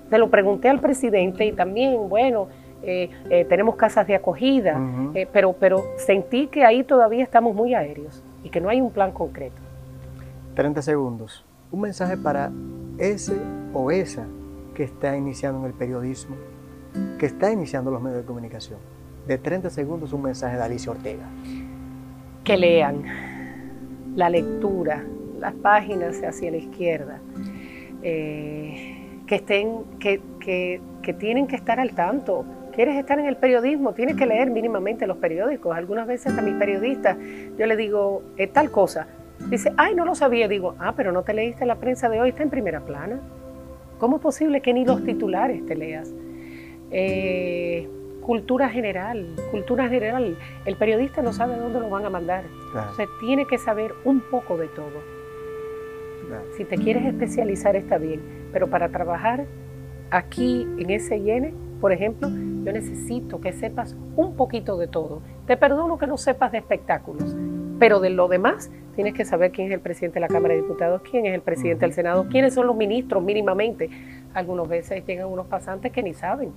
Se 0.09 0.17
lo 0.17 0.29
pregunté 0.29 0.69
al 0.69 0.79
presidente 0.79 1.45
y 1.45 1.51
también, 1.53 2.09
bueno, 2.09 2.47
eh, 2.83 3.09
eh, 3.29 3.45
tenemos 3.45 3.75
casas 3.75 4.07
de 4.07 4.15
acogida, 4.15 4.79
pero, 5.31 5.53
pero 5.53 5.83
sentí 5.97 6.47
que 6.47 6.63
ahí 6.63 6.83
todavía 6.83 7.23
estamos 7.23 7.55
muy 7.55 7.73
aéreos 7.73 8.23
y 8.43 8.49
que 8.49 8.59
no 8.59 8.69
hay 8.69 8.81
un 8.81 8.91
plan 8.91 9.11
concreto. 9.11 9.61
30 10.55 10.81
segundos. 10.81 11.45
Un 11.71 11.81
mensaje 11.81 12.17
para 12.17 12.51
ese 12.97 13.33
o 13.73 13.91
esa 13.91 14.25
que 14.75 14.83
está 14.83 15.15
iniciando 15.15 15.59
en 15.59 15.65
el 15.65 15.73
periodismo, 15.73 16.35
que 17.17 17.25
está 17.25 17.51
iniciando 17.51 17.91
los 17.91 18.01
medios 18.01 18.21
de 18.21 18.25
comunicación. 18.25 18.79
De 19.27 19.37
30 19.37 19.69
segundos 19.69 20.13
un 20.13 20.23
mensaje 20.23 20.57
de 20.57 20.63
Alicia 20.63 20.91
Ortega. 20.91 21.25
Que 22.43 22.57
lean 22.57 23.03
la 24.15 24.29
lectura, 24.29 25.03
las 25.39 25.53
páginas 25.53 26.21
hacia 26.23 26.51
la 26.51 26.57
izquierda, 26.57 27.19
eh, 28.01 29.21
que 29.27 29.35
estén, 29.35 29.83
que, 29.99 30.21
que, 30.39 31.13
tienen 31.13 31.47
que 31.47 31.55
estar 31.55 31.79
al 31.79 31.93
tanto. 31.93 32.45
¿Quieres 32.73 32.97
estar 32.97 33.19
en 33.19 33.27
el 33.27 33.37
periodismo? 33.37 33.93
Tienes 33.93 34.15
que 34.15 34.25
leer 34.25 34.49
mínimamente 34.49 35.05
los 35.05 35.17
periódicos. 35.17 35.75
Algunas 35.75 36.07
veces 36.07 36.37
a 36.37 36.41
mis 36.41 36.55
periodistas 36.55 37.17
yo 37.57 37.65
le 37.65 37.75
digo, 37.75 38.23
eh, 38.37 38.47
tal 38.47 38.71
cosa, 38.71 39.07
Dice, 39.49 39.73
ay, 39.77 39.95
no 39.95 40.05
lo 40.05 40.15
sabía. 40.15 40.47
Digo, 40.47 40.75
ah, 40.79 40.93
pero 40.95 41.11
no 41.11 41.23
te 41.23 41.33
leíste 41.33 41.65
la 41.65 41.75
prensa 41.75 42.09
de 42.09 42.21
hoy, 42.21 42.29
está 42.29 42.43
en 42.43 42.49
primera 42.49 42.81
plana. 42.81 43.19
¿Cómo 43.97 44.17
es 44.17 44.21
posible 44.21 44.61
que 44.61 44.73
ni 44.73 44.85
los 44.85 45.03
titulares 45.03 45.65
te 45.65 45.75
leas? 45.75 46.13
Eh, 46.91 47.87
cultura 48.21 48.69
general, 48.69 49.27
cultura 49.49 49.89
general. 49.89 50.37
El 50.65 50.75
periodista 50.75 51.21
no 51.21 51.33
sabe 51.33 51.57
dónde 51.57 51.79
lo 51.79 51.89
van 51.89 52.05
a 52.05 52.09
mandar. 52.09 52.43
O 52.91 52.93
sea, 52.95 53.05
tiene 53.19 53.45
que 53.45 53.57
saber 53.57 53.93
un 54.05 54.21
poco 54.21 54.57
de 54.57 54.67
todo. 54.67 55.21
Si 56.55 56.63
te 56.63 56.77
quieres 56.77 57.05
especializar 57.05 57.75
está 57.75 57.97
bien, 57.97 58.21
pero 58.53 58.69
para 58.69 58.89
trabajar 58.89 59.45
aquí 60.11 60.67
en 60.77 60.99
SIN, 60.99 61.53
por 61.81 61.91
ejemplo, 61.91 62.29
yo 62.29 62.71
necesito 62.71 63.41
que 63.41 63.51
sepas 63.51 63.97
un 64.15 64.35
poquito 64.35 64.77
de 64.77 64.87
todo. 64.87 65.21
Te 65.47 65.57
perdono 65.57 65.97
que 65.97 66.07
no 66.07 66.17
sepas 66.17 66.51
de 66.51 66.59
espectáculos, 66.59 67.35
pero 67.79 67.99
de 67.99 68.11
lo 68.11 68.27
demás 68.27 68.71
tienes 68.95 69.13
que 69.13 69.25
saber 69.25 69.51
quién 69.51 69.67
es 69.67 69.73
el 69.73 69.79
presidente 69.79 70.15
de 70.15 70.21
la 70.21 70.27
Cámara 70.27 70.53
de 70.53 70.61
Diputados, 70.61 71.01
quién 71.09 71.25
es 71.25 71.33
el 71.33 71.41
presidente 71.41 71.85
del 71.85 71.93
Senado, 71.93 72.27
quiénes 72.29 72.53
son 72.53 72.67
los 72.67 72.75
ministros 72.75 73.23
mínimamente. 73.23 73.89
Algunas 74.33 74.67
veces 74.67 75.05
llegan 75.05 75.27
unos 75.27 75.47
pasantes 75.47 75.91
que 75.91 76.01
ni 76.01 76.13
saben 76.13 76.53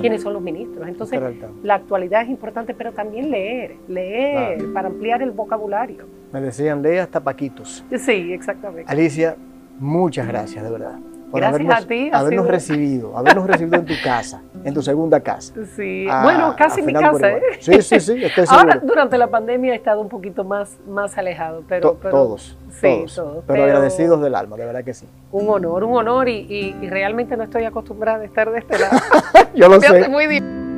quiénes 0.00 0.22
son 0.22 0.32
los 0.32 0.42
ministros. 0.42 0.88
Entonces, 0.88 1.20
la 1.62 1.74
actualidad 1.74 2.22
es 2.22 2.28
importante, 2.28 2.74
pero 2.74 2.92
también 2.92 3.30
leer, 3.30 3.76
leer 3.88 4.72
para 4.72 4.88
ampliar 4.88 5.22
el 5.22 5.30
vocabulario. 5.30 6.06
Me 6.32 6.40
decían, 6.40 6.82
lee 6.82 6.98
hasta 6.98 7.22
Paquitos. 7.22 7.84
Sí, 7.98 8.32
exactamente. 8.32 8.90
Alicia, 8.90 9.36
muchas 9.78 10.26
gracias, 10.26 10.64
de 10.64 10.70
verdad. 10.70 10.98
Gracias 11.32 11.54
habernos, 11.54 11.84
a 11.84 11.88
ti. 11.88 12.10
Habernos 12.12 12.46
recibido, 12.46 13.16
habernos 13.16 13.46
recibido 13.46 13.76
en 13.76 13.86
tu 13.86 13.94
casa, 14.02 14.42
en 14.64 14.74
tu 14.74 14.82
segunda 14.82 15.20
casa. 15.20 15.54
Sí, 15.76 16.06
bueno, 16.22 16.54
casi 16.56 16.82
mi 16.82 16.92
casa, 16.92 17.30
¿eh? 17.30 17.42
Sí, 17.60 17.80
sí, 17.82 18.00
sí, 18.00 18.24
estoy. 18.24 18.44
Ahora, 18.48 18.80
durante 18.82 19.16
la 19.18 19.28
pandemia 19.28 19.72
he 19.72 19.76
estado 19.76 20.00
un 20.00 20.08
poquito 20.08 20.44
más, 20.44 20.76
más 20.86 21.16
alejado, 21.16 21.62
pero... 21.68 21.92
todos, 21.92 22.56
sí, 22.80 23.04
todos. 23.14 23.44
Pero, 23.46 23.64
agradecidos 23.64 24.20
del 24.22 24.34
alma, 24.34 24.56
de 24.56 24.66
verdad 24.66 24.84
que 24.84 24.94
sí. 24.94 25.06
Un 25.30 25.48
honor, 25.48 25.84
un 25.84 25.96
honor 25.96 26.28
y, 26.28 26.46
y, 26.48 26.88
realmente 26.88 27.36
no 27.36 27.44
estoy 27.44 27.64
acostumbrada 27.64 28.22
a 28.22 28.24
estar 28.24 28.50
de 28.50 28.58
este 28.58 28.78
lado. 28.78 28.98
Yo 29.54 29.68
lo 29.68 29.80
sé. 29.80 30.08
Muy 30.08 30.26
bien. 30.26 30.71